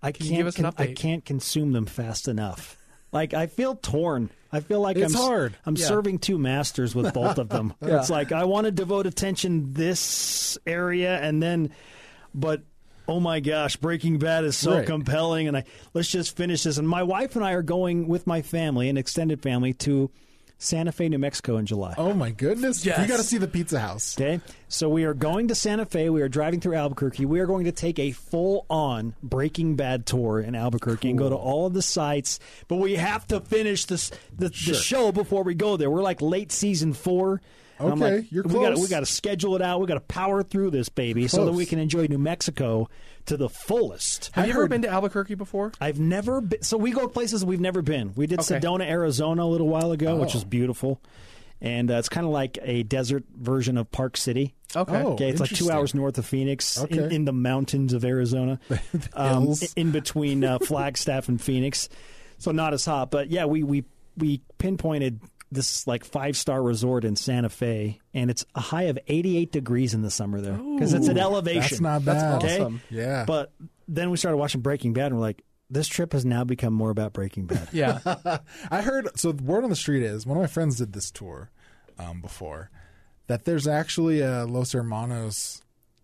I 0.02 0.12
Can 0.12 0.26
can't. 0.26 0.32
you 0.32 0.38
give 0.38 0.48
us 0.48 0.58
an 0.58 0.64
con- 0.64 0.74
I 0.78 0.94
can't 0.94 1.26
consume 1.26 1.72
them 1.74 1.86
fast 1.86 2.28
enough. 2.28 2.78
Like 3.12 3.34
I 3.34 3.48
feel 3.48 3.76
torn. 3.76 4.30
I 4.52 4.60
feel 4.62 4.82
like 4.82 4.98
It's 4.98 5.14
I'm 5.16 5.22
hard. 5.22 5.58
I'm 5.66 5.76
Yeah. 5.76 5.86
serving 5.86 6.20
two 6.20 6.38
masters 6.38 6.96
with 6.96 7.14
both 7.14 7.38
of 7.38 7.50
them. 7.50 7.74
Yeah. 7.86 8.00
It's 8.00 8.10
like 8.10 8.32
I 8.32 8.46
want 8.46 8.66
to 8.66 8.72
devote 8.72 9.06
attention 9.08 9.74
this 9.74 10.58
area, 10.66 11.20
and 11.20 11.42
then, 11.42 11.72
but 12.34 12.62
oh 13.08 13.20
my 13.20 13.40
gosh, 13.40 13.76
Breaking 13.76 14.20
Bad 14.20 14.44
is 14.46 14.56
so 14.56 14.76
Right. 14.78 14.86
compelling, 14.86 15.48
and 15.48 15.58
I 15.58 15.64
let's 15.94 16.10
just 16.10 16.36
finish 16.38 16.64
this. 16.64 16.78
And 16.78 16.88
my 16.88 17.04
wife 17.04 17.36
and 17.36 17.44
I 17.44 17.52
are 17.54 17.64
going 17.64 18.08
with 18.08 18.26
my 18.28 18.42
family, 18.42 18.90
an 18.90 18.98
extended 18.98 19.42
family, 19.42 19.74
to 19.74 20.10
Santa 20.62 20.92
Fe, 20.92 21.08
New 21.08 21.18
Mexico 21.20 21.56
in 21.56 21.66
July. 21.66 21.96
Oh 21.98 22.14
my 22.14 22.32
goodness! 22.32 22.86
Yes. 22.86 23.00
You 23.00 23.08
got 23.08 23.18
to 23.18 23.24
see 23.24 23.38
the 23.38 23.48
Pizza 23.48 23.80
House. 23.80 24.16
Okay, 24.20 24.42
so 24.68 24.90
we 24.90 25.06
are 25.06 25.14
going 25.14 25.48
to 25.48 25.56
Santa 25.56 25.86
Fe. 25.86 26.10
We 26.10 26.22
are 26.22 26.28
driving 26.28 26.60
through 26.60 26.76
Albuquerque. 26.76 27.26
We 27.26 27.40
are 27.40 27.46
going 27.46 27.64
to 27.64 27.72
take 27.72 27.98
a 27.98 28.12
full-on 28.12 29.16
Breaking 29.24 29.78
Bad 29.78 30.06
tour 30.06 30.42
in 30.42 30.56
Albuquerque 30.56 31.10
and 31.10 31.18
go 31.18 31.30
to 31.30 31.36
all 31.36 31.66
of 31.66 31.74
the 31.74 31.82
sites. 31.82 32.40
But 32.68 32.76
we 32.76 32.96
have 32.96 33.26
to 33.30 33.40
finish 33.40 33.86
this 33.86 34.12
the, 34.38 34.52
Sure. 34.52 34.74
the 34.74 34.80
show 34.80 35.12
before 35.14 35.44
we 35.44 35.56
go 35.56 35.78
there. 35.78 35.90
We're 35.90 36.02
like 36.04 36.22
late 36.22 36.52
season 36.52 36.92
four. 36.94 37.42
And 37.80 37.94
I'm 37.94 38.04
Okay, 38.04 38.16
like, 38.18 38.32
you're 38.32 38.44
we 38.44 38.54
got 38.56 38.74
close. 38.74 38.82
we 38.82 38.88
got 38.88 39.00
to 39.02 39.06
schedule 39.06 39.56
it 39.56 39.62
out. 39.62 39.80
We 39.80 39.88
got 39.88 39.94
to 39.96 40.00
power 40.02 40.44
through 40.44 40.72
this 40.72 40.90
baby 40.90 41.28
so 41.28 41.46
that 41.46 41.54
we 41.54 41.66
can 41.66 41.80
enjoy 41.80 42.08
New 42.08 42.18
Mexico 42.18 42.90
to 43.28 43.38
the 43.38 43.48
fullest. 43.50 44.32
Have 44.34 44.44
I 44.46 44.48
you 44.48 44.54
ever 44.54 44.68
been 44.68 44.82
to 44.82 44.90
Albuquerque 44.90 45.36
before? 45.36 45.72
I've 45.80 46.00
never 46.00 46.42
been. 46.42 46.62
So 46.62 46.78
we 46.78 46.92
go 46.92 47.08
places 47.08 47.44
we've 47.46 47.60
never 47.62 47.82
been. 47.82 48.14
We 48.16 48.28
did 48.28 48.40
Okay. 48.42 48.60
Sedona, 48.60 48.84
Arizona, 48.90 49.44
a 49.44 49.48
little 49.48 49.68
while 49.70 49.92
ago, 49.92 50.16
which 50.18 50.32
Oh. 50.32 50.38
was 50.40 50.44
beautiful, 50.44 51.02
and 51.62 51.90
uh, 51.90 51.96
it's 51.96 52.10
kind 52.10 52.26
of 52.26 52.32
like 52.34 52.58
a 52.62 52.84
desert 52.84 53.24
version 53.38 53.78
of 53.78 53.90
Park 53.92 54.18
City. 54.18 54.56
Okay. 54.76 55.02
Oh. 55.02 55.14
Okay, 55.14 55.30
it's 55.30 55.40
like 55.40 55.50
two 55.50 55.72
hours 55.72 55.96
north 55.96 56.18
of 56.18 56.26
Phoenix, 56.26 56.78
in, 56.78 56.84
Okay. 57.00 57.16
in 57.16 57.26
the 57.26 57.34
mountains 57.34 57.94
of 57.94 58.04
Arizona, 58.06 58.60
um, 59.14 59.54
in 59.76 59.92
between 59.92 60.44
uh, 60.44 60.60
Flagstaff 60.64 61.28
and 61.30 61.42
Phoenix. 61.42 61.88
So 62.40 62.52
not 62.52 62.74
as 62.74 62.86
hot, 62.86 63.10
but 63.12 63.30
yeah, 63.30 63.46
we 63.46 63.64
we 63.64 63.86
we 64.18 64.42
pinpointed 64.58 65.20
this 65.52 65.88
like 65.88 66.04
five 66.06 66.38
star 66.38 66.62
resort 66.62 67.04
in 67.06 67.16
Santa 67.16 67.50
Fe, 67.50 68.00
and 68.14 68.30
it's 68.30 68.46
a 68.56 68.60
high 68.60 68.84
of 68.84 69.00
eighty 69.08 69.38
eight 69.38 69.52
degrees 69.52 69.94
in 69.94 70.02
the 70.02 70.12
summer 70.12 70.42
there 70.42 70.54
because 70.58 70.94
it's 70.94 71.08
an 71.08 71.18
elevation. 71.18 71.62
That's 71.62 71.82
not 71.82 72.06
That's 72.06 72.24
bad. 72.24 72.44
Okay. 72.44 72.60
awesome. 72.62 72.82
Yeah. 72.90 73.26
But 73.26 73.52
then 73.88 74.10
we 74.12 74.18
started 74.18 74.38
watching 74.38 74.62
Breaking 74.62 74.94
Bad, 74.94 75.08
and 75.08 75.16
we're 75.16 75.22
like, 75.22 75.44
this 75.72 75.88
trip 75.88 76.14
has 76.14 76.24
now 76.26 76.44
become 76.44 76.74
more 76.74 76.90
about 76.92 77.14
Breaking 77.14 77.46
Bad. 77.46 77.68
Yeah. 77.74 78.00
I 78.72 78.82
heard. 78.82 79.10
So 79.20 79.32
the 79.32 79.44
word 79.44 79.64
on 79.64 79.70
the 79.70 79.76
street 79.76 80.04
is 80.04 80.26
one 80.26 80.38
of 80.38 80.42
my 80.42 80.48
friends 80.48 80.78
did 80.78 80.94
this 80.94 81.10
tour 81.12 81.50
um, 81.98 82.22
before. 82.22 82.70
That 83.28 83.46
there's 83.46 83.68
actually 83.68 84.22
a 84.22 84.46
Los 84.46 84.72
Hermanos 84.74 85.62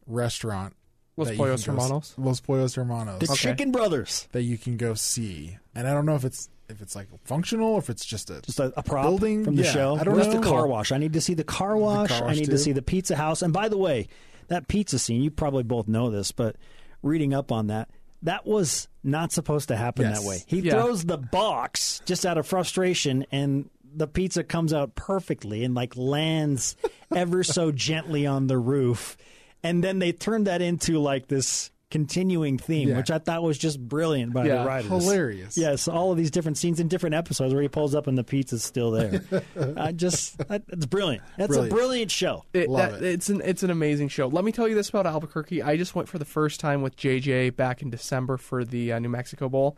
restaurant. 0.07 0.75
Los 1.17 1.27
that 1.29 1.33
you 1.35 1.37
Pollos 1.39 1.63
can 1.63 1.75
go 1.75 1.79
s- 1.81 1.83
Hermanos? 1.87 2.13
Los 2.17 2.41
Pollos 2.41 2.75
Hermanos. 2.75 3.19
The 3.19 3.35
Chicken 3.35 3.71
Brothers, 3.71 4.27
that 4.33 4.41
you 4.43 4.57
can 4.57 4.75
go 4.77 4.93
see, 4.95 5.57
and 5.73 5.87
I 5.87 5.93
don't 5.93 6.05
know 6.05 6.15
if 6.15 6.25
it's 6.25 6.49
if 6.69 6.81
it's 6.81 6.95
like 6.95 7.07
functional 7.23 7.73
or 7.73 7.79
if 7.79 7.89
it's 7.89 8.05
just 8.05 8.29
a 8.29 8.41
just 8.41 8.59
a, 8.59 8.73
a 8.77 8.83
prop 8.83 9.03
Building? 9.05 9.43
from 9.43 9.55
the 9.55 9.63
Yeah, 9.63 9.71
show. 9.71 9.95
I 9.99 10.03
don't 10.03 10.15
Where's 10.15 10.27
know. 10.27 10.39
the 10.39 10.47
car 10.47 10.65
wash? 10.67 10.91
I 10.91 10.97
need 10.97 11.13
to 11.13 11.21
see 11.21 11.33
the 11.33 11.43
car 11.43 11.77
wash. 11.77 12.09
car 12.09 12.27
I 12.27 12.33
need 12.33 12.45
too. 12.45 12.51
to 12.51 12.57
see 12.57 12.71
the 12.71 12.81
pizza 12.81 13.15
house. 13.15 13.41
And 13.41 13.53
by 13.53 13.69
the 13.69 13.77
way, 13.77 14.07
that 14.47 14.67
pizza 14.67 14.97
scene, 14.99 15.21
you 15.21 15.31
probably 15.31 15.63
both 15.63 15.87
know 15.87 16.09
this, 16.09 16.31
but 16.31 16.55
reading 17.03 17.33
up 17.33 17.51
on 17.51 17.67
that, 17.67 17.89
that 18.23 18.45
was 18.47 18.87
not 19.03 19.31
supposed 19.31 19.67
to 19.67 19.75
happen 19.75 20.03
Yes. 20.05 20.19
that 20.21 20.27
way. 20.27 20.43
He 20.47 20.59
Yeah. 20.61 20.73
throws 20.73 21.05
the 21.05 21.17
box 21.17 22.01
just 22.05 22.25
out 22.25 22.37
of 22.37 22.47
frustration 22.47 23.25
and 23.31 23.69
the 23.97 24.07
pizza 24.07 24.43
comes 24.43 24.73
out 24.73 24.95
perfectly 24.95 25.63
and 25.63 25.73
like 25.75 25.95
lands 25.95 26.75
ever 27.15 27.43
so 27.43 27.71
gently 27.71 28.25
on 28.25 28.47
the 28.47 28.57
roof. 28.57 29.15
And 29.63 29.83
then 29.83 29.99
they 29.99 30.11
turned 30.11 30.47
that 30.47 30.61
into 30.61 30.99
like 30.99 31.27
this 31.27 31.71
continuing 31.91 32.57
theme, 32.57 32.89
Yeah. 32.89 32.97
which 32.97 33.11
I 33.11 33.19
thought 33.19 33.43
was 33.43 33.57
just 33.57 33.79
brilliant 33.79 34.33
by 34.33 34.45
Yeah. 34.47 34.63
the 34.63 34.67
writers. 34.67 34.89
hilarious. 34.89 35.57
Yes, 35.57 35.87
all 35.87 36.11
of 36.11 36.17
these 36.17 36.31
different 36.31 36.57
scenes 36.57 36.79
in 36.79 36.87
different 36.87 37.13
episodes 37.15 37.53
where 37.53 37.61
he 37.61 37.69
pulls 37.69 37.93
up 37.95 38.07
and 38.07 38.17
the 38.17 38.23
pizza's 38.23 38.63
still 38.63 38.91
there. 38.91 39.21
I 39.77 39.91
just, 39.91 40.37
that, 40.47 40.63
it's 40.69 40.85
brilliant. 40.87 41.23
That's 41.37 41.49
Brilliant. 41.49 41.71
a 41.71 41.75
brilliant 41.75 42.11
show. 42.11 42.43
It, 42.53 42.69
Love 42.69 42.93
that- 42.93 43.03
it. 43.03 43.13
It's 43.13 43.29
an 43.29 43.41
it's 43.45 43.63
an 43.63 43.69
amazing 43.69 44.09
show. 44.09 44.27
Let 44.27 44.43
me 44.43 44.51
tell 44.51 44.67
you 44.67 44.75
this 44.75 44.89
about 44.89 45.05
Albuquerque. 45.05 45.61
I 45.61 45.77
just 45.77 45.95
went 45.95 46.09
for 46.09 46.17
the 46.17 46.25
first 46.25 46.59
time 46.59 46.81
with 46.81 46.95
JJ 46.97 47.55
back 47.55 47.81
in 47.81 47.89
December 47.89 48.37
for 48.37 48.65
the 48.65 48.91
uh, 48.93 48.99
New 48.99 49.09
Mexico 49.09 49.47
Bowl. 49.47 49.77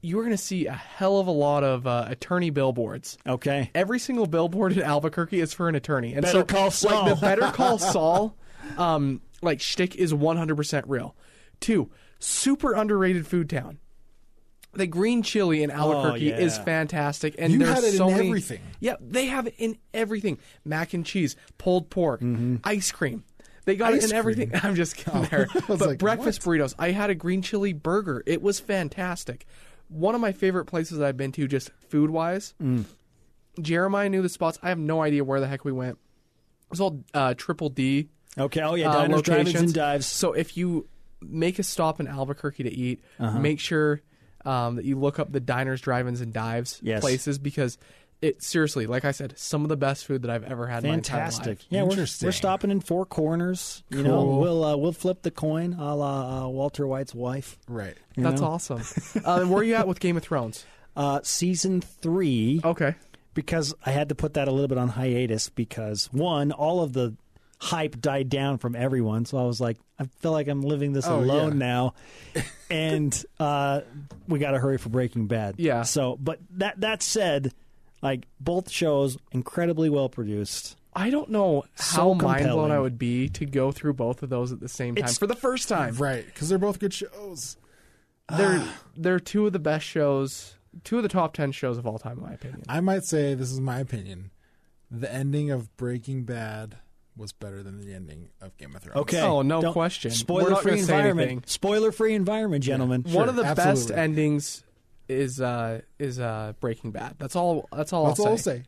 You're 0.00 0.22
going 0.22 0.36
to 0.36 0.42
see 0.42 0.66
a 0.66 0.72
hell 0.72 1.18
of 1.18 1.26
a 1.26 1.32
lot 1.32 1.64
of 1.64 1.84
uh, 1.86 2.04
attorney 2.08 2.50
billboards. 2.50 3.18
Okay. 3.26 3.70
Every 3.74 3.98
single 3.98 4.26
billboard 4.26 4.72
in 4.72 4.82
Albuquerque 4.82 5.40
is 5.40 5.52
for 5.52 5.68
an 5.68 5.74
attorney. 5.74 6.12
And 6.12 6.22
Better 6.22 6.38
so, 6.40 6.44
Call 6.44 6.70
Saul. 6.70 7.02
Like 7.06 7.14
the 7.16 7.20
Better 7.20 7.50
Call 7.52 7.78
Saul, 7.78 8.36
um, 8.76 9.20
like 9.42 9.60
shtick 9.60 9.96
is 9.96 10.14
100 10.14 10.56
percent 10.56 10.86
real. 10.88 11.16
Two, 11.60 11.90
super 12.18 12.72
underrated 12.72 13.26
food 13.26 13.50
town. 13.50 13.78
The 14.72 14.86
green 14.86 15.22
chili 15.22 15.62
in 15.62 15.70
Albuquerque 15.70 16.26
yeah. 16.26 16.38
is 16.38 16.58
fantastic, 16.58 17.34
and 17.38 17.52
You 17.52 17.58
there's 17.60 17.74
had 17.74 17.84
it 17.84 17.88
in 17.88 17.96
so 17.96 18.10
many, 18.10 18.28
everything. 18.28 18.60
Yeah, 18.80 18.96
they 19.00 19.26
have 19.26 19.46
it 19.46 19.54
in 19.58 19.78
everything: 19.94 20.38
mac 20.64 20.94
and 20.94 21.04
cheese, 21.04 21.36
pulled 21.56 21.90
pork, 21.90 22.22
ice 22.64 22.92
cream. 22.92 23.24
They 23.64 23.76
got 23.76 23.92
Ice 23.92 24.04
it 24.04 24.10
in 24.10 24.16
everything. 24.16 24.50
I'm 24.62 24.74
just 24.74 24.96
kidding 24.96 25.24
there. 25.24 25.46
But 25.68 25.80
like, 25.80 25.98
breakfast 25.98 26.40
burritos. 26.40 26.74
I 26.78 26.90
had 26.92 27.10
a 27.10 27.14
green 27.14 27.42
chili 27.42 27.74
burger. 27.74 28.22
It 28.24 28.40
was 28.40 28.58
fantastic. 28.60 29.44
One 29.88 30.14
of 30.14 30.22
my 30.22 30.32
favorite 30.32 30.64
places 30.64 31.00
I've 31.00 31.18
been 31.18 31.32
to, 31.32 31.46
just 31.46 31.70
food 31.88 32.08
wise. 32.08 32.54
Jeremiah 33.60 34.08
knew 34.08 34.22
the 34.22 34.28
spots. 34.30 34.58
I 34.62 34.70
have 34.70 34.78
no 34.78 35.02
idea 35.02 35.22
where 35.22 35.40
the 35.40 35.48
heck 35.48 35.66
we 35.66 35.72
went. 35.72 35.98
It 35.98 36.70
was 36.70 36.80
all 36.80 37.04
uh, 37.12 37.34
Triple 37.36 37.68
D 37.68 38.08
Okay. 38.38 38.60
Oh, 38.60 38.74
yeah. 38.74 38.90
uh, 38.90 39.02
Diners, 39.02 39.22
drive-ins, 39.22 39.54
and 39.54 39.74
dives. 39.74 40.06
So 40.06 40.32
if 40.32 40.56
you 40.56 40.86
make 41.20 41.58
a 41.58 41.62
stop 41.62 42.00
in 42.00 42.06
Albuquerque 42.06 42.62
to 42.64 42.70
eat, 42.72 43.02
Uh-huh. 43.18 43.38
make 43.38 43.60
sure 43.60 44.00
um, 44.44 44.76
that 44.76 44.84
you 44.84 44.98
look 44.98 45.18
up 45.18 45.32
the 45.32 45.40
diners, 45.40 45.80
drive-ins, 45.80 46.20
and 46.20 46.32
dives 46.32 46.78
Yes. 46.82 47.00
places 47.00 47.38
because 47.38 47.76
it 48.22 48.42
seriously, 48.42 48.86
like 48.86 49.04
I 49.04 49.10
said, 49.10 49.34
some 49.38 49.62
of 49.62 49.68
the 49.68 49.76
best 49.76 50.04
food 50.06 50.22
that 50.22 50.30
I've 50.30 50.44
ever 50.44 50.66
had. 50.66 50.84
in 50.84 50.90
my 50.90 50.96
Fantastic. 50.96 51.58
Yeah, 51.70 51.82
we're, 51.84 51.96
we're 52.22 52.32
stopping 52.32 52.70
in 52.70 52.80
four 52.80 53.04
corners. 53.06 53.82
You 53.90 54.02
know, 54.02 54.24
we'll 54.24 54.64
uh, 54.64 54.76
we'll 54.76 54.92
flip 54.92 55.22
the 55.22 55.30
coin, 55.30 55.74
a 55.74 55.94
la 55.94 56.44
uh, 56.46 56.48
Walter 56.48 56.86
White's 56.86 57.14
wife. 57.14 57.58
Right. 57.68 57.96
you 58.16 58.22
That's 58.24 58.40
know? 58.40 58.48
awesome. 58.48 58.82
uh, 59.24 59.44
where 59.44 59.60
are 59.60 59.64
you 59.64 59.74
at 59.74 59.86
with 59.86 60.00
Game 60.00 60.16
of 60.16 60.22
Thrones? 60.22 60.64
Uh, 60.96 61.20
season 61.22 61.80
three, 61.80 62.60
Okay. 62.64 62.96
because 63.32 63.72
I 63.86 63.92
had 63.92 64.08
to 64.08 64.16
put 64.16 64.34
that 64.34 64.48
a 64.48 64.50
little 64.50 64.66
bit 64.66 64.78
on 64.78 64.88
hiatus 64.88 65.48
because 65.48 66.06
one, 66.12 66.50
all 66.50 66.82
of 66.82 66.92
the 66.92 67.14
hype 67.60 68.00
died 68.00 68.28
down 68.28 68.58
from 68.58 68.76
everyone. 68.76 69.24
So 69.24 69.36
I 69.38 69.42
was 69.44 69.60
like, 69.60 69.76
I 69.98 70.04
feel 70.20 70.32
like 70.32 70.48
I'm 70.48 70.62
living 70.62 70.92
this 70.92 71.06
Oh, 71.06 71.18
alone 71.18 71.52
yeah. 71.60 71.66
now, 71.66 71.94
and 72.70 73.24
uh, 73.40 73.80
we 74.28 74.38
got 74.38 74.52
to 74.52 74.58
hurry 74.58 74.78
for 74.78 74.88
Breaking 74.90 75.26
Bad. 75.26 75.56
Yeah. 75.58 75.82
So, 75.82 76.16
but 76.20 76.38
that 76.58 76.80
that 76.80 77.02
said, 77.02 77.52
like 78.02 78.26
both 78.40 78.70
shows 78.70 79.18
incredibly 79.32 79.90
well 79.90 80.08
produced. 80.08 80.76
I 80.94 81.10
don't 81.10 81.30
know 81.30 81.64
So 81.76 81.96
how 81.96 82.12
mind 82.14 82.44
blown. 82.48 82.70
I 82.72 82.78
would 82.80 82.98
be 82.98 83.28
to 83.30 83.44
go 83.46 83.70
through 83.70 83.92
both 83.94 84.22
of 84.22 84.30
those 84.30 84.50
at 84.52 84.58
the 84.60 84.68
same 84.68 84.94
time 84.96 85.04
It's- 85.04 85.18
for 85.18 85.26
the 85.28 85.36
first 85.36 85.68
time. 85.68 85.94
Right. 85.94 86.24
Because 86.26 86.48
they're 86.48 86.58
both 86.58 86.78
good 86.80 86.92
shows. 86.94 87.56
They're 88.36 88.66
they're 88.96 89.20
two 89.20 89.46
of 89.46 89.52
the 89.52 89.58
best 89.58 89.86
shows, 89.86 90.54
two 90.84 90.96
of 90.98 91.02
the 91.02 91.08
top 91.08 91.32
ten 91.34 91.50
shows 91.52 91.78
of 91.78 91.86
all 91.86 91.98
time, 91.98 92.18
in 92.18 92.24
my 92.24 92.32
opinion. 92.34 92.62
I 92.68 92.80
might 92.80 93.04
say 93.04 93.34
this 93.34 93.50
is 93.50 93.60
my 93.60 93.78
opinion. 93.80 94.30
The 94.90 95.12
ending 95.12 95.50
of 95.50 95.74
Breaking 95.76 96.24
Bad 96.24 96.76
was 97.18 97.32
better 97.32 97.62
than 97.62 97.80
the 97.80 97.92
ending 97.94 98.30
of 98.40 98.56
Game 98.56 98.74
of 98.74 98.82
Thrones. 98.82 98.96
Okay. 99.00 99.20
Oh, 99.20 99.42
no 99.42 99.60
Don't- 99.60 99.72
question. 99.72 100.10
Spoiler 100.12 100.56
free 100.56 100.78
environment. 100.80 101.48
Spoiler 101.48 101.92
free 101.92 102.14
environment, 102.14 102.64
gentlemen. 102.64 103.04
Sure, 103.04 103.16
One 103.20 103.28
of 103.28 103.36
the 103.36 103.42
best 103.42 103.90
endings 103.90 104.64
is 105.08 105.40
uh 105.40 105.80
is 105.98 106.18
uh 106.20 106.52
Breaking 106.60 106.90
Bad. 106.92 107.16
That's 107.18 107.34
all. 107.36 107.68
That's 107.72 107.92
all. 107.92 108.06
That's 108.06 108.20
I'll 108.20 108.26
all 108.26 108.32
I'll 108.32 108.38
say. 108.38 108.58
say. 108.58 108.62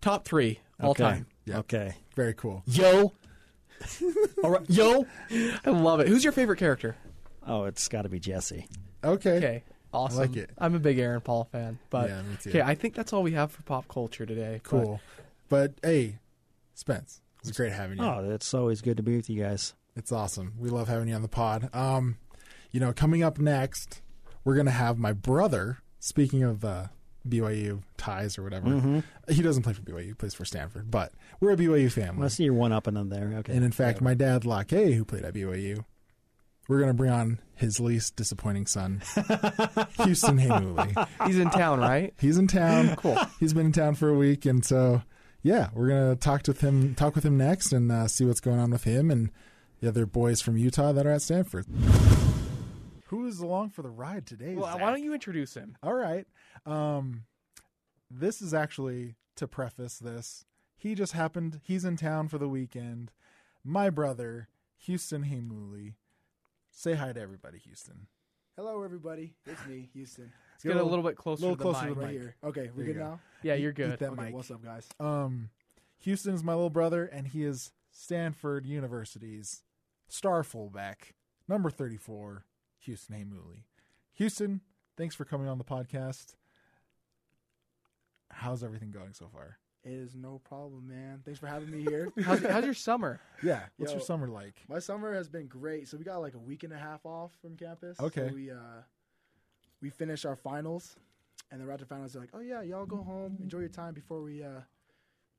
Top 0.00 0.24
three 0.26 0.60
all 0.80 0.90
Okay. 0.90 1.02
time. 1.02 1.26
Yeah. 1.44 1.58
Okay. 1.58 1.94
Very 2.14 2.34
cool. 2.34 2.62
Yo. 2.66 3.12
All 4.44 4.50
right. 4.50 4.68
Yo. 4.68 5.06
I 5.64 5.70
love 5.70 6.00
it. 6.00 6.08
Who's 6.08 6.24
your 6.24 6.32
favorite 6.32 6.58
character? 6.58 6.96
Oh, 7.46 7.64
it's 7.64 7.86
got 7.88 8.02
to 8.02 8.08
be 8.08 8.18
Jesse. 8.18 8.66
Okay. 9.04 9.36
Okay, 9.36 9.62
awesome. 9.92 10.18
like 10.18 10.36
it. 10.36 10.50
I'm 10.58 10.74
a 10.74 10.78
big 10.80 10.98
Aaron 10.98 11.20
Paul 11.20 11.44
fan, 11.44 11.78
but 11.88 12.08
Yeah, 12.10 12.22
me 12.22 12.36
too. 12.42 12.50
okay, 12.50 12.60
I 12.60 12.74
think 12.74 12.94
that's 12.94 13.12
all 13.12 13.22
we 13.22 13.32
have 13.32 13.52
for 13.52 13.62
pop 13.62 13.86
culture 13.88 14.26
today. 14.26 14.60
but- 14.62 14.68
Cool. 14.68 15.00
But 15.48 15.74
hey, 15.82 16.18
Spence, 16.74 17.20
it 17.40 17.48
was 17.48 17.56
great 17.56 17.72
having 17.72 17.98
you. 17.98 18.04
Oh, 18.04 18.30
it's 18.30 18.52
always 18.54 18.80
good 18.80 18.96
to 18.96 19.02
be 19.02 19.16
with 19.16 19.30
you 19.30 19.42
guys. 19.42 19.74
It's 19.96 20.12
awesome. 20.12 20.54
We 20.58 20.70
love 20.70 20.88
having 20.88 21.08
you 21.08 21.14
on 21.14 21.22
the 21.22 21.28
pod. 21.28 21.70
Um, 21.74 22.18
you 22.70 22.80
know, 22.80 22.92
coming 22.92 23.22
up 23.22 23.38
next, 23.38 24.02
we're 24.44 24.56
gonna 24.56 24.70
have 24.70 24.98
my 24.98 25.12
brother. 25.12 25.78
Speaking 26.00 26.44
of 26.44 26.64
uh, 26.64 26.86
BYU 27.28 27.82
ties 27.96 28.38
or 28.38 28.42
whatever. 28.42 28.68
Mm-hmm. 28.68 29.00
He 29.32 29.42
doesn't 29.42 29.62
play 29.62 29.72
for 29.72 29.82
BYU; 29.82 30.06
he 30.06 30.14
plays 30.14 30.34
for 30.34 30.44
Stanford. 30.44 30.90
But 30.90 31.12
we're 31.40 31.52
a 31.52 31.56
BYU 31.56 31.90
family. 31.90 32.24
I 32.24 32.28
see 32.28 32.44
you're 32.44 32.54
one 32.54 32.72
upping 32.72 32.94
them 32.94 33.08
there. 33.08 33.34
Okay. 33.38 33.54
And 33.54 33.64
in 33.64 33.72
fact, 33.72 34.00
my 34.00 34.14
dad, 34.14 34.44
Locke, 34.44 34.70
who 34.70 35.04
played 35.04 35.24
at 35.24 35.34
BYU, 35.34 35.84
we're 36.68 36.78
going 36.78 36.90
to 36.90 36.94
bring 36.94 37.10
on 37.10 37.40
his 37.54 37.80
least 37.80 38.16
disappointing 38.16 38.66
son, 38.66 39.02
Houston 40.04 40.38
Heimuli. 40.38 41.08
He's 41.26 41.38
in 41.38 41.50
town, 41.50 41.80
right? 41.80 42.14
He's 42.20 42.38
in 42.38 42.46
town. 42.46 42.94
Cool. 42.96 43.18
He's 43.40 43.52
been 43.52 43.66
in 43.66 43.72
town 43.72 43.94
for 43.94 44.08
a 44.08 44.14
week, 44.14 44.46
and 44.46 44.64
so 44.64 45.02
yeah, 45.42 45.68
we're 45.72 45.88
going 45.88 46.14
to 46.14 46.20
talk 46.20 46.46
with 46.46 46.60
him, 46.60 46.94
talk 46.94 47.14
with 47.14 47.24
him 47.24 47.36
next, 47.36 47.72
and 47.72 47.90
uh, 47.90 48.08
see 48.08 48.24
what's 48.24 48.40
going 48.40 48.58
on 48.58 48.70
with 48.70 48.84
him 48.84 49.10
and 49.10 49.30
the 49.80 49.88
other 49.88 50.06
boys 50.06 50.40
from 50.40 50.56
Utah 50.56 50.92
that 50.92 51.06
are 51.06 51.12
at 51.12 51.22
Stanford. 51.22 51.66
Who 53.06 53.26
is 53.26 53.40
along 53.40 53.70
for 53.70 53.82
the 53.82 53.90
ride 53.90 54.26
today? 54.26 54.54
Well, 54.54 54.70
Zak? 54.72 54.80
why 54.80 54.90
don't 54.90 55.02
you 55.02 55.14
introduce 55.14 55.54
him? 55.54 55.76
All 55.82 55.94
right. 55.94 56.26
Um, 56.66 57.24
this 58.10 58.42
is 58.42 58.52
actually 58.52 59.14
to 59.36 59.46
preface 59.46 59.98
this. 59.98 60.44
He 60.76 60.94
just 60.94 61.12
happened. 61.12 61.60
He's 61.62 61.84
in 61.84 61.96
town 61.96 62.28
for 62.28 62.38
the 62.38 62.48
weekend. 62.48 63.12
My 63.64 63.90
brother, 63.90 64.48
Houston 64.84 65.24
Heimuli. 65.24 65.94
Say 66.70 66.94
hi 66.94 67.12
to 67.12 67.20
everybody, 67.20 67.58
Houston. 67.58 68.06
Hello, 68.56 68.82
everybody. 68.82 69.34
It's 69.46 69.66
me, 69.66 69.88
Houston. 69.94 70.32
Let's 70.64 70.74
get 70.74 70.82
a 70.82 70.84
little 70.84 71.04
bit 71.04 71.16
closer 71.16 71.42
little 71.42 71.56
to 71.56 71.62
the 71.62 71.70
closer 71.70 71.86
mic. 71.86 71.94
to 71.94 72.00
the 72.00 72.06
Right 72.06 72.12
here. 72.14 72.36
Okay, 72.42 72.60
we're 72.74 72.78
There 72.78 72.86
you 72.86 72.92
good 72.94 72.98
go. 72.98 73.04
now. 73.04 73.20
Yeah, 73.42 73.54
you're 73.54 73.70
Eat 73.70 73.76
good. 73.76 73.98
that 74.00 74.10
okay, 74.10 74.22
mic. 74.24 74.34
what's 74.34 74.50
up, 74.50 74.62
guys? 74.64 74.88
Um, 74.98 75.50
Houston 76.00 76.34
is 76.34 76.42
my 76.42 76.52
little 76.54 76.68
brother, 76.70 77.04
and 77.04 77.28
he 77.28 77.44
is 77.44 77.72
Stanford 77.92 78.66
University's 78.66 79.62
star 80.08 80.42
fullback, 80.42 81.14
number 81.46 81.70
34, 81.70 82.44
Houston 82.80 83.14
Heimuli. 83.16 83.62
Houston, 84.14 84.60
thanks 84.96 85.14
for 85.14 85.24
coming 85.24 85.46
on 85.46 85.58
the 85.58 85.64
podcast. 85.64 86.34
How's 88.30 88.62
everything 88.64 88.90
going 88.90 89.14
so 89.14 89.28
far? 89.32 89.58
It 89.84 89.92
is 89.92 90.14
no 90.16 90.40
problem, 90.40 90.88
man. 90.88 91.22
Thanks 91.24 91.38
for 91.38 91.46
having 91.46 91.70
me 91.70 91.82
here. 91.82 92.12
How's, 92.24 92.40
how's 92.44 92.64
your 92.64 92.74
summer? 92.74 93.20
Yeah, 93.44 93.62
what's 93.76 93.92
Yo. 93.92 93.98
your 93.98 94.04
summer 94.04 94.26
like? 94.28 94.56
My 94.68 94.80
summer 94.80 95.14
has 95.14 95.28
been 95.28 95.46
great. 95.46 95.86
So 95.88 95.96
we 95.96 96.04
got 96.04 96.18
like 96.18 96.34
a 96.34 96.38
week 96.38 96.64
and 96.64 96.72
a 96.72 96.76
half 96.78 97.06
off 97.06 97.30
from 97.40 97.56
campus. 97.56 97.98
Okay. 98.00 98.28
So 98.28 98.34
we 98.34 98.50
uh 98.50 98.82
we 99.80 99.90
finish 99.90 100.24
our 100.24 100.36
finals, 100.36 100.96
and 101.50 101.60
the 101.60 101.66
right 101.66 101.74
after 101.74 101.86
finals, 101.86 102.12
they're 102.12 102.22
like, 102.22 102.30
"Oh 102.34 102.40
yeah, 102.40 102.62
y'all 102.62 102.86
go 102.86 103.02
home, 103.02 103.38
enjoy 103.40 103.60
your 103.60 103.68
time 103.68 103.94
before 103.94 104.22
we 104.22 104.42
uh 104.42 104.60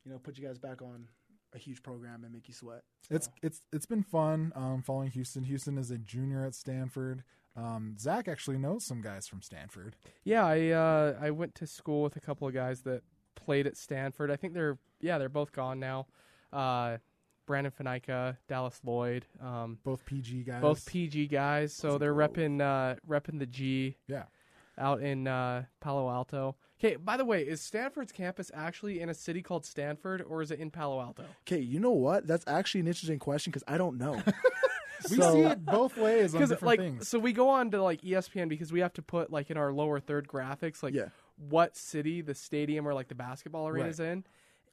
you 0.05 0.11
know 0.11 0.19
put 0.19 0.37
you 0.37 0.45
guys 0.45 0.57
back 0.57 0.81
on 0.81 1.07
a 1.53 1.57
huge 1.57 1.81
program 1.81 2.23
and 2.23 2.33
make 2.33 2.47
you 2.47 2.53
sweat." 2.53 2.83
So, 3.07 3.15
It's 3.15 3.29
it's 3.41 3.61
it's 3.71 3.85
been 3.85 4.03
fun 4.03 4.51
um, 4.55 4.81
following 4.81 5.11
Houston. 5.11 5.43
Houston 5.43 5.77
is 5.77 5.91
a 5.91 5.97
junior 5.97 6.45
at 6.45 6.55
Stanford. 6.55 7.23
Um, 7.55 7.95
Zak 7.99 8.27
actually 8.27 8.57
knows 8.57 8.85
some 8.85 9.01
guys 9.01 9.27
from 9.27 9.41
Stanford. 9.41 9.95
Yeah, 10.23 10.45
I 10.45 10.69
uh, 10.69 11.17
I 11.19 11.31
went 11.31 11.55
to 11.55 11.67
school 11.67 12.03
with 12.03 12.15
a 12.15 12.19
couple 12.21 12.47
of 12.47 12.53
guys 12.53 12.81
that 12.83 13.03
played 13.35 13.67
at 13.67 13.75
Stanford. 13.77 14.31
I 14.31 14.35
think 14.35 14.53
they're 14.53 14.77
yeah 15.01 15.17
they're 15.17 15.29
both 15.29 15.51
gone 15.51 15.79
now. 15.79 16.07
Uh, 16.53 16.97
Brandon 17.50 17.74
Fanaika, 17.78 18.38
Dallas 18.47 18.80
Lloyd, 18.86 19.26
um, 19.41 19.80
Both 19.84 20.06
PG 20.06 20.43
guys. 20.43 20.62
both 20.62 20.86
PG 20.86 21.26
guys. 21.28 21.74
So 21.74 21.97
they're 21.97 22.14
go. 22.14 22.20
repping 22.28 22.62
uh, 22.62 22.97
repping 23.10 23.39
the 23.39 23.47
G 23.47 23.97
Yeah. 24.08 24.26
out 24.78 25.02
in 25.02 25.28
uh, 25.28 25.64
Palo 25.82 26.08
Alto. 26.12 26.56
Okay, 26.80 26.95
by 26.95 27.18
the 27.18 27.26
way, 27.26 27.41
is 27.41 27.60
Stanford's 27.60 28.12
campus 28.12 28.52
actually 28.54 29.02
in 29.02 29.10
a 29.10 29.14
city 29.16 29.41
called 29.41 29.66
Stanford 29.66 30.22
or 30.22 30.43
is 30.43 30.52
it 30.52 30.60
in 30.60 30.70
Palo 30.70 31.02
Alto? 31.02 31.24
okay, 31.47 31.60
you 31.60 31.80
know 31.80 31.89
what? 31.91 32.28
That's 32.28 32.45
actually 32.47 32.82
an 32.82 32.88
interesting 32.88 33.18
question 33.18 33.50
because 33.50 33.64
I 33.68 33.80
don't 33.80 33.97
know. 33.97 34.22
We 35.10 35.16
So- 35.16 35.34
see 35.34 35.41
it 35.43 35.64
both 35.66 35.95
ways 35.97 36.36
on 36.36 36.39
Because 36.39 36.50
different 36.50 36.68
like 36.68 36.80
things. 36.82 37.08
so 37.08 37.18
we 37.20 37.32
go 37.34 37.47
on 37.50 37.72
to 37.72 37.82
like 37.82 38.02
ESPN 38.02 38.47
because 38.50 38.72
we 38.74 38.82
have 38.82 38.91
to 38.93 39.02
put 39.02 39.32
like 39.32 39.50
in 39.50 39.56
our 39.56 39.72
lower 39.74 40.00
third 40.02 40.28
graphics 40.28 40.84
like 40.84 40.93
Yeah. 40.93 41.08
what 41.38 41.78
city 41.78 42.20
the 42.22 42.36
stadium 42.36 42.86
or 42.86 42.93
like 42.93 43.08
the 43.08 43.16
basketball 43.16 43.70
arena 43.70 43.88
is 43.88 44.00
in, 44.02 44.26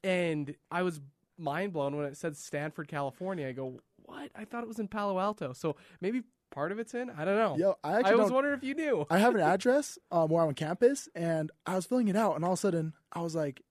and 0.03 0.53
I 0.69 0.83
was 0.83 0.99
mind 1.37 1.73
blown 1.73 1.95
when 1.95 2.05
it 2.05 2.17
said 2.17 2.35
Stanford, 2.37 2.87
California. 2.87 3.47
I 3.47 3.51
go, 3.51 3.79
what? 4.03 4.29
I 4.35 4.45
thought 4.45 4.63
it 4.63 4.67
was 4.67 4.79
in 4.79 4.87
Palo 4.87 5.19
Alto. 5.19 5.53
So 5.53 5.75
maybe 6.01 6.23
part 6.51 6.71
of 6.71 6.79
it's 6.79 6.93
in. 6.93 7.09
I 7.09 7.25
don't 7.25 7.35
know. 7.37 7.57
Yo, 7.57 7.75
I 7.83 7.91
I 7.95 7.99
actually 7.99 8.15
was 8.15 8.25
don't. 8.27 8.35
wondering 8.35 8.57
if 8.57 8.63
you 8.63 8.73
knew. 8.73 9.05
I 9.09 9.17
have 9.19 9.35
an 9.35 9.41
address 9.53 9.97
um, 10.11 10.29
where 10.29 10.41
I'm 10.41 10.49
on 10.49 10.53
campus, 10.55 11.09
and 11.15 11.51
I 11.65 11.75
was 11.75 11.85
filling 11.85 12.07
it 12.07 12.15
out, 12.15 12.35
and 12.35 12.45
all 12.45 12.53
of 12.53 12.57
a 12.59 12.61
sudden, 12.61 12.93
I 13.11 13.21
was 13.21 13.35
like, 13.35 13.61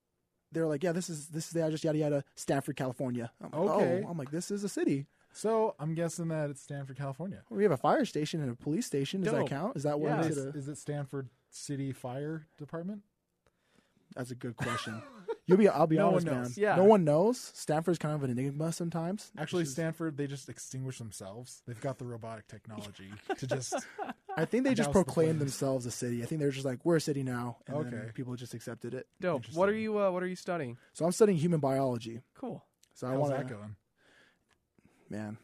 "They're 0.51 0.67
like, 0.67 0.83
yeah, 0.83 0.91
this 0.91 1.09
is 1.09 1.27
this 1.29 1.47
is 1.47 1.53
the 1.53 1.63
address, 1.65 1.83
yada 1.83 1.97
yada, 1.97 2.23
Stanford, 2.35 2.75
California." 2.75 3.31
I'm 3.41 3.49
like, 3.51 3.69
Okay. 3.71 4.03
Oh, 4.05 4.09
I'm 4.09 4.17
like, 4.17 4.31
this 4.31 4.51
is 4.51 4.63
a 4.63 4.69
city. 4.69 5.07
so 5.33 5.75
I'm 5.79 5.93
guessing 5.95 6.27
that 6.29 6.49
it's 6.51 6.61
Stanford, 6.61 6.97
California. 6.97 7.41
We 7.49 7.63
have 7.63 7.71
a 7.71 7.77
fire 7.77 8.05
station 8.05 8.41
and 8.41 8.51
a 8.51 8.55
police 8.55 8.85
station. 8.85 9.21
Does 9.21 9.33
Dope. 9.33 9.49
that 9.49 9.49
count? 9.49 9.75
Is 9.75 9.83
that 9.83 9.99
what 9.99 10.09
Yeah. 10.09 10.17
makes 10.17 10.37
Is, 10.37 10.45
it 10.45 10.55
a? 10.55 10.57
is 10.57 10.67
it 10.67 10.77
Stanford 10.77 11.29
City 11.49 11.91
Fire 11.93 12.45
Department? 12.57 13.01
That's 14.15 14.31
a 14.31 14.35
good 14.35 14.55
question. 14.55 15.01
You'll 15.47 15.57
be. 15.57 15.67
I'll 15.69 15.87
be 15.87 15.95
No 15.95 16.09
one 16.11 16.23
knows. 16.25 16.25
man. 16.25 16.51
Yeah. 16.57 16.75
No 16.75 16.83
one 16.83 17.03
knows. 17.05 17.51
Stanford's 17.55 17.97
kind 17.97 18.13
of 18.13 18.21
an 18.23 18.29
enigma 18.29 18.71
sometimes. 18.73 19.31
Actually, 19.37 19.63
is- 19.63 19.71
Stanford, 19.71 20.17
they 20.17 20.27
just 20.27 20.49
extinguish 20.49 20.97
themselves. 20.99 21.61
They've 21.65 21.79
got 21.79 21.97
the 21.97 22.05
robotic 22.05 22.47
technology 22.47 23.09
to 23.37 23.47
just. 23.47 23.73
I 24.35 24.45
think 24.45 24.65
they 24.65 24.71
just 24.75 24.87
Douse 24.89 24.93
the 24.93 25.03
proclaimed 25.03 25.39
themselves 25.39 25.85
a 25.85 25.91
city. 25.91 26.21
I 26.21 26.25
think 26.25 26.41
they're 26.41 26.51
just 26.51 26.65
like, 26.65 26.85
we're 26.85 26.97
a 26.97 27.01
city 27.01 27.23
now, 27.23 27.57
and 27.65 27.77
Okay. 27.77 28.11
people 28.13 28.35
just 28.35 28.53
accepted 28.53 28.93
it. 28.93 29.07
Dope. 29.21 29.45
What 29.53 29.69
are 29.69 29.73
you? 29.73 29.97
Uh, 29.97 30.11
what 30.11 30.21
are 30.21 30.27
you 30.27 30.35
studying? 30.35 30.77
So 30.93 31.05
I'm 31.05 31.11
studying 31.13 31.37
human 31.39 31.59
biology. 31.61 32.21
Cool. 32.35 32.63
So 32.93 33.07
I 33.07 33.15
want 33.15 33.31
that 33.35 33.47
going? 33.47 33.75
man. 35.09 35.37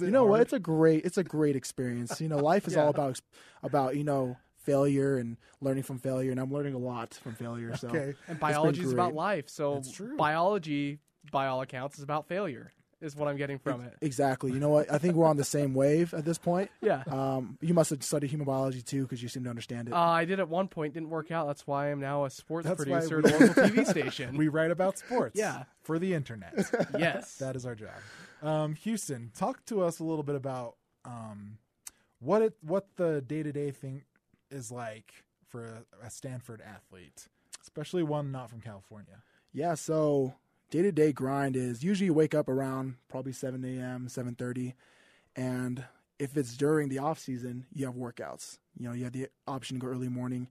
You 0.00 0.10
know 0.10 0.24
what? 0.24 0.40
It's 0.40 0.52
a 0.52 0.58
great 0.58 1.04
it's 1.04 1.18
a 1.18 1.24
great 1.24 1.54
experience. 1.56 2.20
You 2.20 2.28
know, 2.28 2.38
life 2.38 2.66
is 2.66 2.74
Yeah. 2.76 2.84
all 2.84 2.88
about 2.90 3.20
about 3.62 3.96
you 3.96 4.04
know 4.04 4.36
failure 4.66 5.16
and 5.16 5.38
learning 5.62 5.84
from 5.84 5.98
failure, 5.98 6.30
and 6.30 6.38
I'm 6.38 6.52
learning 6.52 6.74
a 6.74 6.78
lot 6.78 7.14
from 7.14 7.34
failure. 7.34 7.74
So 7.76 7.88
okay. 7.88 8.14
And 8.28 8.38
biology 8.38 8.82
is 8.82 8.92
about 8.92 9.14
life. 9.14 9.48
So 9.48 9.80
biology, 10.18 10.98
by 11.30 11.46
all 11.46 11.62
accounts, 11.62 11.96
is 11.96 12.04
about 12.04 12.26
failure. 12.28 12.72
Is 12.98 13.14
what 13.14 13.28
I'm 13.28 13.36
getting 13.36 13.58
from 13.58 13.82
it. 13.82 13.94
exactly. 14.00 14.52
You 14.52 14.58
know 14.58 14.70
what? 14.70 14.90
I 14.90 14.96
think 14.96 15.16
we're 15.16 15.26
on 15.26 15.36
the 15.36 15.44
same 15.44 15.74
wave 15.74 16.14
at 16.14 16.24
this 16.24 16.38
point. 16.38 16.70
Yeah. 16.80 17.02
Um, 17.08 17.58
you 17.60 17.74
must 17.74 17.90
have 17.90 18.02
studied 18.02 18.30
human 18.30 18.46
biology 18.46 18.80
too, 18.80 19.02
because 19.02 19.22
you 19.22 19.28
seem 19.28 19.44
to 19.44 19.50
understand 19.50 19.88
it. 19.88 19.92
Uh, 19.94 19.98
I 19.98 20.24
did 20.24 20.40
at 20.40 20.48
one 20.48 20.66
point, 20.66 20.94
didn't 20.94 21.10
work 21.10 21.30
out. 21.30 21.46
That's 21.46 21.66
why 21.66 21.90
I'm 21.90 22.00
now 22.00 22.24
a 22.24 22.30
sports 22.30 22.66
That's 22.66 22.82
producer 22.82 23.20
we- 23.20 23.30
at 23.30 23.40
a 23.40 23.44
local 23.46 23.62
TV 23.64 23.86
station. 23.90 24.36
We 24.38 24.48
write 24.48 24.70
about 24.70 24.96
sports. 24.98 25.38
Yeah. 25.38 25.64
For 25.82 25.98
the 25.98 26.14
internet. 26.14 26.54
yes. 26.98 27.36
that 27.36 27.54
is 27.54 27.66
our 27.66 27.74
job. 27.74 27.90
Um, 28.42 28.74
Houston, 28.76 29.30
talk 29.36 29.62
to 29.66 29.82
us 29.82 29.98
a 30.00 30.04
little 30.04 30.24
bit 30.24 30.34
about 30.36 30.76
um, 31.04 31.58
what 32.20 32.40
it 32.40 32.54
what 32.62 32.86
the 32.96 33.20
day 33.20 33.42
to 33.42 33.52
day 33.52 33.72
thing 33.72 34.04
is 34.56 34.72
like 34.72 35.12
for 35.48 35.64
a, 36.02 36.06
a 36.06 36.10
Stanford 36.10 36.60
athlete, 36.60 37.28
especially 37.62 38.02
one 38.02 38.32
not 38.32 38.50
from 38.50 38.60
California. 38.60 39.22
yeah. 39.52 39.74
So 39.74 40.34
day 40.70 40.82
to 40.82 40.90
day 40.92 41.12
grind 41.12 41.54
is 41.56 41.84
usually 41.84 42.06
you 42.06 42.14
wake 42.14 42.34
up 42.34 42.48
around 42.48 42.96
probably 43.08 43.32
seven 43.32 43.64
a.m., 43.64 44.08
seven 44.08 44.34
thirty, 44.34 44.74
and 45.36 45.84
if 46.18 46.36
it's 46.36 46.56
during 46.56 46.88
the 46.88 46.98
off 46.98 47.18
season, 47.18 47.66
you 47.72 47.84
have 47.86 47.94
workouts. 47.94 48.58
You 48.78 48.88
know, 48.88 48.94
you 48.94 49.04
have 49.04 49.12
the 49.12 49.28
option 49.46 49.76
to 49.78 49.80
go 49.86 49.92
early 49.92 50.08
morning, 50.08 50.48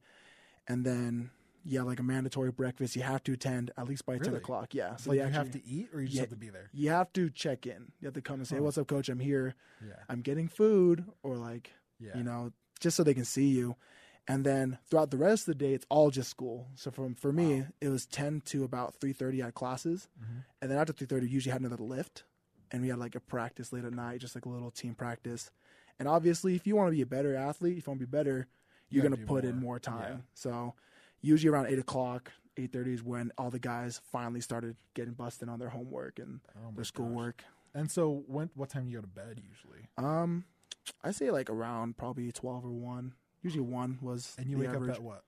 and 0.67 0.85
then 0.85 1.31
you 1.63 1.79
have 1.79 1.87
like 1.87 1.99
a 1.99 2.03
mandatory 2.03 2.51
breakfast. 2.51 2.95
You 2.95 3.01
have 3.01 3.23
to 3.23 3.33
attend 3.33 3.71
at 3.77 3.87
least 3.87 4.05
by 4.05 4.17
ten 4.19 4.35
o'clock. 4.35 4.73
Yeah, 4.73 4.95
so 4.97 5.09
like 5.09 5.19
you 5.19 5.25
have 5.25 5.51
to 5.51 5.65
eat, 5.67 5.89
or 5.93 5.99
you 6.01 6.05
just 6.07 6.15
Yeah. 6.15 6.21
have 6.21 6.29
to 6.29 6.35
be 6.35 6.49
there. 6.49 6.69
You 6.73 6.89
have 6.91 7.11
to 7.13 7.29
check 7.31 7.65
in. 7.65 7.91
You 7.99 8.05
have 8.05 8.13
to 8.13 8.21
come 8.21 8.35
and 8.39 8.47
say, 8.47 8.57
Huh. 8.57 8.63
"What's 8.63 8.77
up, 8.77 8.87
coach? 8.87 9.09
I'm 9.09 9.19
here. 9.19 9.55
Yeah, 9.85 9.95
I'm 10.07 10.21
getting 10.21 10.47
food," 10.47 11.05
or 11.23 11.35
like 11.37 11.71
yeah. 11.99 12.15
you 12.17 12.23
know, 12.23 12.51
just 12.79 12.97
so 12.97 13.03
they 13.03 13.13
can 13.13 13.25
see 13.25 13.47
you. 13.49 13.75
And 14.27 14.43
then 14.43 14.79
throughout 14.89 15.11
the 15.11 15.17
rest 15.17 15.47
of 15.47 15.57
the 15.57 15.63
day, 15.65 15.73
it's 15.73 15.85
all 15.89 16.09
just 16.09 16.29
school. 16.31 16.67
So 16.75 16.89
from 16.91 17.13
for 17.15 17.31
me, 17.31 17.61
Wow. 17.61 17.67
it 17.81 17.89
was 17.89 18.05
ten 18.07 18.41
to 18.45 18.63
about 18.63 18.95
three 18.95 19.13
thirty. 19.13 19.41
I 19.41 19.45
had 19.47 19.53
classes, 19.53 20.07
Mhm. 20.19 20.43
and 20.61 20.71
then 20.71 20.77
after 20.79 20.93
three 20.93 21.05
thirty, 21.07 21.29
usually 21.29 21.51
had 21.51 21.61
another 21.61 21.83
lift, 21.83 22.23
and 22.71 22.81
we 22.81 22.87
had 22.89 22.97
like 22.97 23.13
a 23.15 23.19
practice 23.19 23.71
late 23.71 23.85
at 23.85 23.93
night, 23.93 24.21
just 24.21 24.33
like 24.35 24.45
a 24.45 24.49
little 24.49 24.71
team 24.71 24.95
practice. 24.95 25.51
And 25.99 26.07
obviously, 26.07 26.55
if 26.55 26.65
you 26.65 26.75
want 26.75 26.87
to 26.87 26.91
be 26.95 27.01
a 27.01 27.05
better 27.05 27.35
athlete, 27.35 27.77
if 27.77 27.85
you 27.85 27.91
want 27.91 27.99
to 28.01 28.07
be 28.07 28.11
better, 28.11 28.47
You 28.89 29.01
you're 29.01 29.03
gotta 29.03 29.15
gonna 29.17 29.25
do 29.27 29.33
put 29.33 29.45
in 29.45 29.51
more. 29.57 29.61
more 29.61 29.79
time. 29.79 30.13
Yeah. 30.17 30.21
So 30.33 30.73
usually 31.21 31.49
around 31.53 31.67
eight 31.67 31.79
o'clock, 31.79 32.31
eight 32.57 32.71
thirty 32.73 32.93
is 32.93 33.03
when 33.03 33.31
all 33.37 33.51
the 33.51 33.59
guys 33.59 33.99
finally 34.11 34.41
started 34.41 34.75
getting 34.95 35.13
busted 35.13 35.49
on 35.49 35.59
their 35.59 35.69
homework 35.69 36.17
and 36.17 36.41
Oh 36.57 36.71
their 36.73 36.83
schoolwork. 36.83 37.43
And 37.75 37.91
so, 37.91 38.23
when 38.27 38.49
what 38.55 38.69
time 38.69 38.85
do 38.85 38.89
you 38.91 38.97
go 38.97 39.01
to 39.01 39.07
bed 39.07 39.39
usually? 39.47 39.87
Um, 39.97 40.45
I 41.03 41.11
say 41.11 41.31
like 41.31 41.49
around 41.49 41.97
probably 41.97 42.31
twelve 42.31 42.65
or 42.65 42.71
one. 42.71 43.13
Usually 43.41 43.61
one 43.61 43.99
was 44.01 44.35
And 44.39 44.47
you 44.49 44.57
the 44.57 44.61
wake 44.65 44.69
average. 44.75 44.89
up 44.91 44.95
at 44.97 45.03
what? 45.03 45.23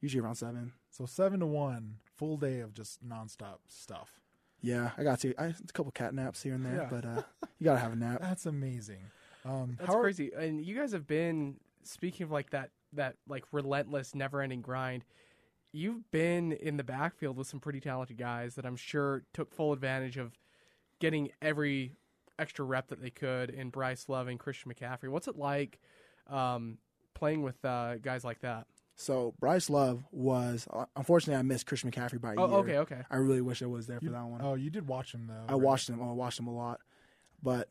usually 0.00 0.20
around 0.20 0.34
seven. 0.34 0.72
So 0.90 1.06
seven 1.06 1.40
to 1.40 1.46
one, 1.46 1.96
full 2.16 2.36
day 2.36 2.60
of 2.60 2.74
just 2.74 3.06
nonstop 3.06 3.58
stuff. 3.68 4.20
Yeah, 4.60 4.90
I 4.98 5.02
got 5.04 5.20
to. 5.20 5.34
I, 5.40 5.46
a 5.46 5.54
couple 5.72 5.90
cat 5.92 6.12
naps 6.14 6.42
here 6.42 6.54
and 6.54 6.64
there, 6.66 6.74
Yeah. 6.82 6.88
but 6.90 7.04
uh, 7.04 7.22
you 7.58 7.64
gotta 7.64 7.78
have 7.80 7.92
a 7.92 7.96
nap. 7.96 8.18
That's 8.20 8.46
amazing. 8.46 8.98
Um, 9.44 9.76
That's 9.78 9.90
how 9.90 9.98
are- 9.98 10.02
crazy. 10.02 10.30
And 10.36 10.64
you 10.64 10.74
guys 10.76 10.92
have 10.92 11.06
been 11.06 11.56
speaking 11.84 12.24
of 12.24 12.30
like 12.30 12.50
that 12.50 12.70
that 12.92 13.16
like 13.28 13.44
relentless, 13.52 14.14
never 14.14 14.40
ending 14.40 14.60
grind. 14.60 15.04
You've 15.72 16.10
been 16.10 16.52
in 16.52 16.76
the 16.76 16.84
backfield 16.84 17.36
with 17.38 17.46
some 17.46 17.58
pretty 17.58 17.80
talented 17.80 18.18
guys 18.18 18.56
that 18.56 18.66
I'm 18.66 18.76
sure 18.76 19.22
took 19.32 19.52
full 19.54 19.72
advantage 19.72 20.16
of 20.18 20.36
getting 21.00 21.30
every 21.40 21.92
extra 22.38 22.64
rep 22.64 22.88
that 22.88 23.00
they 23.00 23.10
could 23.10 23.50
in 23.50 23.70
Bryce 23.70 24.08
Love 24.08 24.28
and 24.28 24.38
Christian 24.38 24.72
McCaffrey. 24.72 25.08
What's 25.08 25.28
it 25.28 25.36
like 25.36 25.78
um, 26.28 26.78
playing 27.14 27.42
with 27.42 27.62
uh, 27.64 27.96
guys 27.96 28.24
like 28.24 28.40
that? 28.40 28.66
So 28.94 29.34
Bryce 29.40 29.70
Love 29.70 30.04
was 30.12 30.66
uh, 30.72 30.84
unfortunately 30.96 31.38
I 31.38 31.42
missed 31.42 31.66
Christian 31.66 31.90
McCaffrey 31.90 32.20
by 32.20 32.34
a 32.34 32.36
Oh, 32.40 32.48
year. 32.48 32.56
okay, 32.58 32.94
okay. 32.94 33.02
I 33.10 33.16
really 33.16 33.40
wish 33.40 33.62
I 33.62 33.66
was 33.66 33.86
there 33.86 33.98
for 33.98 34.04
You- 34.06 34.12
that 34.12 34.24
one. 34.26 34.40
Oh, 34.42 34.54
you 34.54 34.70
did 34.70 34.86
watch 34.86 35.12
him 35.14 35.26
though. 35.26 35.44
I 35.48 35.54
watched 35.56 35.88
him. 35.88 36.00
I 36.02 36.12
watched 36.12 36.38
him 36.38 36.46
a 36.46 36.54
lot, 36.54 36.80
but 37.42 37.68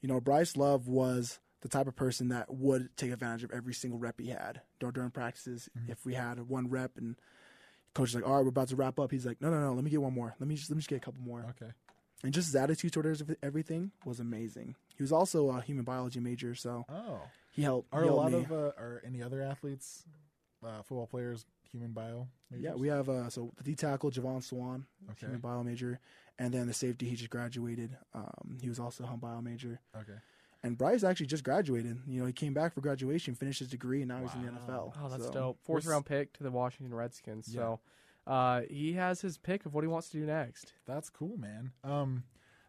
you 0.00 0.08
know, 0.08 0.20
Bryce 0.20 0.56
Love 0.56 0.88
was 0.88 1.40
the 1.60 1.68
type 1.68 1.86
of 1.86 1.94
person 1.94 2.28
that 2.28 2.52
would 2.54 2.88
take 2.96 3.10
advantage 3.12 3.44
of 3.44 3.50
every 3.50 3.74
single 3.74 3.98
rep 3.98 4.18
he 4.18 4.28
had 4.28 4.62
during 4.78 5.10
practices. 5.10 5.68
Mm-hmm. 5.78 5.90
If 5.92 6.06
we 6.06 6.14
had 6.14 6.38
one 6.48 6.70
rep 6.70 6.92
and 6.96 7.16
coach 7.92 8.10
is 8.10 8.14
like, 8.14 8.26
"All 8.26 8.36
right, 8.36 8.42
we're 8.42 8.48
about 8.48 8.68
to 8.68 8.76
wrap 8.76 8.98
up," 8.98 9.10
he's 9.10 9.26
like, 9.26 9.42
"No, 9.42 9.50
no, 9.50 9.60
no, 9.60 9.74
let 9.74 9.84
me 9.84 9.90
get 9.90 10.00
one 10.00 10.14
more. 10.14 10.34
Let 10.40 10.48
me 10.48 10.54
just 10.54 10.70
let 10.70 10.76
me 10.76 10.80
just 10.80 10.88
get 10.88 10.96
a 10.96 11.00
couple 11.00 11.20
more." 11.22 11.44
Okay. 11.60 11.72
And 12.22 12.34
just 12.34 12.48
his 12.48 12.56
attitude 12.56 12.92
towards 12.92 13.22
everything 13.42 13.92
was 14.04 14.20
amazing. 14.20 14.76
He 14.96 15.02
was 15.02 15.12
also 15.12 15.48
a 15.50 15.60
human 15.62 15.84
biology 15.84 16.20
major, 16.20 16.54
so 16.54 16.84
Oh, 16.90 17.20
he 17.52 17.62
helped. 17.62 17.88
are 17.92 18.02
he 18.02 18.08
a 18.08 18.12
lot 18.12 18.32
me. 18.32 18.38
of 18.40 18.52
uh, 18.52 18.72
are 18.76 19.02
any 19.06 19.22
other 19.22 19.40
athletes, 19.42 20.04
uh, 20.62 20.82
football 20.82 21.06
players, 21.06 21.46
human 21.72 21.92
bio? 21.92 22.28
Majors? 22.50 22.64
Yeah, 22.64 22.74
we 22.74 22.88
have 22.88 23.08
uh, 23.08 23.30
so 23.30 23.52
the 23.56 23.64
D 23.64 23.74
tackle 23.74 24.10
Jovan 24.10 24.42
Swann, 24.42 24.84
Okay. 25.12 25.26
human 25.26 25.40
bio 25.40 25.62
major, 25.62 25.98
and 26.38 26.52
then 26.52 26.66
the 26.66 26.74
safety 26.74 27.08
he 27.08 27.16
just 27.16 27.30
graduated. 27.30 27.96
Um, 28.14 28.58
he 28.60 28.68
was 28.68 28.78
also 28.78 29.04
a 29.04 29.06
human 29.06 29.20
bio 29.20 29.40
major. 29.40 29.80
Okay. 29.96 30.18
And 30.62 30.76
Bryce 30.76 31.02
actually 31.04 31.24
just 31.26 31.42
graduated. 31.42 32.00
You 32.06 32.20
know, 32.20 32.26
he 32.26 32.34
came 32.34 32.52
back 32.52 32.74
for 32.74 32.82
graduation, 32.82 33.34
finished 33.34 33.60
his 33.60 33.68
degree, 33.68 34.02
and 34.02 34.08
now 34.08 34.20
he's 34.20 34.34
in 34.34 34.42
the 34.44 34.52
NFL. 34.52 34.92
Oh, 35.02 35.08
that's 35.08 35.24
So, 35.24 35.32
dope. 35.32 35.58
Fourth 35.64 35.86
round 35.86 36.04
pick 36.04 36.34
to 36.34 36.42
the 36.42 36.50
Washington 36.50 36.94
Redskins. 36.94 37.48
Yeah. 37.48 37.60
So 37.60 37.80
uh, 38.30 38.62
he 38.70 38.92
has 38.94 39.20
his 39.20 39.36
pick 39.38 39.66
of 39.66 39.74
what 39.74 39.82
he 39.84 39.88
wants 39.88 40.08
to 40.10 40.18
do 40.18 40.24
next. 40.26 40.72
That's 40.86 41.10
cool, 41.10 41.36
man. 41.36 41.72
Um, 41.84 42.24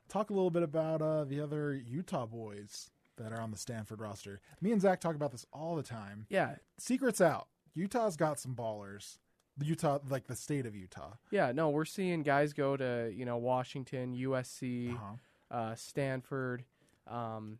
talk 0.09 0.30
a 0.30 0.34
little 0.34 0.49
bit 0.51 0.64
about 0.64 1.01
uh, 1.01 1.24
the 1.26 1.39
other 1.41 1.74
Utah 1.76 2.26
boys 2.26 2.89
that 3.18 3.32
are 3.32 3.39
on 3.39 3.51
the 3.51 3.57
Stanford 3.57 3.99
roster. 4.01 4.39
Me 4.62 4.72
and 4.72 4.82
Zak 4.82 4.99
talk 4.99 5.16
about 5.16 5.32
this 5.32 5.45
all 5.53 5.76
the 5.76 5.84
time. 5.84 6.26
Yeah, 6.30 6.55
Secrets 6.78 7.22
out. 7.22 7.47
Utah's 7.74 8.18
got 8.18 8.39
some 8.39 8.55
ballers. 8.55 9.18
The 9.57 9.66
Utah, 9.66 9.99
like 10.09 10.28
the 10.28 10.36
state 10.36 10.66
of 10.66 10.76
Utah. 10.76 11.12
yeah. 11.30 11.51
No, 11.51 11.70
we're 11.70 11.86
seeing 11.86 12.24
guys 12.24 12.53
go 12.53 12.76
to 12.78 13.12
you 13.14 13.26
know 13.26 13.38
Washington, 13.38 14.16
USC, 14.16 14.93
Uh-huh. 14.95 15.55
uh, 15.55 15.76
Stanford, 15.76 16.64
um, 17.07 17.59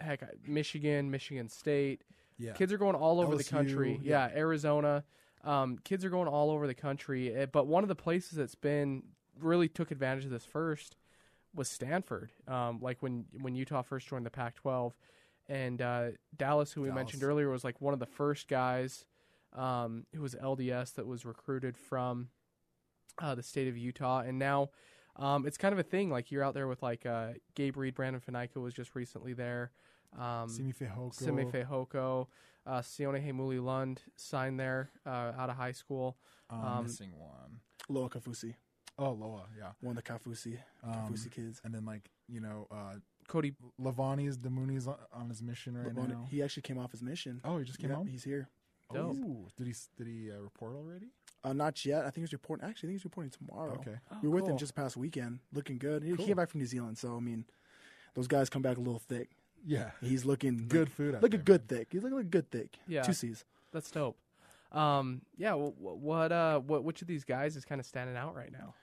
heck, 0.00 0.22
Michigan, 0.48 1.10
Michigan 1.10 1.48
State. 1.48 2.02
Yeah. 2.38 2.52
Kids 2.54 2.72
are 2.72 2.78
going 2.78 2.96
all 2.96 3.20
over 3.20 3.36
the 3.36 3.44
country. 3.44 4.00
yeah. 4.02 4.28
Yeah, 4.28 4.36
Arizona. 4.38 5.04
Um, 5.46 5.78
kids 5.84 6.04
are 6.04 6.10
going 6.10 6.28
all 6.28 6.50
over 6.50 6.66
the 6.66 6.74
country. 6.74 7.34
Eh, 7.34 7.46
But 7.46 7.66
one 7.66 7.84
of 7.84 7.88
the 7.88 7.94
places 7.94 8.32
that's 8.32 8.54
been 8.54 9.02
really 9.38 9.68
took 9.68 9.90
advantage 9.90 10.24
of 10.24 10.30
this 10.30 10.44
first 10.44 10.96
was 11.54 11.68
Stanford. 11.70 12.32
Um, 12.48 12.80
like 12.80 13.02
when 13.02 13.26
when 13.40 13.54
Utah 13.54 13.82
first 13.82 14.08
joined 14.08 14.26
the 14.26 14.30
Pac-12, 14.30 14.92
and 15.48 15.80
uh, 15.80 16.08
Dallas, 16.36 16.72
who 16.72 16.82
we 16.82 16.88
Dallas. 16.88 16.96
mentioned 16.96 17.22
earlier, 17.22 17.48
was 17.50 17.64
like 17.64 17.80
one 17.80 17.94
of 17.94 18.00
the 18.00 18.06
first 18.06 18.48
guys 18.48 19.04
um, 19.54 20.04
who 20.14 20.22
was 20.22 20.34
LDS 20.34 20.94
that 20.94 21.06
was 21.06 21.24
recruited 21.24 21.76
from 21.78 22.28
uh, 23.18 23.34
the 23.34 23.42
state 23.42 23.68
of 23.68 23.76
Utah, 23.76 24.20
and 24.20 24.38
now. 24.38 24.70
Um, 25.18 25.46
it's 25.46 25.56
kind 25.56 25.72
of 25.72 25.78
a 25.78 25.82
thing. 25.82 26.10
Like 26.10 26.30
you're 26.30 26.44
out 26.44 26.52
there 26.52 26.68
with 26.68 26.82
like 26.82 27.06
uh, 27.06 27.28
Gabe 27.54 27.78
Reid, 27.78 27.94
Brandon 27.94 28.20
Fanaika 28.20 28.56
was 28.60 28.74
just 28.74 28.94
recently 28.94 29.32
there. 29.32 29.70
Um, 30.18 30.46
Simi 30.50 30.74
Fehoko. 30.74 31.14
Simi 31.14 31.44
Fehoko, 31.44 32.26
uh, 32.66 32.80
Sione 32.80 33.24
Heimuli 33.24 33.62
Lund 33.62 34.00
signed 34.16 34.58
there 34.58 34.90
uh, 35.06 35.32
out 35.38 35.50
of 35.50 35.56
high 35.56 35.72
school. 35.72 36.16
I'm 36.50 36.64
um, 36.64 36.82
missing 36.84 37.12
one. 37.18 37.60
Loa 37.88 38.08
Kaufusi, 38.10 38.54
Oh, 38.98 39.10
Loa, 39.12 39.44
yeah. 39.58 39.72
one 39.80 39.96
of 39.96 40.02
the 40.04 40.10
Kaufusi, 40.10 40.58
Um, 40.82 40.92
Kaufusi 41.12 41.30
kids. 41.30 41.60
And 41.64 41.74
then 41.74 41.84
like 41.84 42.10
you 42.28 42.40
know, 42.40 42.66
uh, 42.70 42.94
Cody, 43.28 43.54
Lavani's 43.80 44.36
Demuni's 44.36 44.86
on, 44.86 44.96
on 45.12 45.28
his 45.28 45.42
mission 45.42 45.76
right 45.76 45.94
Lavon- 45.94 46.08
now. 46.10 46.26
He 46.30 46.42
actually 46.42 46.62
came 46.62 46.78
off 46.78 46.90
his 46.92 47.02
mission. 47.02 47.40
oh, 47.44 47.58
he 47.58 47.64
just 47.64 47.78
came 47.78 47.90
Yep, 47.90 47.96
home. 47.98 48.06
He's 48.06 48.24
here. 48.24 48.48
Dope. 48.92 49.16
Oh, 49.20 49.48
did 49.56 49.66
he 49.66 49.74
did 49.96 50.06
he 50.06 50.30
uh, 50.30 50.38
report 50.38 50.76
already? 50.76 51.06
Uh, 51.44 51.52
not 51.52 51.84
yet. 51.84 52.00
I 52.04 52.10
think 52.10 52.22
he's 52.26 52.32
reporting. 52.32 52.64
Actually, 52.68 52.88
I 52.88 52.90
think 52.90 52.98
he's 53.00 53.04
reporting 53.04 53.30
tomorrow. 53.30 53.74
Okay. 53.74 53.96
we 54.22 54.28
were 54.28 54.36
with 54.36 54.48
him 54.48 54.56
just 54.56 54.74
past 54.74 54.96
weekend, 54.96 55.40
looking 55.52 55.78
good. 55.78 56.02
He, 56.02 56.10
he 56.10 56.16
Cool. 56.16 56.26
came 56.26 56.36
back 56.36 56.50
from 56.50 56.60
New 56.60 56.66
Zealand, 56.66 56.96
so 56.98 57.16
I 57.16 57.20
mean, 57.20 57.44
those 58.14 58.26
guys 58.28 58.48
come 58.48 58.62
back 58.62 58.76
a 58.76 58.80
little 58.80 58.98
thick. 59.00 59.30
Yeah. 59.66 59.90
He's 60.00 60.24
looking 60.24 60.66
Good 60.68 60.90
food. 60.90 61.14
Out 61.16 61.22
looking 61.22 61.40
there, 61.40 61.58
good 61.58 61.68
thick. 61.68 61.88
He's 61.90 62.02
looking 62.02 62.16
like 62.18 62.30
good 62.30 62.50
thick. 62.50 62.78
Yeah. 62.86 63.02
two 63.02 63.12
C's. 63.12 63.44
that's 63.72 63.90
dope. 63.90 64.16
Um, 64.72 65.22
yeah, 65.36 65.52
wh- 65.54 65.74
wh- 65.78 66.00
what 66.02 66.32
uh, 66.32 66.60
what 66.60 66.84
which 66.84 67.02
of 67.02 67.08
these 67.08 67.24
guys 67.24 67.56
is 67.56 67.64
kind 67.64 67.80
of 67.80 67.86
standing 67.86 68.16
out 68.16 68.34
right 68.34 68.52
now? 68.52 68.74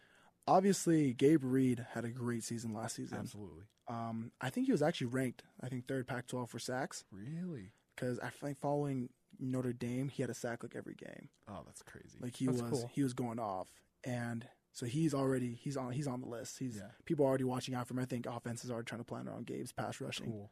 Obviously, 0.47 1.13
Gabe 1.13 1.43
Reid 1.43 1.85
had 1.93 2.03
a 2.05 2.09
great 2.09 2.43
season 2.43 2.73
last 2.73 2.95
season. 2.97 3.17
Absolutely. 3.19 3.63
Um, 3.87 4.31
I 4.41 4.49
think 4.49 4.65
he 4.65 4.71
was 4.71 4.81
actually 4.81 5.07
ranked. 5.07 5.43
I 5.61 5.67
think 5.69 5.87
third 5.87 6.07
Pac-12 6.07 6.49
for 6.49 6.59
sacks 6.59 7.03
Really? 7.11 7.71
because 7.95 8.17
I 8.19 8.29
think 8.29 8.59
following 8.59 9.09
Notre 9.39 9.73
Dame, 9.73 10.09
he 10.09 10.21
had 10.23 10.29
a 10.29 10.33
sack 10.33 10.63
like 10.63 10.75
every 10.75 10.95
game. 10.95 11.29
Oh, 11.49 11.61
that's 11.65 11.81
crazy. 11.81 12.17
Like 12.21 12.35
he 12.35 12.45
That's 12.47 12.61
was 12.61 12.71
cool. 12.71 12.91
he 12.93 13.03
was 13.03 13.13
going 13.13 13.39
off, 13.39 13.67
and 14.03 14.45
so 14.73 14.85
he's 14.85 15.13
already 15.13 15.53
he's 15.53 15.77
on 15.77 15.91
he's 15.91 16.07
on 16.07 16.21
the 16.21 16.27
list. 16.27 16.59
He's 16.59 16.77
Yeah. 16.77 16.91
people 17.05 17.25
are 17.25 17.29
already 17.29 17.43
watching 17.45 17.75
out 17.75 17.87
for 17.87 17.93
him. 17.93 17.99
I 17.99 18.05
think 18.05 18.25
offenses 18.25 18.69
are 18.71 18.83
trying 18.83 18.99
to 19.01 19.05
plan 19.05 19.27
around 19.27 19.45
Gabe's 19.45 19.71
pass 19.71 19.99
rushing. 20.01 20.27
cool. 20.27 20.49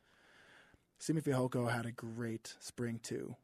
Simi 1.01 1.19
Fehoko 1.21 1.69
had 1.71 1.85
a 1.87 1.91
great 1.91 2.55
spring 2.59 2.99
too. 3.01 3.35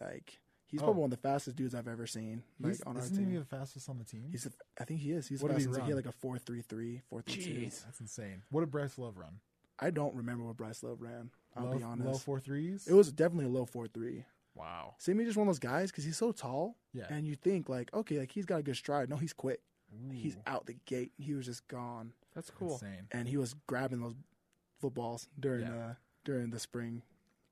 Like 0.00 0.40
he's 0.66 0.80
Oh. 0.80 0.84
probably 0.84 1.02
one 1.02 1.12
of 1.12 1.18
the 1.22 1.28
fastest 1.28 1.56
dudes 1.56 1.74
I've 1.74 1.86
ever 1.88 2.06
seen. 2.06 2.42
Like 2.58 2.72
He's, 2.72 2.80
on 2.82 2.96
our 2.96 3.02
isn't 3.02 3.30
he 3.30 3.36
the 3.36 3.44
fastest 3.44 3.88
on 3.90 3.98
the 3.98 4.04
team? 4.04 4.28
He's 4.30 4.46
a, 4.46 4.52
I 4.80 4.84
think 4.84 5.00
he 5.00 5.12
is. 5.12 5.26
He's 5.28 5.42
What 5.42 5.48
the 5.52 5.58
he 5.58 5.64
fastest. 5.66 5.76
He, 5.76 5.80
run? 5.80 5.88
had 5.90 5.96
like 6.06 6.14
a 6.14 6.18
four 6.18 6.38
three 6.38 6.62
three, 6.62 7.02
four 7.10 7.20
three 7.20 7.42
two. 7.44 7.60
That's 7.84 8.00
insane. 8.00 8.42
What 8.50 8.60
did 8.62 8.70
Bryce 8.70 8.96
Love 8.98 9.18
run? 9.18 9.40
I 9.78 9.90
don't 9.90 10.14
remember 10.14 10.44
what 10.44 10.56
Bryce 10.56 10.82
Love 10.82 11.00
ran. 11.02 11.30
I'll 11.54 11.66
low, 11.66 11.76
be 11.76 11.82
honest. 11.82 12.06
Low 12.06 12.14
four 12.14 12.40
threes. 12.40 12.86
It 12.88 12.94
was 12.94 13.12
definitely 13.12 13.44
a 13.46 13.50
low 13.50 13.66
four 13.66 13.86
three. 13.88 14.24
wow. 14.54 14.94
Simi 14.98 15.24
just 15.24 15.36
one 15.36 15.46
of 15.46 15.52
those 15.54 15.58
guys 15.58 15.90
because 15.90 16.04
he's 16.04 16.16
so 16.16 16.32
tall, 16.32 16.76
Yeah. 16.94 17.06
and 17.10 17.26
you 17.26 17.34
think 17.34 17.68
like, 17.68 17.92
okay, 17.92 18.18
like 18.20 18.32
he's 18.32 18.46
got 18.46 18.60
a 18.60 18.62
good 18.62 18.76
stride. 18.76 19.10
No, 19.10 19.16
he's 19.16 19.32
quick. 19.34 19.60
He's 20.10 20.38
out 20.46 20.64
the 20.64 20.76
gate. 20.86 21.12
He 21.18 21.34
was 21.34 21.44
just 21.44 21.68
gone, 21.68 22.12
That's 22.34 22.48
cool. 22.50 22.72
Insane. 22.74 23.08
and 23.12 23.28
he 23.28 23.36
was 23.36 23.54
grabbing 23.66 24.00
those 24.00 24.14
footballs 24.80 25.28
during 25.38 25.66
Yeah. 25.66 25.74
uh 25.90 25.94
during 26.24 26.50
the 26.50 26.58
spring 26.58 27.02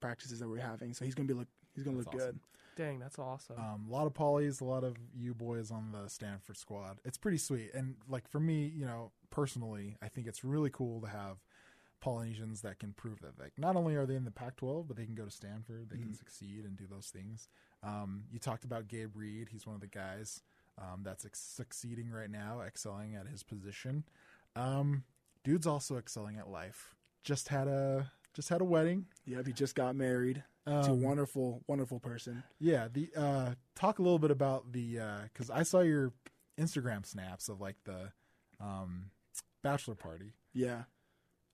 practices 0.01 0.39
that 0.41 0.49
we're 0.49 0.61
having. 0.61 0.93
So 0.95 1.05
he's 1.05 1.15
gonna 1.15 1.29
be 1.29 1.35
look 1.35 1.49
he's 1.75 1.85
gonna 1.85 1.97
That's 1.97 2.07
look 2.07 2.15
awesome. 2.15 2.41
good. 2.77 2.85
Dang, 2.85 2.99
that's 2.99 3.19
awesome. 3.19 3.57
Um, 3.59 3.87
a 3.89 3.93
lot 3.93 4.07
of 4.07 4.15
polys, 4.15 4.61
a 4.61 4.65
lot 4.65 4.85
of 4.85 4.97
you 5.15 5.35
boys 5.35 5.71
on 5.71 5.93
the 5.93 6.09
Stanford 6.09 6.57
squad. 6.57 6.99
It's 7.05 7.19
pretty 7.19 7.37
sweet. 7.39 7.73
And 7.75 7.97
like 8.09 8.29
for 8.29 8.41
me, 8.41 8.73
you 8.75 8.87
know, 8.87 9.11
personally, 9.31 9.97
I 10.01 10.09
think 10.09 10.27
it's 10.27 10.45
really 10.45 10.71
cool 10.71 11.01
to 11.03 11.09
have 11.09 11.39
Polynesians 12.01 12.63
that 12.63 12.79
can 12.79 12.95
prove 12.95 13.21
that 13.21 13.39
like 13.39 13.53
not 13.59 13.77
only 13.77 13.95
are 13.97 14.07
they 14.07 14.15
in 14.15 14.25
the 14.25 14.31
Pac-12, 14.31 14.87
but 14.89 14.97
they 14.97 15.05
can 15.05 15.15
go 15.15 15.25
to 15.27 15.31
Stanford, 15.31 15.91
they 15.91 15.97
Mm-hmm. 15.97 16.05
can 16.05 16.15
succeed 16.15 16.65
and 16.65 16.77
do 16.77 16.85
those 16.91 17.09
things. 17.09 17.49
Um, 17.83 18.25
you 18.33 18.39
talked 18.39 18.65
about 18.65 18.89
Gabe 18.89 19.15
Reid. 19.15 19.49
He's 19.51 19.67
one 19.67 19.75
of 19.75 19.81
the 19.83 19.87
guys 19.87 20.41
um, 20.79 21.03
that's 21.03 21.27
ex- 21.27 21.41
succeeding 21.41 22.11
right 22.11 22.31
now, 22.31 22.61
excelling 22.67 23.15
at 23.17 23.27
his 23.27 23.43
position. 23.43 24.05
Um, 24.57 25.05
dude's 25.45 25.67
also 25.67 25.99
excelling 25.99 26.39
at 26.39 26.49
life. 26.49 26.95
Just 27.23 27.49
had 27.49 27.69
a 27.69 28.11
just 28.35 28.49
had 28.49 28.61
a 28.61 28.65
wedding. 28.65 29.07
Yep, 29.27 29.47
he 29.47 29.53
just 29.53 29.75
got 29.75 29.95
married 29.97 30.43
to 30.67 30.73
a 30.73 30.81
Um, 30.93 31.03
wonderful, 31.03 31.63
wonderful 31.67 31.99
person. 32.01 32.43
Yeah, 32.59 32.89
the 32.93 33.11
uh 33.17 33.55
talk 33.75 33.99
a 33.99 34.03
little 34.03 34.19
bit 34.19 34.31
about 34.31 34.73
the 34.73 35.01
uh 35.01 35.21
cuz 35.35 35.51
I 35.51 35.63
saw 35.63 35.81
your 35.81 36.13
Instagram 36.59 37.05
snaps 37.07 37.49
of 37.49 37.61
like 37.61 37.77
the 37.85 38.13
um 38.61 39.11
bachelor 39.63 39.95
party. 39.95 40.35
Yeah, 40.53 40.85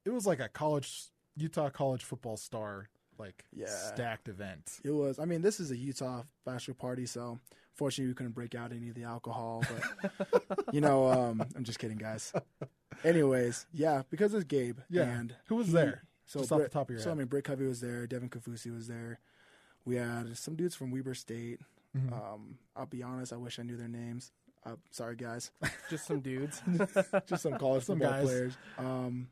It 0.05 0.11
was 0.11 0.27
like 0.27 0.41
a 0.41 0.49
college 0.49 1.07
Utah 1.37 1.71
college 1.71 2.03
football 2.05 2.37
star 2.37 2.89
like 3.19 3.45
Yeah. 3.53 3.67
stacked 3.69 4.29
event. 4.29 4.81
it 4.85 4.91
was. 4.91 5.19
I 5.19 5.25
mean, 5.25 5.43
this 5.43 5.61
is 5.61 5.71
a 5.71 5.77
Utah 5.77 6.23
bachelor 6.45 6.75
party, 6.75 7.07
so 7.07 7.41
fortunately 7.75 8.09
we 8.11 8.15
couldn't 8.15 8.33
break 8.33 8.55
out 8.55 8.73
any 8.73 8.89
of 8.91 8.95
the 8.95 9.05
alcohol. 9.05 9.63
But 10.11 10.69
you 10.73 10.81
know, 10.81 11.09
um, 11.09 11.43
I'm 11.55 11.65
just 11.65 11.79
kidding, 11.79 11.97
guys. 11.99 12.33
Anyways, 13.05 13.67
yeah, 13.73 14.03
because 14.11 14.35
it's 14.35 14.45
Gabe. 14.45 14.79
Yeah. 14.89 15.05
and 15.05 15.35
Who 15.49 15.57
was 15.57 15.69
he- 15.69 15.73
there? 15.75 16.03
So 16.27 16.41
Just 16.41 16.53
off 16.53 16.61
the 16.63 16.69
top 16.69 16.89
of 16.89 16.95
your 16.95 17.01
so 17.03 17.11
I 17.11 17.15
mean, 17.15 17.27
Britt 17.27 17.45
Covey 17.45 17.67
was 17.67 17.81
there. 17.81 18.07
Devin 18.07 18.29
Kaufusi 18.29 18.75
was 18.75 18.89
there. 18.89 19.21
We 19.85 19.97
had 19.97 20.37
some 20.37 20.57
dudes 20.57 20.75
from 20.75 20.91
Weber 20.91 21.15
State. 21.15 21.61
Mm-hmm. 21.97 22.13
Um, 22.13 22.59
I'll 22.75 22.87
be 22.87 23.03
honest, 23.03 23.33
I 23.33 23.37
wish 23.37 23.59
I 23.59 23.63
knew 23.63 23.77
their 23.77 23.89
names. 23.89 24.33
Uh, 24.65 24.75
sorry, 24.91 25.15
guys. 25.17 25.53
Just 25.91 26.07
some 26.07 26.21
dudes. 26.21 26.61
Just 27.27 27.45
some 27.45 27.55
college 27.57 27.85
Some 27.85 27.99
football 28.01 28.19
guys. 28.19 28.25
players. 28.27 28.57
Um, 28.79 29.29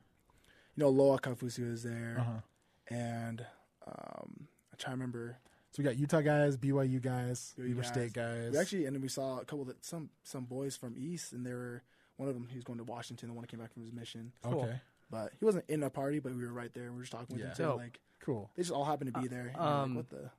you 0.77 0.85
know, 0.85 0.91
Loa 0.91 1.19
Kaufusi 1.19 1.69
was 1.69 1.83
there, 1.83 2.17
Uh-huh. 2.21 2.95
and 2.95 3.45
um, 3.87 4.47
I 4.73 4.77
try 4.77 4.91
to 4.91 4.97
remember. 4.97 5.37
So 5.73 5.83
we 5.83 5.85
got 5.85 5.97
Utah 5.99 6.21
guys, 6.21 6.57
BYU 6.57 7.03
guys, 7.03 7.55
BYU 7.59 7.71
Weber 7.71 7.81
guys. 7.83 7.89
State 7.89 8.13
guys. 8.13 8.53
We 8.53 8.59
actually, 8.59 8.87
and 8.87 8.95
then 8.95 9.03
we 9.03 9.09
saw 9.09 9.41
a 9.41 9.45
couple 9.45 9.65
that 9.67 9.85
some 9.85 10.11
some 10.23 10.45
boys 10.45 10.77
from 10.77 10.95
East, 10.97 11.33
and 11.33 11.45
they 11.45 11.53
were 11.53 11.83
one 12.17 12.29
of 12.29 12.35
them. 12.37 12.47
He 12.49 12.55
was 12.57 12.65
going 12.65 12.79
to 12.79 12.85
Washington. 12.85 13.29
The 13.29 13.35
one 13.35 13.43
that 13.43 13.49
came 13.51 13.59
back 13.59 13.73
from 13.73 13.83
his 13.83 13.93
mission, 13.93 14.33
Cool. 14.45 14.71
Okay. 15.13 15.23
but 15.25 15.33
he 15.39 15.45
wasn't 15.45 15.65
in 15.69 15.83
a 15.83 15.91
party. 15.91 16.19
But 16.19 16.35
we 16.35 16.45
were 16.45 16.53
right 16.53 16.73
there. 16.75 16.85
and 16.85 16.93
We 16.93 16.99
were 16.99 17.03
just 17.03 17.13
talking 17.13 17.37
with 17.37 17.41
Yeah. 17.45 17.51
him. 17.51 17.55
So 17.57 17.65
Dope. 17.71 17.77
like 17.79 18.01
Cool. 18.21 18.51
they 18.57 18.63
just 18.63 18.73
all 18.73 18.85
happened 18.85 19.13
to 19.15 19.21
be 19.21 19.29
there. 19.29 19.49
and 19.49 19.57
we're 19.57 19.63
um, 19.63 19.97
like, 19.97 20.11
what 20.11 20.21
the? 20.23 20.31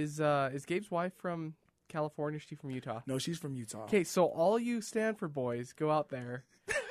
is 0.00 0.20
uh 0.20 0.50
is 0.52 0.64
Gabe's 0.66 0.90
wife 0.90 1.12
from 1.16 1.54
California? 1.88 2.36
Is 2.38 2.42
she 2.42 2.54
from 2.54 2.70
Utah? 2.70 3.00
No, 3.06 3.18
she's 3.18 3.38
from 3.38 3.54
Utah. 3.54 3.84
Okay, 3.84 4.04
so 4.04 4.24
all 4.26 4.58
you 4.58 4.80
Stanford 4.80 5.32
boys 5.32 5.72
go 5.72 5.90
out 5.90 6.08
there, 6.08 6.44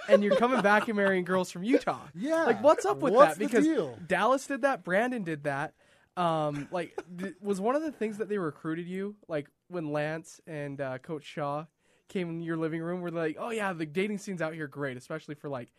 and 0.08 0.24
you're 0.24 0.38
coming 0.38 0.62
back 0.62 0.88
and 0.88 0.96
marrying 0.98 1.26
girls 1.26 1.52
from 1.52 1.64
Utah. 1.64 2.00
Yeah. 2.16 2.44
Like, 2.46 2.64
what's 2.64 2.86
up 2.86 3.00
with 3.00 3.14
What's 3.14 3.34
that? 3.34 3.40
the 3.40 3.46
Because 3.46 3.66
deal? 3.66 3.98
Dallas 4.08 4.48
did 4.48 4.62
that, 4.62 4.84
Brandon 4.84 5.24
did 5.24 5.44
that. 5.44 5.74
Um, 6.18 6.70
like, 6.72 6.98
th- 7.20 7.34
was 7.42 7.60
one 7.60 7.76
of 7.76 7.82
the 7.82 7.92
things 7.92 8.20
that 8.20 8.30
they 8.30 8.38
recruited 8.38 8.88
you, 8.88 9.16
like 9.28 9.48
when 9.68 9.92
Lance 9.92 10.40
and 10.48 10.80
uh, 10.80 10.98
Coach 11.00 11.26
Shaw 11.26 11.66
came 12.08 12.30
in 12.30 12.42
your 12.42 12.56
living 12.56 12.82
room, 12.82 13.02
were 13.02 13.12
they 13.12 13.20
like, 13.20 13.38
"Oh 13.38 13.50
yeah, 13.50 13.74
the 13.74 13.86
dating 13.86 14.20
scene's 14.20 14.42
out 14.42 14.54
here 14.54 14.68
great, 14.68 14.96
especially 14.96 15.36
for 15.36 15.50
like 15.50 15.74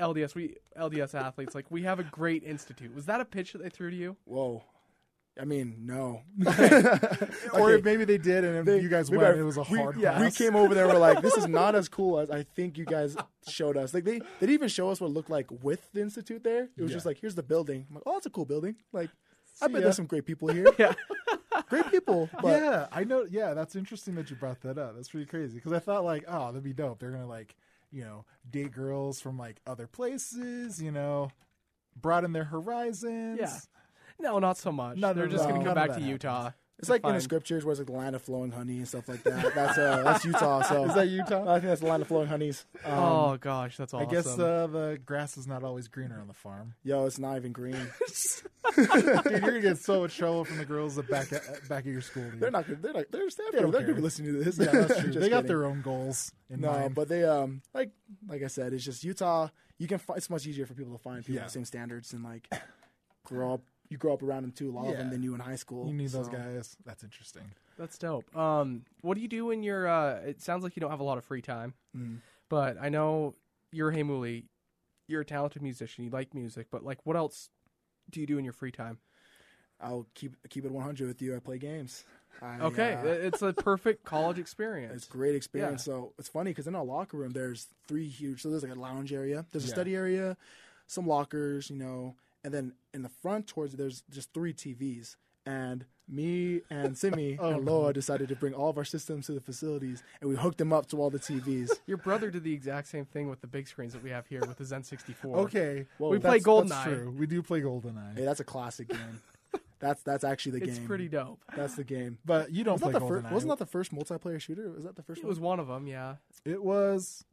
LDS 0.00 0.34
we 0.34 0.56
LDS 0.78 1.14
athletes. 1.14 1.54
Like, 1.54 1.70
we 1.70 1.82
have 1.82 1.98
a 2.00 2.04
great 2.04 2.44
institute." 2.44 2.94
Was 2.94 3.06
that 3.06 3.20
a 3.20 3.24
pitch 3.24 3.52
that 3.52 3.62
they 3.62 3.68
threw 3.70 3.90
to 3.90 3.96
you? 3.96 4.16
Whoa. 4.24 4.62
I 5.40 5.44
mean, 5.44 5.76
no. 5.86 6.22
Or 7.52 7.70
Okay. 7.72 7.82
maybe 7.82 8.04
they 8.04 8.18
did, 8.18 8.42
and 8.44 8.66
They- 8.66 8.80
you 8.80 8.88
guys 8.88 9.08
went. 9.10 9.22
and 9.22 9.38
it 9.40 9.44
was 9.44 9.56
a 9.56 9.62
we, 9.70 9.78
hard 9.78 9.96
yeah, 9.96 10.20
we 10.20 10.30
came 10.32 10.56
over 10.56 10.74
there. 10.74 10.84
and 10.84 10.92
We're 10.94 10.98
like, 10.98 11.22
this 11.22 11.36
is 11.36 11.46
not 11.46 11.74
as 11.76 11.88
cool 11.88 12.18
as 12.18 12.28
I 12.30 12.42
think 12.42 12.76
you 12.76 12.84
guys 12.84 13.16
showed 13.48 13.76
us. 13.76 13.94
Like 13.94 14.04
they, 14.04 14.18
they 14.18 14.24
didn't 14.40 14.54
even 14.54 14.68
show 14.68 14.90
us 14.90 15.00
what 15.00 15.08
it 15.08 15.12
looked 15.12 15.30
like 15.30 15.46
with 15.62 15.90
the 15.92 16.00
institute. 16.00 16.42
There, 16.42 16.64
it 16.76 16.82
was 16.82 16.90
Yeah. 16.90 16.96
just 16.96 17.06
like, 17.06 17.18
here's 17.20 17.36
the 17.36 17.42
building. 17.44 17.86
I'm 17.88 17.94
like, 17.96 18.02
oh, 18.06 18.16
it's 18.16 18.26
a 18.26 18.30
cool 18.30 18.46
building. 18.46 18.76
Like, 18.92 19.10
I 19.62 19.68
bet 19.68 19.82
there's 19.82 19.96
some 19.96 20.06
great 20.06 20.26
people 20.26 20.48
here. 20.48 20.66
Yeah. 20.78 20.94
great 21.68 21.90
people. 21.90 22.28
But 22.42 22.60
yeah, 22.62 22.86
I 22.92 23.04
know. 23.04 23.26
Yeah, 23.30 23.54
that's 23.54 23.76
interesting 23.76 24.14
that 24.16 24.30
you 24.30 24.36
brought 24.36 24.60
that 24.62 24.76
up. 24.78 24.94
That's 24.96 25.08
pretty 25.10 25.26
crazy 25.26 25.54
because 25.56 25.72
I 25.72 25.78
thought 25.78 26.04
like, 26.04 26.24
oh, 26.28 26.46
that'd 26.46 26.62
be 26.62 26.72
dope. 26.72 26.98
They're 27.00 27.10
gonna 27.10 27.26
like, 27.28 27.54
you 27.90 28.02
know, 28.02 28.24
date 28.48 28.72
girls 28.72 29.20
from 29.20 29.38
like 29.38 29.60
other 29.66 29.86
places. 29.86 30.80
You 30.82 30.92
know, 30.92 31.30
broaden 32.00 32.32
their 32.32 32.44
horizons. 32.44 33.38
Yeah. 33.40 33.58
No, 34.20 34.38
not 34.38 34.58
so 34.58 34.72
much. 34.72 34.96
No, 34.96 35.08
no, 35.08 35.14
They're 35.14 35.28
just 35.28 35.44
no, 35.44 35.50
going 35.50 35.60
to 35.60 35.66
come 35.66 35.74
back 35.74 35.96
to 35.96 36.02
Utah. 36.02 36.50
It's 36.78 36.88
like 36.88 37.04
in 37.04 37.14
the 37.14 37.20
scriptures 37.20 37.64
where 37.64 37.72
it's 37.72 37.80
like 37.80 37.86
the 37.86 37.92
land 37.92 38.14
of 38.14 38.22
flowing 38.22 38.50
honey 38.52 38.76
and 38.78 38.86
stuff 38.88 39.08
like 39.08 39.22
that. 39.24 39.54
That's 39.54 39.76
uh, 39.78 40.02
that's 40.04 40.24
Utah. 40.24 40.62
So 40.62 40.84
Is 40.84 40.94
that 40.94 41.08
Utah? 41.08 41.42
I 41.48 41.54
think 41.54 41.64
that's 41.70 41.80
the 41.80 41.86
land 41.88 42.02
of 42.02 42.08
flowing 42.08 42.28
honeys. 42.28 42.64
Um, 42.84 42.92
oh 42.94 43.36
gosh, 43.40 43.76
that's 43.76 43.92
awesome. 43.94 44.08
I 44.08 44.10
guess 44.10 44.26
uh, 44.38 44.66
the 44.68 44.98
grass 45.04 45.36
is 45.36 45.46
not 45.46 45.64
always 45.64 45.88
greener 45.88 46.20
on 46.20 46.28
the 46.28 46.34
farm. 46.34 46.74
Yo, 46.84 47.06
it's 47.06 47.18
not 47.18 47.36
even 47.36 47.52
green. 47.52 47.74
Dude, 48.76 48.88
you're 49.30 49.40
gonna 49.40 49.60
get 49.60 49.78
so 49.78 50.00
much 50.02 50.16
trouble 50.16 50.44
from 50.44 50.58
the 50.58 50.64
girls 50.64 50.98
at 50.98 51.08
back 51.08 51.32
at 51.32 51.42
back 51.68 51.86
at 51.86 51.92
your 51.92 52.00
school. 52.00 52.24
Dude. 52.30 52.40
They're 52.40 52.50
not. 52.50 52.64
They're 52.68 52.92
not. 52.92 53.04
They're 53.10 53.30
Stanford. 53.30 53.54
They 53.54 53.58
They're 53.62 53.70
don't 53.72 53.80
gonna 53.82 53.94
be 53.94 54.00
listening 54.02 54.32
to 54.34 54.44
this. 54.44 54.58
Yeah, 54.58 54.66
that's 54.86 55.00
true. 55.00 55.12
They 55.18 55.28
got 55.30 55.36
kidding. 55.42 55.46
their 55.48 55.64
own 55.66 55.82
goals 55.82 56.32
in 56.50 56.60
No, 56.60 56.70
mind. 56.72 56.94
but 56.94 57.08
they 57.08 57.24
um 57.24 57.62
like 57.74 57.90
like 58.28 58.42
I 58.42 58.46
said, 58.48 58.72
it's 58.72 58.84
just 58.84 59.02
Utah. 59.04 59.48
You 59.78 59.86
can 59.88 59.98
find 59.98 60.16
it's 60.18 60.30
much 60.30 60.46
easier 60.46 60.66
for 60.66 60.74
people 60.74 60.92
to 60.92 60.98
find 61.02 61.18
people 61.24 61.34
Yeah. 61.36 61.42
with 61.42 61.52
the 61.52 61.58
same 61.58 61.64
standards 61.64 62.12
and 62.12 62.22
like 62.24 62.48
grow 63.24 63.54
up. 63.54 63.62
You 63.88 63.96
grow 63.96 64.12
up 64.12 64.22
around 64.22 64.42
them 64.42 64.52
too. 64.52 64.70
A 64.70 64.72
lot 64.72 64.86
of 64.88 64.96
them 64.98 65.06
Yeah. 65.06 65.12
than 65.12 65.22
you 65.22 65.34
in 65.34 65.40
high 65.40 65.56
school. 65.56 65.86
you 65.88 65.94
need 65.94 66.10
those 66.10 66.26
so- 66.26 66.32
guys. 66.32 66.76
That's 66.84 67.02
interesting. 67.04 67.52
That's 67.78 67.96
dope. 67.96 68.34
Um, 68.36 68.84
what 69.02 69.14
do 69.14 69.20
you 69.20 69.28
do 69.28 69.46
when 69.46 69.62
you're? 69.62 69.86
Uh, 69.88 70.16
it 70.20 70.40
sounds 70.42 70.62
like 70.64 70.76
you 70.76 70.80
don't 70.80 70.90
have 70.90 71.00
a 71.00 71.04
lot 71.04 71.16
of 71.18 71.24
free 71.24 71.42
time, 71.42 71.74
Mm. 71.96 72.18
but 72.48 72.76
I 72.80 72.88
know 72.88 73.34
you're 73.72 73.90
Hey 73.92 74.02
Mooley. 74.02 74.46
You're 75.06 75.22
a 75.22 75.24
talented 75.24 75.62
musician. 75.62 76.04
You 76.04 76.10
like 76.10 76.34
music, 76.34 76.66
but 76.70 76.84
like, 76.84 77.06
what 77.06 77.16
else 77.16 77.48
do 78.10 78.20
you 78.20 78.26
do 78.26 78.36
in 78.36 78.44
your 78.44 78.52
free 78.52 78.72
time? 78.72 78.98
I'll 79.80 80.06
keep 80.14 80.34
keep 80.50 80.64
it 80.64 80.72
100 80.72 81.06
with 81.06 81.22
you. 81.22 81.36
I 81.36 81.38
play 81.38 81.56
games. 81.58 82.04
I, 82.42 82.60
Okay, 82.60 82.94
uh, 82.94 83.04
it's 83.06 83.42
a 83.42 83.52
perfect 83.52 84.04
college 84.04 84.38
experience. 84.38 84.94
It's 84.94 85.06
a 85.06 85.10
great 85.10 85.34
experience. 85.34 85.84
So 85.84 86.12
it's 86.18 86.28
funny 86.28 86.50
because 86.50 86.66
in 86.66 86.74
our 86.74 86.84
locker 86.84 87.16
room, 87.16 87.30
there's 87.32 87.68
three 87.86 88.08
huge. 88.08 88.42
So 88.42 88.50
there's 88.50 88.62
like 88.64 88.74
a 88.76 88.78
lounge 88.78 89.12
area, 89.12 89.46
there's 89.52 89.64
a 89.64 89.68
Yeah. 89.68 89.74
study 89.74 89.94
area, 89.96 90.36
some 90.88 91.06
lockers, 91.06 91.70
you 91.70 91.76
know, 91.76 92.16
and 92.44 92.52
then 92.54 92.72
in 92.94 93.02
the 93.02 93.08
front 93.08 93.46
towards 93.46 93.74
there's 93.74 94.02
just 94.10 94.32
three 94.32 94.52
TVs. 94.52 95.16
And 95.46 95.86
me 96.06 96.60
and 96.68 96.96
Simi 96.98 97.38
Oh, 97.40 97.52
and 97.52 97.64
Loa 97.64 97.94
decided 97.94 98.28
to 98.28 98.36
bring 98.36 98.52
all 98.52 98.68
of 98.68 98.76
our 98.76 98.84
systems 98.84 99.26
to 99.26 99.32
the 99.32 99.40
facilities, 99.40 100.02
and 100.20 100.28
we 100.28 100.36
hooked 100.36 100.58
them 100.58 100.74
up 100.74 100.86
to 100.88 101.00
all 101.00 101.08
the 101.08 101.18
TVs. 101.18 101.70
Your 101.86 101.96
brother 101.96 102.30
did 102.30 102.44
the 102.44 102.52
exact 102.52 102.88
same 102.88 103.06
thing 103.06 103.30
with 103.30 103.40
the 103.40 103.46
big 103.46 103.66
screens 103.66 103.94
that 103.94 104.02
we 104.02 104.10
have 104.10 104.26
here 104.26 104.40
with 104.40 104.58
the 104.58 104.64
Zen 104.66 104.82
64. 104.84 105.36
Okay, 105.38 105.86
Whoa. 105.96 106.10
We 106.10 106.18
play 106.18 106.32
that's, 106.38 106.44
GoldenEye. 106.44 106.68
That's 106.68 106.84
true. 106.84 107.14
We 107.16 107.26
do 107.26 107.42
play 107.42 107.62
GoldenEye, 107.62 108.18
hey, 108.18 108.24
that's 108.26 108.40
a 108.40 108.44
classic 108.44 108.88
game. 108.88 109.22
That's 109.80 110.02
that's 110.02 110.24
actually 110.24 110.58
the 110.58 110.66
it's 110.66 110.78
game. 110.78 110.88
pretty 110.88 111.08
dope. 111.08 111.38
That's 111.56 111.76
the 111.76 111.84
game. 111.84 112.18
but 112.24 112.50
you 112.50 112.64
don't 112.64 112.80
Wasn't 112.80 112.90
play 112.90 112.92
that, 112.94 112.98
the 112.98 113.04
GoldenEye. 113.06 113.22
first, 113.22 113.32
wasn't 113.32 113.50
that 113.50 113.58
the 113.60 113.66
first 113.70 113.94
multiplayer 113.94 114.40
shooter? 114.40 114.68
Was 114.72 114.82
that 114.82 114.96
the 114.96 115.04
first 115.04 115.20
It 115.20 115.24
one? 115.24 115.28
was 115.28 115.38
one 115.38 115.60
of 115.60 115.68
them, 115.68 115.86
yeah. 115.86 116.16
It 116.44 116.64
was 116.64 117.24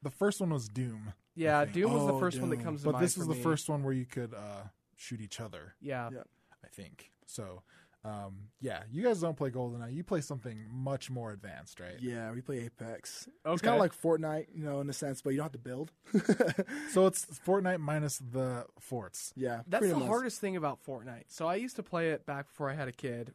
the 0.00 0.10
first 0.12 0.38
one 0.40 0.50
was 0.50 0.68
Doom, 0.68 1.12
Yeah, 1.38 1.60
think. 1.64 1.74
Doom 1.74 1.92
was 1.92 2.06
the 2.06 2.12
Oh, 2.14 2.20
first 2.20 2.40
one 2.40 2.50
that 2.50 2.56
Doom. 2.56 2.64
comes 2.64 2.80
to 2.82 2.86
but 2.86 2.92
mind 2.94 3.04
this 3.04 3.14
for 3.14 3.20
was 3.20 3.28
the 3.28 3.34
me. 3.34 3.42
first 3.42 3.68
one 3.68 3.82
where 3.82 3.92
you 3.94 4.06
could 4.06 4.34
uh, 4.34 4.64
shoot 4.96 5.20
each 5.20 5.40
other. 5.40 5.74
Yeah. 5.80 6.10
Yeah. 6.12 6.22
I 6.64 6.68
think 6.68 7.10
so. 7.26 7.62
Um, 8.04 8.48
yeah, 8.60 8.84
you 8.90 9.02
guys 9.02 9.20
don't 9.20 9.36
play 9.36 9.50
GoldenEye. 9.50 9.92
You 9.92 10.04
play 10.04 10.20
something 10.20 10.64
much 10.70 11.10
more 11.10 11.32
advanced, 11.32 11.80
right? 11.80 11.96
Yeah, 12.00 12.30
we 12.30 12.40
play 12.40 12.60
Apex. 12.64 13.26
It's 13.26 13.46
Okay. 13.46 13.64
kind 13.66 13.74
of 13.74 13.80
like 13.80 13.92
Fortnite, 13.92 14.46
you 14.54 14.64
know, 14.64 14.80
in 14.80 14.88
a 14.88 14.92
sense, 14.92 15.20
but 15.20 15.30
you 15.30 15.36
don't 15.38 15.44
have 15.46 15.52
to 15.52 15.58
build. 15.58 15.92
So 16.92 17.06
it's 17.06 17.26
Fortnite 17.46 17.80
minus 17.80 18.18
the 18.18 18.66
forts. 18.80 19.32
yeah, 19.36 19.62
That's 19.66 19.80
pretty 19.80 19.92
the 19.94 19.98
much. 20.00 20.08
hardest 20.08 20.40
thing 20.40 20.56
about 20.56 20.78
Fortnite. 20.86 21.24
So 21.28 21.46
I 21.46 21.56
used 21.56 21.76
to 21.76 21.82
play 21.82 22.10
it 22.10 22.24
back 22.24 22.46
before 22.46 22.70
I 22.70 22.74
had 22.74 22.88
a 22.88 22.92
kid. 22.92 23.34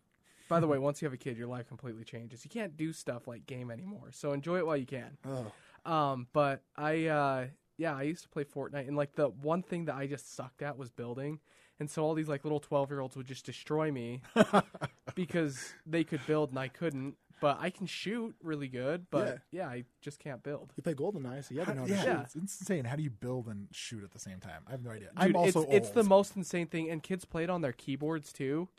By 0.49 0.59
the 0.59 0.67
way, 0.67 0.77
once 0.79 1.01
you 1.01 1.05
have 1.07 1.13
a 1.13 1.17
kid, 1.17 1.37
your 1.37 1.47
life 1.47 1.67
completely 1.67 2.03
changes. 2.05 2.43
You 2.45 2.49
can't 2.49 2.75
do 2.77 2.93
stuff 2.93 3.27
like 3.27 3.45
game 3.45 3.69
anymore. 3.69 4.09
So 4.11 4.31
enjoy 4.33 4.57
it 4.59 4.65
while 4.65 4.77
you 4.77 4.85
can. 4.85 5.17
Oh, 5.25 5.51
Um, 5.91 6.27
but 6.33 6.63
I, 6.75 7.05
uh, 7.07 7.47
yeah, 7.83 7.95
I 7.95 8.03
used 8.03 8.23
to 8.23 8.29
play 8.29 8.43
Fortnite, 8.45 8.87
and 8.87 8.95
like 8.95 9.13
the 9.15 9.27
one 9.27 9.61
thing 9.61 9.85
that 9.85 9.95
I 9.95 10.07
just 10.07 10.33
sucked 10.35 10.61
at 10.61 10.77
was 10.77 10.89
building. 10.89 11.39
And 11.79 11.89
so 11.89 12.03
all 12.03 12.13
these 12.13 12.29
like 12.29 12.43
little 12.45 12.59
twelve 12.59 12.89
year 12.91 13.01
olds 13.01 13.15
would 13.17 13.25
just 13.27 13.45
destroy 13.45 13.91
me 13.91 14.21
because 15.15 15.73
they 15.85 16.03
could 16.03 16.25
build 16.25 16.49
and 16.51 16.59
I 16.59 16.67
couldn't. 16.67 17.15
But 17.41 17.57
I 17.59 17.71
can 17.71 17.87
shoot 17.87 18.35
really 18.41 18.69
good. 18.69 19.07
But 19.11 19.39
yeah, 19.51 19.67
I 19.67 19.83
just 20.01 20.19
can't 20.19 20.41
build. 20.43 20.71
you 20.77 20.83
play 20.83 20.93
GoldenEye, 20.93 21.43
so 21.43 21.53
you 21.53 21.59
have 21.59 21.67
to 21.69 21.73
know 21.75 21.81
how 21.81 21.87
to 21.87 21.93
yeah. 21.93 22.05
Yeah. 22.05 22.21
It's, 22.21 22.35
it's 22.35 22.61
insane. 22.61 22.85
How 22.85 22.95
do 22.95 23.03
you 23.03 23.09
build 23.09 23.47
and 23.47 23.67
shoot 23.71 24.03
at 24.03 24.11
the 24.11 24.19
same 24.19 24.39
time? 24.39 24.61
I 24.67 24.71
have 24.71 24.83
no 24.83 24.91
idea. 24.91 25.09
Dude, 25.09 25.17
I'm 25.17 25.35
also 25.35 25.63
it's 25.63 25.73
it's 25.73 25.89
the 25.89 26.03
most 26.03 26.37
insane 26.37 26.67
thing, 26.67 26.89
and 26.89 27.03
kids 27.03 27.25
play 27.25 27.43
it 27.43 27.49
on 27.49 27.61
their 27.61 27.73
keyboards 27.73 28.31
too, 28.31 28.69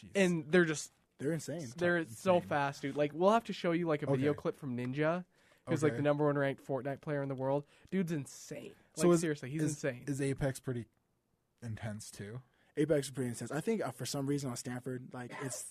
Jeez. 0.00 0.10
and 0.14 0.44
they're 0.48 0.64
just 0.64 0.92
They're 1.18 1.32
insane. 1.32 1.66
They're 1.76 2.06
so 2.16 2.36
insane. 2.36 2.48
fast, 2.48 2.82
dude. 2.82 2.96
Like 2.96 3.10
we'll 3.12 3.32
have 3.32 3.44
to 3.44 3.52
show 3.52 3.72
you 3.72 3.86
like 3.88 4.02
a 4.02 4.06
video 4.06 4.30
Okay. 4.30 4.40
clip 4.40 4.58
from 4.58 4.74
Ninja, 4.76 5.24
who's 5.68 5.82
like 5.82 5.96
the 5.96 6.02
number 6.02 6.26
one 6.26 6.36
ranked 6.36 6.66
Fortnite 6.66 7.00
player 7.00 7.22
in 7.22 7.28
the 7.28 7.34
world. 7.34 7.64
Dude's 7.90 8.12
insane. 8.12 8.72
Like 8.96 9.02
So 9.04 9.12
is- 9.12 9.20
seriously, 9.20 9.50
he's 9.50 9.62
is, 9.62 9.70
insane. 9.72 10.04
Is 10.06 10.20
Apex 10.20 10.60
pretty 10.60 10.84
intense 11.62 12.10
too? 12.10 12.40
Apex 12.76 13.06
is 13.06 13.12
pretty 13.12 13.28
intense. 13.28 13.52
I 13.52 13.60
think 13.60 13.86
uh, 13.86 13.90
for 13.92 14.06
some 14.06 14.26
reason 14.26 14.50
on 14.50 14.56
Stanford, 14.56 15.08
like 15.12 15.30
it's 15.42 15.64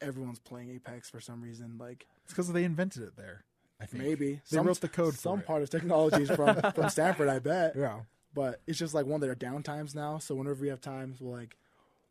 everyone's 0.00 0.40
playing 0.40 0.70
Apex 0.70 1.08
for 1.08 1.20
some 1.20 1.40
reason. 1.42 1.76
Like 1.78 2.06
It's 2.24 2.32
because 2.32 2.52
they 2.52 2.64
invented 2.64 3.02
it 3.02 3.16
there. 3.16 3.44
I 3.80 3.86
think 3.86 4.02
maybe 4.04 4.34
they 4.50 4.56
some, 4.56 4.66
wrote 4.66 4.80
the 4.80 4.88
code. 4.88 5.14
Some 5.14 5.38
for 5.38 5.42
it. 5.42 5.46
part 5.46 5.62
of 5.62 5.70
technology 5.70 6.22
is 6.24 6.30
from 6.30 6.60
from 6.74 6.88
Stanford, 6.90 7.28
I 7.28 7.38
bet. 7.38 7.74
Yeah. 7.76 8.00
But 8.34 8.60
it's 8.66 8.78
just 8.78 8.94
like 8.94 9.06
one 9.06 9.16
of 9.16 9.20
their 9.20 9.34
downtimes 9.36 9.94
now. 9.94 10.18
So 10.18 10.34
whenever 10.34 10.60
we 10.60 10.68
have 10.68 10.80
times, 10.80 11.20
we'll 11.20 11.32
like 11.36 11.56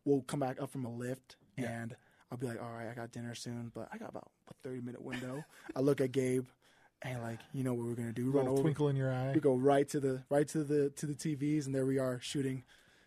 we'll 0.04 0.22
come 0.22 0.40
back 0.40 0.60
up 0.60 0.70
from 0.70 0.84
a 0.84 0.90
lift 0.90 1.36
Yeah. 1.56 1.70
and 1.82 1.96
I'll 2.32 2.38
be 2.38 2.46
like, 2.46 2.60
all 2.60 2.70
right, 2.72 2.88
I 2.90 2.94
got 2.94 3.12
dinner 3.12 3.34
soon, 3.34 3.70
but 3.74 3.88
I 3.92 3.98
got 3.98 4.08
about 4.10 4.30
a 4.50 4.54
thirty 4.62 4.80
minute 4.80 5.02
window. 5.02 5.44
I 5.76 5.80
look 5.80 6.00
at 6.00 6.12
Gabe 6.12 6.46
and 7.04 7.22
like, 7.22 7.38
you 7.52 7.62
know 7.64 7.74
what 7.74 7.86
we're 7.86 7.94
gonna 7.94 8.12
do? 8.12 8.24
We 8.26 8.30
run 8.30 8.44
Little 8.44 8.52
over, 8.54 8.62
twinkle 8.62 8.88
in 8.88 8.96
your 8.96 9.12
eye. 9.12 9.32
we 9.34 9.40
go 9.40 9.54
right 9.54 9.88
to 9.90 10.00
the 10.00 10.22
right 10.30 10.48
to 10.48 10.64
the 10.64 10.90
to 10.90 11.06
the 11.06 11.14
TVs, 11.14 11.66
and 11.66 11.74
there 11.74 11.86
we 11.86 11.98
are 11.98 12.18
shooting, 12.20 12.64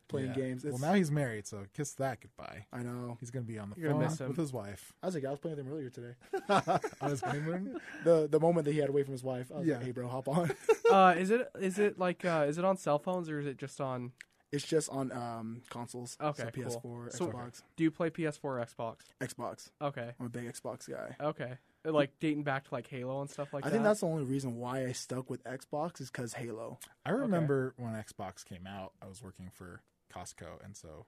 playing 0.08 0.30
Yeah. 0.30 0.36
games. 0.36 0.64
Well, 0.64 0.78
now 0.78 0.94
he's 0.94 1.12
married, 1.12 1.48
so 1.48 1.66
kiss 1.76 1.92
that 1.94 2.22
goodbye. 2.22 2.66
I 2.72 2.84
know. 2.84 3.18
He's 3.20 3.32
gonna 3.32 3.46
be 3.46 3.58
on 3.60 3.72
the 3.72 3.82
You're 3.82 3.92
phone 3.92 4.02
miss 4.02 4.20
him. 4.22 4.28
with 4.30 4.38
his 4.38 4.54
wife 4.54 4.94
I 5.04 5.08
was 5.08 5.16
like, 5.16 5.26
I 5.26 5.32
was 5.32 5.40
playing 5.40 5.58
with 5.58 5.66
him 5.66 5.74
earlier 5.74 5.90
today. 5.90 6.14
on 7.02 7.10
his 7.10 7.22
honeymoon. 7.22 7.80
the 8.04 8.28
the 8.30 8.40
moment 8.40 8.66
that 8.66 8.72
he 8.74 8.80
had 8.80 8.90
away 8.90 9.04
from 9.04 9.14
his 9.14 9.24
wife, 9.24 9.52
I 9.54 9.60
was 9.60 9.68
Yeah. 9.68 9.76
like, 9.78 9.86
hey 9.86 9.92
bro, 9.92 10.08
hop 10.08 10.28
on. 10.28 10.52
uh, 10.92 11.16
is 11.18 11.32
it 11.32 11.50
is 11.60 11.80
it 11.80 11.98
like 12.00 12.24
uh, 12.24 12.46
is 12.48 12.58
it 12.58 12.66
on 12.66 12.78
cell 12.78 13.00
phones 13.00 13.30
or 13.30 13.40
is 13.40 13.46
it 13.48 13.58
just 13.58 13.82
on? 13.82 14.12
it's 14.50 14.64
just 14.66 14.90
on 14.92 15.12
um 15.12 15.62
consoles. 15.70 16.16
Okay, 16.22 16.44
so. 16.44 16.50
PS4, 16.52 17.12
So- 17.12 17.28
Xbox, 17.28 17.64
Do 17.76 17.84
you 17.84 17.92
play 17.92 18.10
PS4 18.10 18.40
or 18.46 18.66
Xbox? 18.66 18.96
Xbox. 19.20 19.72
Okay, 19.82 20.12
I'm 20.18 20.26
a 20.28 20.30
big 20.30 20.46
Xbox 20.46 20.90
guy. 20.90 21.16
okay. 21.20 21.58
Like 21.94 22.12
dating 22.20 22.44
back 22.44 22.68
to 22.68 22.74
like 22.74 22.88
Halo 22.88 23.22
and 23.22 23.30
stuff 23.30 23.54
like 23.54 23.66
I 23.66 23.70
that. 23.70 23.74
I 23.74 23.78
think 23.78 23.84
that's 23.86 24.02
the 24.02 24.08
only 24.08 24.24
reason 24.24 24.56
why 24.58 24.86
I 24.86 24.92
stuck 24.92 25.30
with 25.30 25.44
Xbox 25.44 26.02
is 26.02 26.10
because 26.12 26.34
Halo. 26.34 26.80
I 27.06 27.12
remember 27.12 27.74
when 27.78 27.94
Xbox 27.94 28.44
came 28.46 28.68
out, 28.68 28.94
I 29.02 29.08
was 29.08 29.22
working 29.24 29.50
for 29.54 29.82
Costco, 30.14 30.64
and 30.64 30.76
so 30.76 31.06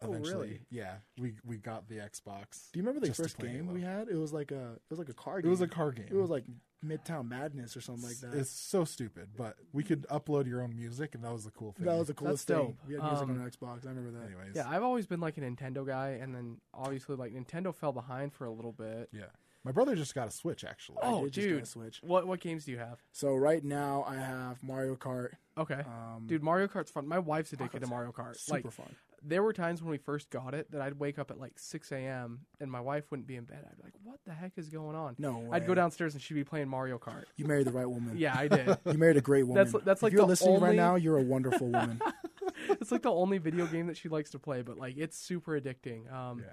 Oh, 0.00 0.10
eventually, 0.12 0.46
really? 0.48 0.60
yeah, 0.70 0.98
we 1.18 1.34
we 1.44 1.56
got 1.56 1.88
the 1.88 1.96
Xbox. 1.96 2.70
Do 2.72 2.78
you 2.78 2.86
remember 2.86 3.04
the 3.04 3.12
first 3.12 3.36
game 3.36 3.64
Halo. 3.64 3.72
we 3.74 3.82
had? 3.82 4.08
It 4.08 4.14
was 4.16 4.32
like 4.32 4.52
a 4.52 4.74
it 4.74 4.90
was 4.90 4.98
like 5.00 5.08
a 5.08 5.12
car 5.14 5.40
It 5.40 5.42
game. 5.42 5.50
was 5.50 5.60
a 5.60 5.66
car 5.66 5.90
game. 5.90 6.06
It 6.08 6.14
was 6.14 6.30
like 6.30 6.44
Midtown 6.86 7.28
Madness 7.28 7.76
or 7.76 7.80
something 7.80 8.04
like 8.06 8.18
that. 8.18 8.32
It's 8.34 8.48
so 8.50 8.84
stupid, 8.84 9.30
but 9.36 9.56
we 9.72 9.82
could 9.82 10.06
upload 10.06 10.46
your 10.46 10.62
own 10.62 10.76
music, 10.76 11.16
and 11.16 11.24
that 11.24 11.32
was 11.32 11.42
the 11.44 11.50
cool 11.50 11.72
thing. 11.72 11.86
that 11.86 11.96
was 11.98 12.06
the 12.06 12.14
coolest 12.14 12.46
thing. 12.46 12.56
dope. 12.56 12.76
We 12.86 12.94
had 12.94 13.02
music 13.02 13.22
Um, 13.28 13.42
on 13.42 13.50
Xbox. 13.50 13.86
I 13.86 13.88
remember 13.88 14.12
that. 14.20 14.26
Anyways, 14.26 14.54
yeah. 14.54 14.68
I've 14.70 14.84
always 14.84 15.08
been 15.08 15.18
like 15.18 15.36
a 15.36 15.40
Nintendo 15.40 15.84
guy, 15.84 16.10
and 16.22 16.32
then 16.32 16.60
obviously 16.72 17.16
like 17.16 17.32
Nintendo 17.32 17.74
fell 17.74 17.92
behind 17.92 18.32
for 18.32 18.44
a 18.44 18.52
little 18.52 18.70
bit. 18.72 19.08
yeah. 19.12 19.24
My 19.64 19.72
brother 19.72 19.94
just 19.96 20.14
got 20.14 20.28
a 20.28 20.30
Switch, 20.30 20.64
actually. 20.64 20.98
Oh, 21.02 21.24
did 21.24 21.32
just 21.32 21.46
get 21.46 21.52
a 21.54 21.58
dude. 21.58 21.66
Switch. 21.68 22.00
What 22.02 22.26
what 22.26 22.40
games 22.40 22.64
do 22.64 22.72
you 22.72 22.78
have? 22.78 23.02
So 23.12 23.34
right 23.34 23.62
now 23.62 24.04
I 24.08 24.14
have 24.16 24.62
Mario 24.62 24.94
Kart. 24.96 25.30
Okay, 25.58 25.80
Um, 25.86 26.24
dude, 26.26 26.42
Mario 26.42 26.68
Kart's 26.68 26.90
fun. 26.90 27.06
My 27.08 27.18
wife's 27.18 27.52
addicted 27.52 27.80
to 27.80 27.88
Mario 27.88 28.12
Kart. 28.12 28.36
super 28.36 28.68
like 28.68 28.72
fun. 28.72 28.94
there 29.24 29.42
were 29.42 29.52
times 29.52 29.82
when 29.82 29.90
we 29.90 29.98
first 29.98 30.30
got 30.30 30.54
it 30.54 30.70
that 30.70 30.80
I'd 30.80 31.00
wake 31.00 31.18
up 31.18 31.32
at 31.32 31.40
like 31.40 31.58
6 31.58 31.90
a.m. 31.90 32.42
and 32.60 32.70
my 32.70 32.80
wife 32.80 33.10
wouldn't 33.10 33.26
be 33.26 33.34
in 33.34 33.42
bed. 33.44 33.64
I'd 33.68 33.76
be 33.76 33.82
like, 33.82 33.94
"What 34.04 34.20
the 34.24 34.32
heck 34.32 34.52
is 34.56 34.68
going 34.68 34.94
on?" 34.94 35.16
No 35.18 35.38
way. 35.38 35.48
I'd 35.56 35.66
go 35.66 35.74
downstairs 35.74 36.14
and 36.14 36.22
she'd 36.22 36.34
be 36.34 36.44
playing 36.44 36.68
Mario 36.68 36.96
Kart. 36.98 37.24
You 37.36 37.44
married 37.46 37.66
the 37.66 37.72
right 37.72 37.90
woman. 37.90 38.16
Yeah, 38.16 38.38
I 38.38 38.46
did. 38.46 38.78
You 38.86 38.96
married 38.98 39.16
a 39.16 39.20
great 39.20 39.42
woman. 39.42 39.64
That's- 39.64 39.84
that's 39.84 39.98
if 39.98 40.02
like 40.04 40.12
you're 40.12 40.22
the 40.22 40.28
listening 40.28 40.54
right 40.60 40.62
only- 40.62 40.76
now, 40.76 40.94
you're 40.94 41.18
a 41.18 41.22
wonderful 41.22 41.66
woman. 41.66 42.00
it's 42.68 42.92
like 42.92 43.02
the 43.02 43.10
only 43.12 43.38
video 43.38 43.66
game 43.66 43.88
that 43.88 43.96
she 43.96 44.08
likes 44.08 44.30
to 44.30 44.38
play, 44.38 44.62
but 44.62 44.78
like 44.78 44.96
it's 44.96 45.18
super 45.18 45.60
addicting. 45.60 46.10
Um, 46.12 46.44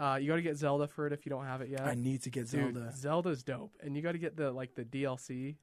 uh, 0.00 0.16
you 0.16 0.28
got 0.28 0.36
to 0.36 0.42
get 0.42 0.56
Zelda 0.56 0.86
for 0.88 1.06
it 1.06 1.12
if 1.12 1.26
you 1.26 1.30
don't 1.30 1.44
have 1.44 1.60
it 1.60 1.68
yet. 1.68 1.82
I 1.82 1.94
need 1.94 2.22
to 2.22 2.30
get 2.30 2.48
Dude, 2.50 2.74
Zelda, 2.74 2.92
Zelda's 2.96 3.42
dope, 3.42 3.76
and 3.82 3.94
you 3.96 4.02
got 4.02 4.12
to 4.12 4.18
get 4.18 4.36
the 4.36 4.50
like 4.50 4.74
the 4.74 4.84
DLC. 4.84 5.56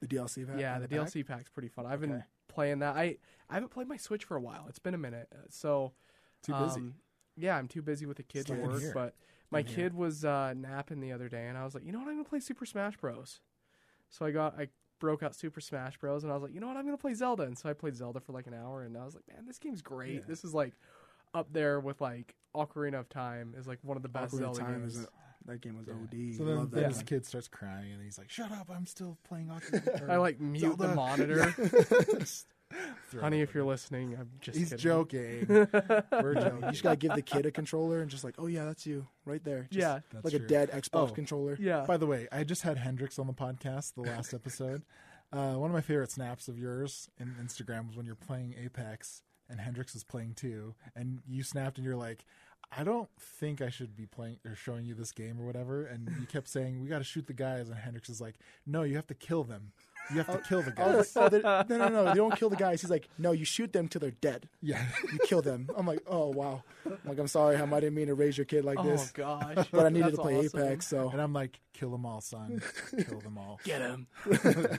the 0.00 0.06
DLC 0.06 0.46
pack. 0.46 0.58
yeah, 0.60 0.74
and 0.76 0.84
the, 0.84 0.88
pack. 0.88 1.08
DLC 1.08 1.26
pack's 1.26 1.50
pretty 1.50 1.68
fun. 1.68 1.86
I've 1.86 2.00
been 2.00 2.12
Okay. 2.12 2.22
playing 2.48 2.78
that. 2.80 2.96
I 2.96 3.16
I 3.50 3.54
haven't 3.54 3.70
played 3.70 3.88
my 3.88 3.96
Switch 3.96 4.24
for 4.24 4.36
a 4.36 4.40
while. 4.40 4.66
It's 4.68 4.78
been 4.78 4.94
a 4.94 4.98
minute, 4.98 5.28
uh, 5.32 5.38
so 5.50 5.92
Too 6.42 6.52
busy. 6.54 6.80
um, 6.80 6.94
yeah, 7.36 7.56
I'm 7.56 7.66
too 7.68 7.82
busy 7.82 8.06
with 8.06 8.16
the 8.18 8.22
kids 8.22 8.50
and 8.50 8.60
Same 8.60 8.68
work. 8.70 8.80
here. 8.80 8.92
But 8.94 9.14
my 9.50 9.60
Same 9.60 9.66
here. 9.66 9.76
kid 9.76 9.94
was 9.94 10.24
uh, 10.24 10.54
napping 10.56 11.00
the 11.00 11.12
other 11.12 11.28
day, 11.28 11.46
and 11.48 11.58
I 11.58 11.64
was 11.64 11.74
like, 11.74 11.84
you 11.84 11.92
know 11.92 11.98
what? 11.98 12.08
I'm 12.08 12.14
gonna 12.14 12.24
play 12.28 12.40
Super 12.40 12.64
Smash 12.66 12.96
Bros. 12.96 13.40
So 14.10 14.24
I 14.26 14.30
got 14.30 14.58
I 14.58 14.68
broke 15.00 15.22
out 15.22 15.34
Super 15.34 15.60
Smash 15.60 15.98
Bros. 15.98 16.22
and 16.22 16.30
I 16.32 16.36
was 16.36 16.42
like, 16.44 16.54
you 16.54 16.60
know 16.60 16.68
what? 16.68 16.76
I'm 16.76 16.84
gonna 16.84 16.96
play 16.98 17.14
Zelda. 17.14 17.42
And 17.44 17.58
so 17.58 17.68
I 17.68 17.72
played 17.72 17.96
Zelda 17.96 18.20
for 18.20 18.32
like 18.32 18.46
an 18.46 18.54
hour, 18.54 18.82
and 18.84 18.96
I 18.96 19.04
was 19.04 19.14
like, 19.14 19.24
man, 19.28 19.46
this 19.46 19.58
game's 19.58 19.82
great. 19.82 20.14
Yeah. 20.14 20.20
This 20.28 20.44
is 20.44 20.52
like 20.54 20.74
up 21.34 21.52
there 21.52 21.80
with 21.80 22.00
like 22.00 22.34
Ocarina 22.54 23.00
of 23.00 23.08
Time 23.08 23.54
is 23.56 23.66
like 23.66 23.78
one 23.82 23.96
of 23.96 24.02
the 24.02 24.08
best 24.08 24.34
Ocarina 24.34 24.48
of 24.50 24.54
Zelda 24.56 24.60
Time 24.60 24.80
games. 24.80 24.96
is 24.96 25.04
a, 25.04 25.08
that 25.46 25.60
game 25.60 25.76
was 25.76 25.86
Yeah. 25.88 25.94
OD. 25.94 26.36
So 26.36 26.44
then, 26.44 26.56
Love 26.56 26.70
then 26.70 26.92
that 26.92 27.06
kid 27.06 27.26
starts 27.26 27.48
crying, 27.48 27.92
and 27.92 28.02
he's 28.02 28.16
like, 28.18 28.30
"Shut 28.30 28.52
up! 28.52 28.70
I'm 28.72 28.86
still 28.86 29.18
playing 29.24 29.46
Ocarina." 29.48 30.08
I 30.10 30.16
like 30.18 30.40
mute 30.40 30.78
the 30.78 30.88
monitor. 30.94 31.52
Honey, 33.20 33.42
if 33.42 33.54
you're 33.54 33.64
listening, 33.64 34.16
I'm 34.18 34.30
just 34.40 34.56
he's 34.56 34.70
kidding. 34.70 34.78
joking. 34.82 35.46
We're 35.48 35.66
joking. 35.66 36.04
You 36.12 36.34
joking. 36.34 36.70
just 36.70 36.82
gotta 36.82 36.96
give 36.96 37.14
the 37.14 37.20
kid 37.22 37.44
a 37.44 37.50
controller 37.50 38.00
and 38.00 38.10
just 38.10 38.24
like, 38.24 38.34
oh 38.38 38.46
yeah, 38.46 38.64
that's 38.64 38.86
you 38.86 39.06
right 39.26 39.44
there. 39.44 39.68
Just 39.70 39.74
Yeah, 39.78 39.98
That's 40.10 40.24
like 40.24 40.34
true. 40.34 40.44
a 40.44 40.48
dead 40.48 40.70
Xbox 40.70 41.10
Oh. 41.10 41.12
controller. 41.12 41.56
yeah. 41.60 41.84
By 41.86 41.98
the 41.98 42.06
way, 42.06 42.28
I 42.32 42.44
just 42.44 42.62
had 42.62 42.78
Hendrix 42.78 43.18
on 43.18 43.26
the 43.26 43.34
podcast, 43.34 43.94
the 43.94 44.00
last 44.02 44.32
episode. 44.32 44.82
Uh, 45.30 45.54
one 45.54 45.68
of 45.70 45.74
my 45.74 45.82
favorite 45.82 46.10
snaps 46.10 46.48
of 46.48 46.58
yours 46.58 47.10
in 47.18 47.34
Instagram 47.42 47.88
was 47.88 47.96
when 47.96 48.06
you're 48.06 48.14
playing 48.14 48.54
Apex 48.58 49.22
and 49.48 49.60
Hendrix 49.60 49.94
is 49.94 50.04
playing 50.04 50.34
too, 50.34 50.74
and 50.94 51.20
you 51.28 51.42
snapped 51.42 51.78
and 51.78 51.86
you're 51.86 51.96
like, 51.96 52.24
I 52.76 52.84
don't 52.84 53.08
think 53.18 53.60
I 53.60 53.68
should 53.68 53.94
be 53.96 54.06
playing 54.06 54.38
or 54.46 54.54
showing 54.54 54.86
you 54.86 54.94
this 54.94 55.12
game 55.12 55.38
or 55.38 55.44
whatever. 55.44 55.84
And 55.84 56.08
you 56.18 56.26
kept 56.26 56.48
saying, 56.48 56.80
We 56.80 56.88
got 56.88 56.98
to 56.98 57.04
shoot 57.04 57.26
the 57.26 57.34
guys. 57.34 57.68
And 57.68 57.78
Hendrix 57.78 58.08
is 58.08 58.20
like, 58.20 58.36
No, 58.66 58.82
you 58.82 58.96
have 58.96 59.06
to 59.08 59.14
kill 59.14 59.44
them. 59.44 59.72
You 60.10 60.18
have 60.22 60.26
to 60.26 60.38
kill 60.48 60.62
the 60.62 60.74
I 60.76 60.96
was 60.96 61.12
guys. 61.12 61.16
like, 61.16 61.24
oh, 61.24 61.28
they're- 61.28 61.78
no, 61.78 61.88
no, 61.88 61.88
no, 61.88 62.04
they 62.06 62.14
don't 62.14 62.36
kill 62.36 62.50
the 62.50 62.56
guys. 62.56 62.80
He's 62.80 62.90
like, 62.90 63.08
no, 63.18 63.32
you 63.32 63.44
shoot 63.44 63.72
them 63.72 63.88
till 63.88 64.00
they're 64.00 64.10
dead. 64.10 64.48
yeah. 64.60 64.84
You 65.12 65.18
kill 65.26 65.42
them. 65.42 65.68
I'm 65.76 65.86
like, 65.86 66.00
oh 66.06 66.28
wow. 66.28 66.62
I'm 66.84 66.98
like, 67.04 67.18
I'm 67.18 67.28
sorry, 67.28 67.56
Ham. 67.56 67.72
I 67.72 67.80
didn't 67.80 67.94
mean 67.94 68.08
to 68.08 68.14
raise 68.14 68.36
your 68.36 68.44
kid 68.44 68.64
like 68.64 68.78
oh 68.78 68.82
this, 68.82 69.12
Oh 69.16 69.22
gosh. 69.54 69.68
but 69.70 69.86
I 69.86 69.88
needed 69.90 70.06
That's 70.08 70.16
to 70.16 70.22
play 70.22 70.38
awesome. 70.38 70.60
Apex. 70.60 70.86
So 70.88 71.08
And 71.10 71.20
I'm 71.20 71.32
like, 71.32 71.60
Kill 71.72 71.90
them 71.90 72.04
all, 72.04 72.20
son. 72.20 72.60
Kill 73.08 73.20
them 73.20 73.38
all. 73.38 73.60
Get 73.64 73.80
him. 73.80 74.06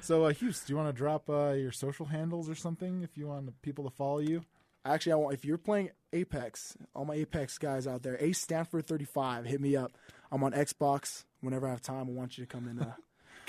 So, 0.00 0.24
uh, 0.24 0.32
Hughes, 0.32 0.60
do 0.64 0.72
you 0.72 0.76
want 0.76 0.88
to 0.88 0.92
drop 0.92 1.28
uh, 1.28 1.50
your 1.50 1.72
social 1.72 2.06
handles 2.06 2.48
or 2.48 2.54
something 2.54 3.02
if 3.02 3.16
you 3.18 3.26
want 3.26 3.60
people 3.62 3.84
to 3.84 3.90
follow 3.90 4.18
you? 4.18 4.42
actually, 4.84 5.12
I 5.12 5.16
want 5.16 5.34
if 5.34 5.44
you're 5.44 5.58
playing 5.58 5.90
Apex, 6.14 6.74
all 6.94 7.04
my 7.04 7.14
Apex 7.14 7.58
guys 7.58 7.86
out 7.86 8.02
there, 8.02 8.16
Ace 8.18 8.38
Stanford 8.38 8.86
35, 8.86 9.44
hit 9.44 9.60
me 9.60 9.76
up. 9.76 9.92
I'm 10.32 10.42
on 10.42 10.52
Xbox. 10.52 11.24
Whenever 11.42 11.66
I 11.66 11.70
have 11.70 11.82
time, 11.82 12.08
I 12.08 12.12
want 12.12 12.38
you 12.38 12.46
to 12.46 12.48
come 12.48 12.66
and 12.66 12.80
uh, 12.80 12.84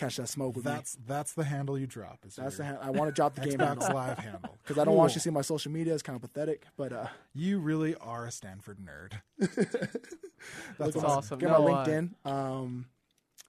catch 0.01 0.17
that 0.17 0.27
smoke 0.27 0.55
with 0.55 0.65
me. 0.65 0.71
That's 0.71 0.97
that's 1.05 1.33
the 1.33 1.43
handle 1.43 1.77
you 1.77 1.87
drop. 1.87 2.19
Is 2.25 2.35
That's 2.35 2.57
the 2.57 2.63
your 2.63 2.73
ha- 2.73 2.79
I 2.81 2.89
want 2.89 3.09
to 3.09 3.13
drop 3.13 3.35
the 3.35 3.41
game 3.41 3.59
Xbox 3.59 3.67
handle 3.67 3.93
Live 3.93 4.17
handle 4.17 4.57
because 4.63 4.77
I 4.77 4.83
don't 4.83 4.95
want 4.95 5.11
you 5.11 5.15
to 5.15 5.19
see 5.19 5.29
my 5.29 5.41
social 5.41 5.71
media. 5.71 5.93
It's 5.93 6.03
kind 6.03 6.15
of 6.15 6.21
pathetic, 6.21 6.65
but 6.77 6.91
uh, 6.91 7.07
You 7.33 7.59
really 7.59 7.95
are 7.95 8.25
a 8.25 8.31
Stanford 8.31 8.79
nerd. 8.79 9.21
that's 9.37 9.95
That's 10.77 10.95
awesome. 10.97 11.39
Get 11.39 11.49
No, 11.49 11.67
my 11.67 11.81
uh, 11.81 11.85
LinkedIn. 11.85 12.09
Um, 12.25 12.85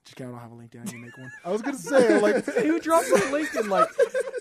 just 0.04 0.16
kidding, 0.16 0.34
I 0.34 0.40
don't 0.40 0.50
have 0.50 0.52
a 0.52 0.62
LinkedIn. 0.62 0.80
I 0.80 0.84
need 0.84 0.90
to 0.90 0.98
make 0.98 1.16
one. 1.16 1.32
I 1.44 1.50
was 1.50 1.62
gonna 1.62 1.78
say 1.78 2.20
like 2.20 2.44
Who 2.44 2.80
drops 2.80 3.10
on 3.12 3.20
LinkedIn? 3.20 3.68
Like, 3.68 3.88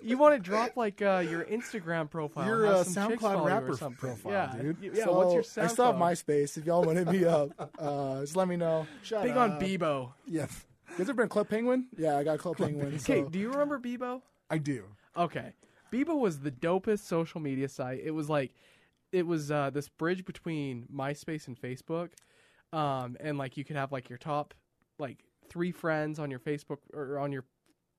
you 0.03 0.17
want 0.17 0.35
to 0.35 0.39
drop 0.39 0.75
like 0.75 1.01
uh, 1.01 1.23
your 1.27 1.45
Instagram 1.45 2.09
profile? 2.09 2.45
Your, 2.45 2.65
have 2.65 2.75
uh, 2.75 2.83
SoundCloud 2.83 3.19
follow 3.19 3.43
or 3.43 3.47
rapper 3.47 3.77
profile, 3.91 4.31
yeah. 4.31 4.55
dude. 4.59 4.77
Yeah. 4.81 5.05
So, 5.05 5.13
what's 5.13 5.33
your 5.33 5.43
SoundCloud? 5.43 5.63
I 5.63 5.67
still 5.67 5.85
have 5.85 5.95
MySpace. 5.95 6.57
If 6.57 6.65
y'all 6.65 6.83
want 6.83 6.97
to 6.97 7.05
hit 7.05 7.21
me 7.21 7.25
up, 7.25 7.71
uh, 7.79 8.21
just 8.21 8.35
let 8.35 8.47
me 8.47 8.57
know. 8.57 8.87
Shout 9.03 9.23
Big 9.23 9.31
out. 9.33 9.51
on 9.51 9.59
Bebo. 9.61 10.13
Yeah, 10.91 10.97
Has 10.97 11.07
there 11.07 11.15
been 11.15 11.29
Club 11.29 11.49
Penguin? 11.49 11.87
Yeah, 11.97 12.17
I 12.17 12.23
got 12.23 12.39
Club 12.39 12.57
Penguin. 12.57 12.87
Okay, 12.87 13.21
So. 13.21 13.29
do 13.29 13.39
you 13.39 13.49
remember 13.49 13.79
Bebo? 13.79 14.21
I 14.49 14.57
do. 14.57 14.85
Okay. 15.15 15.53
Bebo 15.91 16.17
was 16.17 16.39
the 16.39 16.51
dopest 16.51 16.99
social 16.99 17.41
media 17.41 17.67
site. 17.67 18.01
It 18.03 18.11
was 18.11 18.29
like 18.29 18.53
it 19.11 19.27
was 19.27 19.51
uh, 19.51 19.69
this 19.69 19.89
bridge 19.89 20.25
between 20.25 20.87
MySpace 20.93 21.47
and 21.47 21.59
Facebook. 21.59 22.11
Um, 22.73 23.17
and 23.19 23.37
like 23.37 23.57
you 23.57 23.65
could 23.65 23.75
have 23.75 23.91
like 23.91 24.09
your 24.09 24.17
top 24.17 24.53
like 24.97 25.25
three 25.49 25.71
friends 25.71 26.19
on 26.19 26.31
your 26.31 26.39
Facebook 26.39 26.77
or 26.93 27.19
on 27.19 27.31
your 27.31 27.43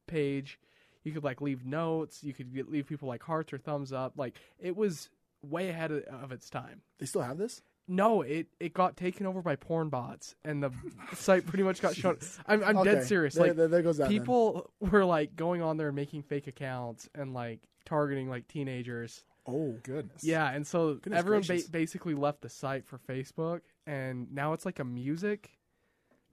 page. 0.07 0.59
You 1.05 1.13
could 1.13 1.25
like 1.25 1.41
leave 1.41 1.67
notes. 1.67 2.23
You 2.25 2.33
could 2.33 2.55
get, 2.55 2.71
leave 2.71 2.87
people 2.87 3.09
like 3.09 3.23
hearts 3.23 3.53
or 3.53 3.59
thumbs 3.59 3.93
up. 3.93 4.15
Like 4.17 4.37
it 4.59 4.77
was 4.77 5.11
way 5.43 5.69
ahead 5.69 5.91
of, 5.91 6.03
of 6.05 6.33
its 6.33 6.49
time. 6.49 6.81
They 6.99 7.07
still 7.07 7.23
have 7.23 7.37
this? 7.39 7.61
No, 7.89 8.23
it, 8.23 8.47
it 8.61 8.73
got 8.75 8.97
taken 8.97 9.27
over 9.27 9.43
by 9.43 9.57
porn 9.57 9.89
bots, 9.89 10.35
and 10.45 10.63
the 10.63 10.71
site 11.15 11.47
pretty 11.47 11.65
much 11.65 11.83
got 11.83 11.95
shut. 11.97 12.19
I'm 12.47 12.63
I'm 12.63 12.79
Okay, 12.79 12.95
dead 12.95 13.05
serious. 13.07 13.35
There, 13.35 13.49
Like 13.49 13.57
there, 13.57 13.69
there 13.69 13.83
goes 13.83 13.97
that. 13.99 14.05
then. 14.09 14.13
people 14.19 14.71
were 14.81 15.05
like 15.05 15.35
going 15.37 15.63
on 15.63 15.77
there 15.77 15.89
and 15.89 15.97
making 15.97 16.23
fake 16.23 16.47
accounts 16.47 17.09
and 17.15 17.35
like 17.35 17.61
targeting 17.85 18.29
like 18.31 18.47
teenagers. 18.49 19.25
Oh, 19.47 19.75
Goodness. 19.83 20.23
Yeah, 20.23 20.49
and 20.51 20.65
so 20.65 20.95
Goodness 20.95 21.19
everyone 21.19 21.41
ba- 21.43 21.47
gracious. 21.49 21.67
basically 21.69 22.15
left 22.15 22.41
the 22.43 22.49
site 22.49 22.87
for 22.87 22.99
Facebook, 22.99 23.61
and 23.87 24.33
now 24.33 24.53
it's 24.53 24.65
like 24.65 24.79
a 24.79 24.85
music 24.85 25.51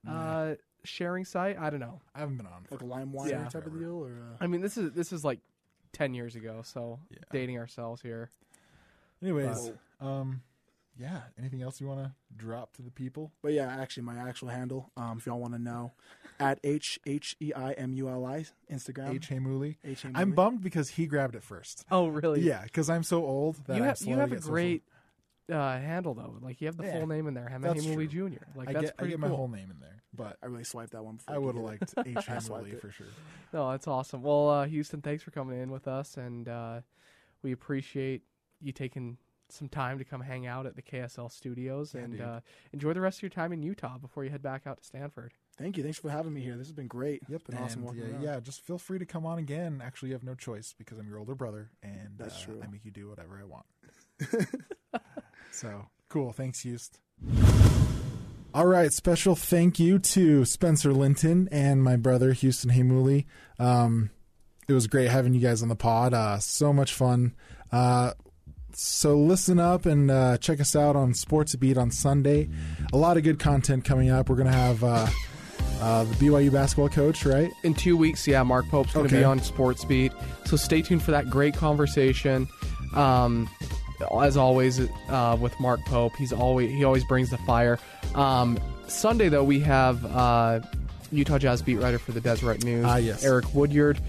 uh, 0.08 0.54
sharing 0.84 1.26
site. 1.26 1.58
I 1.60 1.72
don't 1.72 1.80
know. 1.80 2.00
I 2.14 2.20
haven't 2.20 2.38
been 2.38 2.46
on. 2.46 2.64
For, 2.66 2.76
like 2.76 2.84
a 2.84 2.86
LimeWire 2.86 3.30
Yeah. 3.32 3.50
type 3.50 3.66
of 3.66 3.78
deal, 3.78 4.06
or 4.06 4.12
uh, 4.12 4.38
I 4.40 4.46
mean, 4.48 4.62
this 4.62 4.78
is 4.78 4.92
this 4.92 5.12
is 5.12 5.26
like 5.26 5.40
ten 5.94 6.14
years 6.14 6.36
ago, 6.36 6.62
so 6.64 7.00
Yeah. 7.10 7.18
dating 7.32 7.58
ourselves 7.58 8.02
here. 8.04 8.30
Anyways, 9.24 9.72
um, 10.00 10.42
yeah. 11.00 11.22
Anything 11.38 11.62
else 11.62 11.80
you 11.82 11.88
want 11.88 12.02
to 12.04 12.12
drop 12.36 12.74
to 12.76 12.82
the 12.82 12.92
people? 12.92 13.32
but 13.42 13.54
yeah, 13.54 13.68
actually, 13.80 14.04
my 14.04 14.18
actual 14.18 14.50
handle, 14.50 14.92
um, 14.98 15.18
if 15.18 15.26
y'all 15.26 15.40
want 15.40 15.54
to 15.54 15.60
know, 15.60 15.94
at 16.40 16.60
h 16.64 17.00
h 17.06 17.36
e 17.40 17.52
i 17.56 17.72
m 17.74 17.94
u 17.94 18.10
l 18.10 18.26
i 18.26 18.46
Instagram. 18.72 19.16
H. 19.16 19.30
Heimuli. 19.30 19.78
H 19.84 20.06
A 20.06 20.12
I'm 20.14 20.32
bummed 20.32 20.62
because 20.62 20.90
he 20.90 21.06
grabbed 21.08 21.36
it 21.36 21.44
first. 21.44 21.86
Oh, 21.90 22.08
really? 22.08 22.42
Yeah, 22.42 22.64
because 22.64 22.90
I'm 22.90 23.04
so 23.04 23.26
old 23.26 23.56
that 23.68 23.76
You 23.78 23.82
I'm 23.84 23.88
have 23.90 24.02
you 24.02 24.16
have 24.18 24.32
a 24.32 24.38
great 24.38 24.84
uh, 25.52 25.78
handle 25.80 26.14
though. 26.14 26.36
Like 26.42 26.62
you 26.62 26.68
have 26.68 26.78
the 26.78 26.84
Yeah, 26.86 27.00
full 27.00 27.08
name 27.08 27.28
in 27.28 27.34
there, 27.34 27.50
that's 27.62 27.86
HemaHeimuli. 27.86 28.10
Jr. 28.10 28.44
Like 28.56 28.70
I 28.70 28.74
that's 28.74 28.86
get, 28.88 28.96
I 29.00 29.06
get 29.08 29.20
cool. 29.20 29.30
my 29.30 29.36
whole 29.36 29.48
name 29.48 29.72
in 29.72 29.80
there, 29.80 30.04
but 30.16 30.38
I 30.44 30.46
really 30.46 30.64
swiped 30.64 30.92
that 30.92 31.04
one. 31.04 31.16
Before 31.16 31.36
I 31.36 31.38
would 31.40 31.56
have 31.56 31.64
liked 31.64 31.94
H. 32.06 32.18
I 32.30 32.38
swiped 32.40 32.66
Heimuli 32.68 32.80
for 32.80 32.92
sure. 32.92 33.08
No, 33.52 33.72
that's 33.72 33.88
awesome. 33.88 34.22
Well, 34.22 34.50
uh, 34.50 34.66
Houston, 34.66 35.02
thanks 35.02 35.24
for 35.24 35.32
coming 35.32 35.60
in 35.60 35.72
with 35.72 35.88
us, 35.88 36.18
and 36.18 36.48
uh, 36.48 36.82
we 37.42 37.52
appreciate 37.52 38.22
you 38.62 38.72
taking 38.72 39.18
some 39.52 39.70
time 39.70 39.98
to 40.00 40.04
come 40.04 40.22
hang 40.22 40.48
out 40.48 40.66
at 40.66 40.76
the 40.76 40.82
KSL 40.82 41.32
studios 41.32 41.94
Yeah, 41.94 42.02
and 42.02 42.22
uh, 42.22 42.40
enjoy 42.74 42.94
the 42.94 43.02
rest 43.02 43.20
of 43.20 43.24
your 43.24 43.30
time 43.30 43.52
in 43.52 43.62
Utah 43.64 43.98
before 43.98 44.24
you 44.24 44.30
head 44.30 44.42
back 44.42 44.68
out 44.68 44.78
to 44.78 44.84
Stanford. 44.84 45.34
Thank 45.58 45.78
you. 45.78 45.84
Thanks 45.84 46.00
for 46.00 46.10
having 46.10 46.34
me 46.34 46.42
here. 46.42 46.56
This 46.56 46.68
has 46.68 46.74
been 46.74 46.88
great. 46.88 47.22
Yep, 47.28 47.48
been 47.48 47.58
awesome 47.58 47.80
and, 47.80 47.86
walking 47.86 48.02
yeah, 48.02 48.14
around. 48.14 48.24
yeah, 48.24 48.40
just 48.40 48.62
feel 48.62 48.78
free 48.78 49.00
to 49.00 49.06
come 49.06 49.26
on 49.26 49.40
again. 49.40 49.82
Actually, 49.84 50.10
you 50.10 50.16
have 50.16 50.24
no 50.24 50.36
choice 50.36 50.74
because 50.78 50.98
I'm 50.98 51.08
your 51.08 51.20
older 51.20 51.36
brother, 51.36 51.70
and 51.84 52.12
That's 52.18 52.42
uh, 52.44 52.46
true. 52.46 52.62
I 52.64 52.68
make 52.68 52.86
you 52.86 52.92
do 52.92 53.10
whatever 53.10 53.42
I 53.42 53.46
want. 53.46 53.66
so 55.52 55.88
cool. 56.08 56.32
Thanks, 56.32 56.62
Houston. 56.62 57.00
All 58.52 58.66
right, 58.66 58.92
special 58.92 59.36
thank 59.36 59.80
you 59.80 60.00
to 60.00 60.44
Spencer 60.44 60.92
Linton 60.92 61.50
and 61.52 61.84
my 61.84 61.98
brother 61.98 62.34
Houston 62.34 62.72
Heimuli. 62.72 63.26
Um, 63.60 64.10
it 64.68 64.74
was 64.74 64.88
great 64.88 65.10
having 65.10 65.34
you 65.34 65.40
guys 65.40 65.62
on 65.62 65.70
the 65.70 65.76
pod. 65.76 66.14
Uh, 66.14 66.40
so 66.40 66.74
much 66.74 66.94
fun. 66.94 67.36
Uh, 67.72 68.14
so 68.74 69.18
listen 69.18 69.60
up 69.60 69.86
and 69.86 70.10
uh, 70.12 70.38
check 70.38 70.60
us 70.60 70.76
out 70.76 70.96
on 70.96 71.14
Sports 71.14 71.56
Beat 71.56 71.78
on 71.78 71.92
Sunday. 71.92 72.50
A 72.94 72.98
lot 72.98 73.18
of 73.18 73.24
good 73.24 73.40
content 73.40 73.84
coming 73.86 74.10
up. 74.10 74.30
We're 74.30 74.36
gonna 74.38 74.52
have 74.52 74.84
uh, 74.84 75.08
uh, 75.82 76.04
the 76.06 76.16
BYU 76.16 76.52
basketball 76.52 76.90
coach, 76.90 77.26
right? 77.26 77.52
In 77.64 77.74
two 77.74 77.98
weeks, 77.98 78.28
yeah, 78.28 78.44
Mark 78.44 78.68
Pope's 78.70 78.94
going 78.94 79.08
to 79.08 79.16
Okay. 79.16 79.22
be 79.22 79.26
on 79.26 79.40
Sports 79.42 79.86
Beat, 79.86 80.12
so 80.46 80.56
stay 80.58 80.82
tuned 80.82 81.04
for 81.04 81.12
that 81.12 81.30
great 81.30 81.56
conversation. 81.56 82.48
Um, 82.96 83.50
as 84.22 84.38
always, 84.38 84.80
uh, 85.10 85.38
with 85.40 85.58
Mark 85.60 85.80
Pope, 85.86 86.16
he's 86.18 86.32
always 86.34 86.72
he 86.72 86.84
always 86.84 87.04
brings 87.06 87.30
the 87.30 87.38
fire. 87.40 87.80
Um, 88.16 88.60
Sunday 88.88 89.30
though, 89.30 89.44
we 89.44 89.60
have 89.60 90.04
uh, 90.06 90.62
Utah 91.12 91.38
Jazz 91.38 91.62
beat 91.62 91.76
writer 91.78 92.00
for 92.00 92.12
the 92.12 92.22
Deseret 92.22 92.64
News, 92.64 92.86
Ah, 92.86 92.96
yes. 92.98 93.24
Eric 93.24 93.54
Woodyard. 93.54 94.00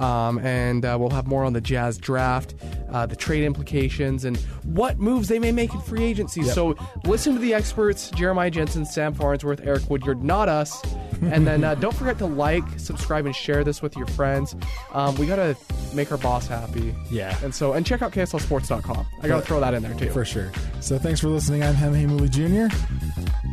Um, 0.00 0.38
and 0.38 0.84
uh, 0.84 0.96
we'll 0.98 1.10
have 1.10 1.26
more 1.26 1.44
on 1.44 1.52
the 1.52 1.60
Jazz 1.60 1.98
draft, 1.98 2.54
uh, 2.90 3.04
the 3.06 3.16
trade 3.16 3.44
implications, 3.44 4.24
and 4.24 4.36
what 4.64 4.98
moves 4.98 5.28
they 5.28 5.38
may 5.38 5.52
make 5.52 5.74
in 5.74 5.80
free 5.82 6.02
agency. 6.04 6.42
So 6.42 6.74
listen 7.04 7.34
to 7.34 7.38
the 7.38 7.52
experts 7.52 8.10
Jeremiah 8.10 8.50
Jensen, 8.50 8.86
Sam 8.86 9.12
Farnsworth, 9.12 9.60
Eric 9.62 9.88
Woodyard, 9.90 10.24
not 10.24 10.48
us. 10.48 10.82
and 11.22 11.46
then 11.46 11.64
uh, 11.64 11.74
don't 11.74 11.94
forget 11.94 12.16
to 12.18 12.26
like, 12.26 12.64
subscribe, 12.78 13.26
and 13.26 13.36
share 13.36 13.62
this 13.62 13.82
with 13.82 13.94
your 13.94 14.06
friends. 14.06 14.56
Um, 14.92 15.14
we 15.16 15.26
got 15.26 15.36
to 15.36 15.54
make 15.94 16.10
our 16.10 16.18
boss 16.18 16.46
happy. 16.46 16.94
Yeah. 17.10 17.38
And 17.44 17.54
so, 17.54 17.74
and 17.74 17.84
check 17.84 18.00
out 18.00 18.12
KSLSports.com. 18.12 19.06
I 19.22 19.28
got 19.28 19.40
to 19.40 19.46
throw 19.46 19.60
that 19.60 19.74
in 19.74 19.82
there 19.82 19.94
too. 19.94 20.10
For 20.10 20.24
sure. 20.24 20.50
So 20.80 20.98
thanks 20.98 21.20
for 21.20 21.28
listening. 21.28 21.62
I'm 21.62 21.74
Hem 21.74 21.92
Heimuli 21.92 22.30
Jr. 22.30 22.74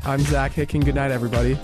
I'm 0.08 0.20
Zak 0.22 0.54
Hicken. 0.54 0.86
Good 0.86 0.96
night, 0.96 1.12
everybody. 1.12 1.58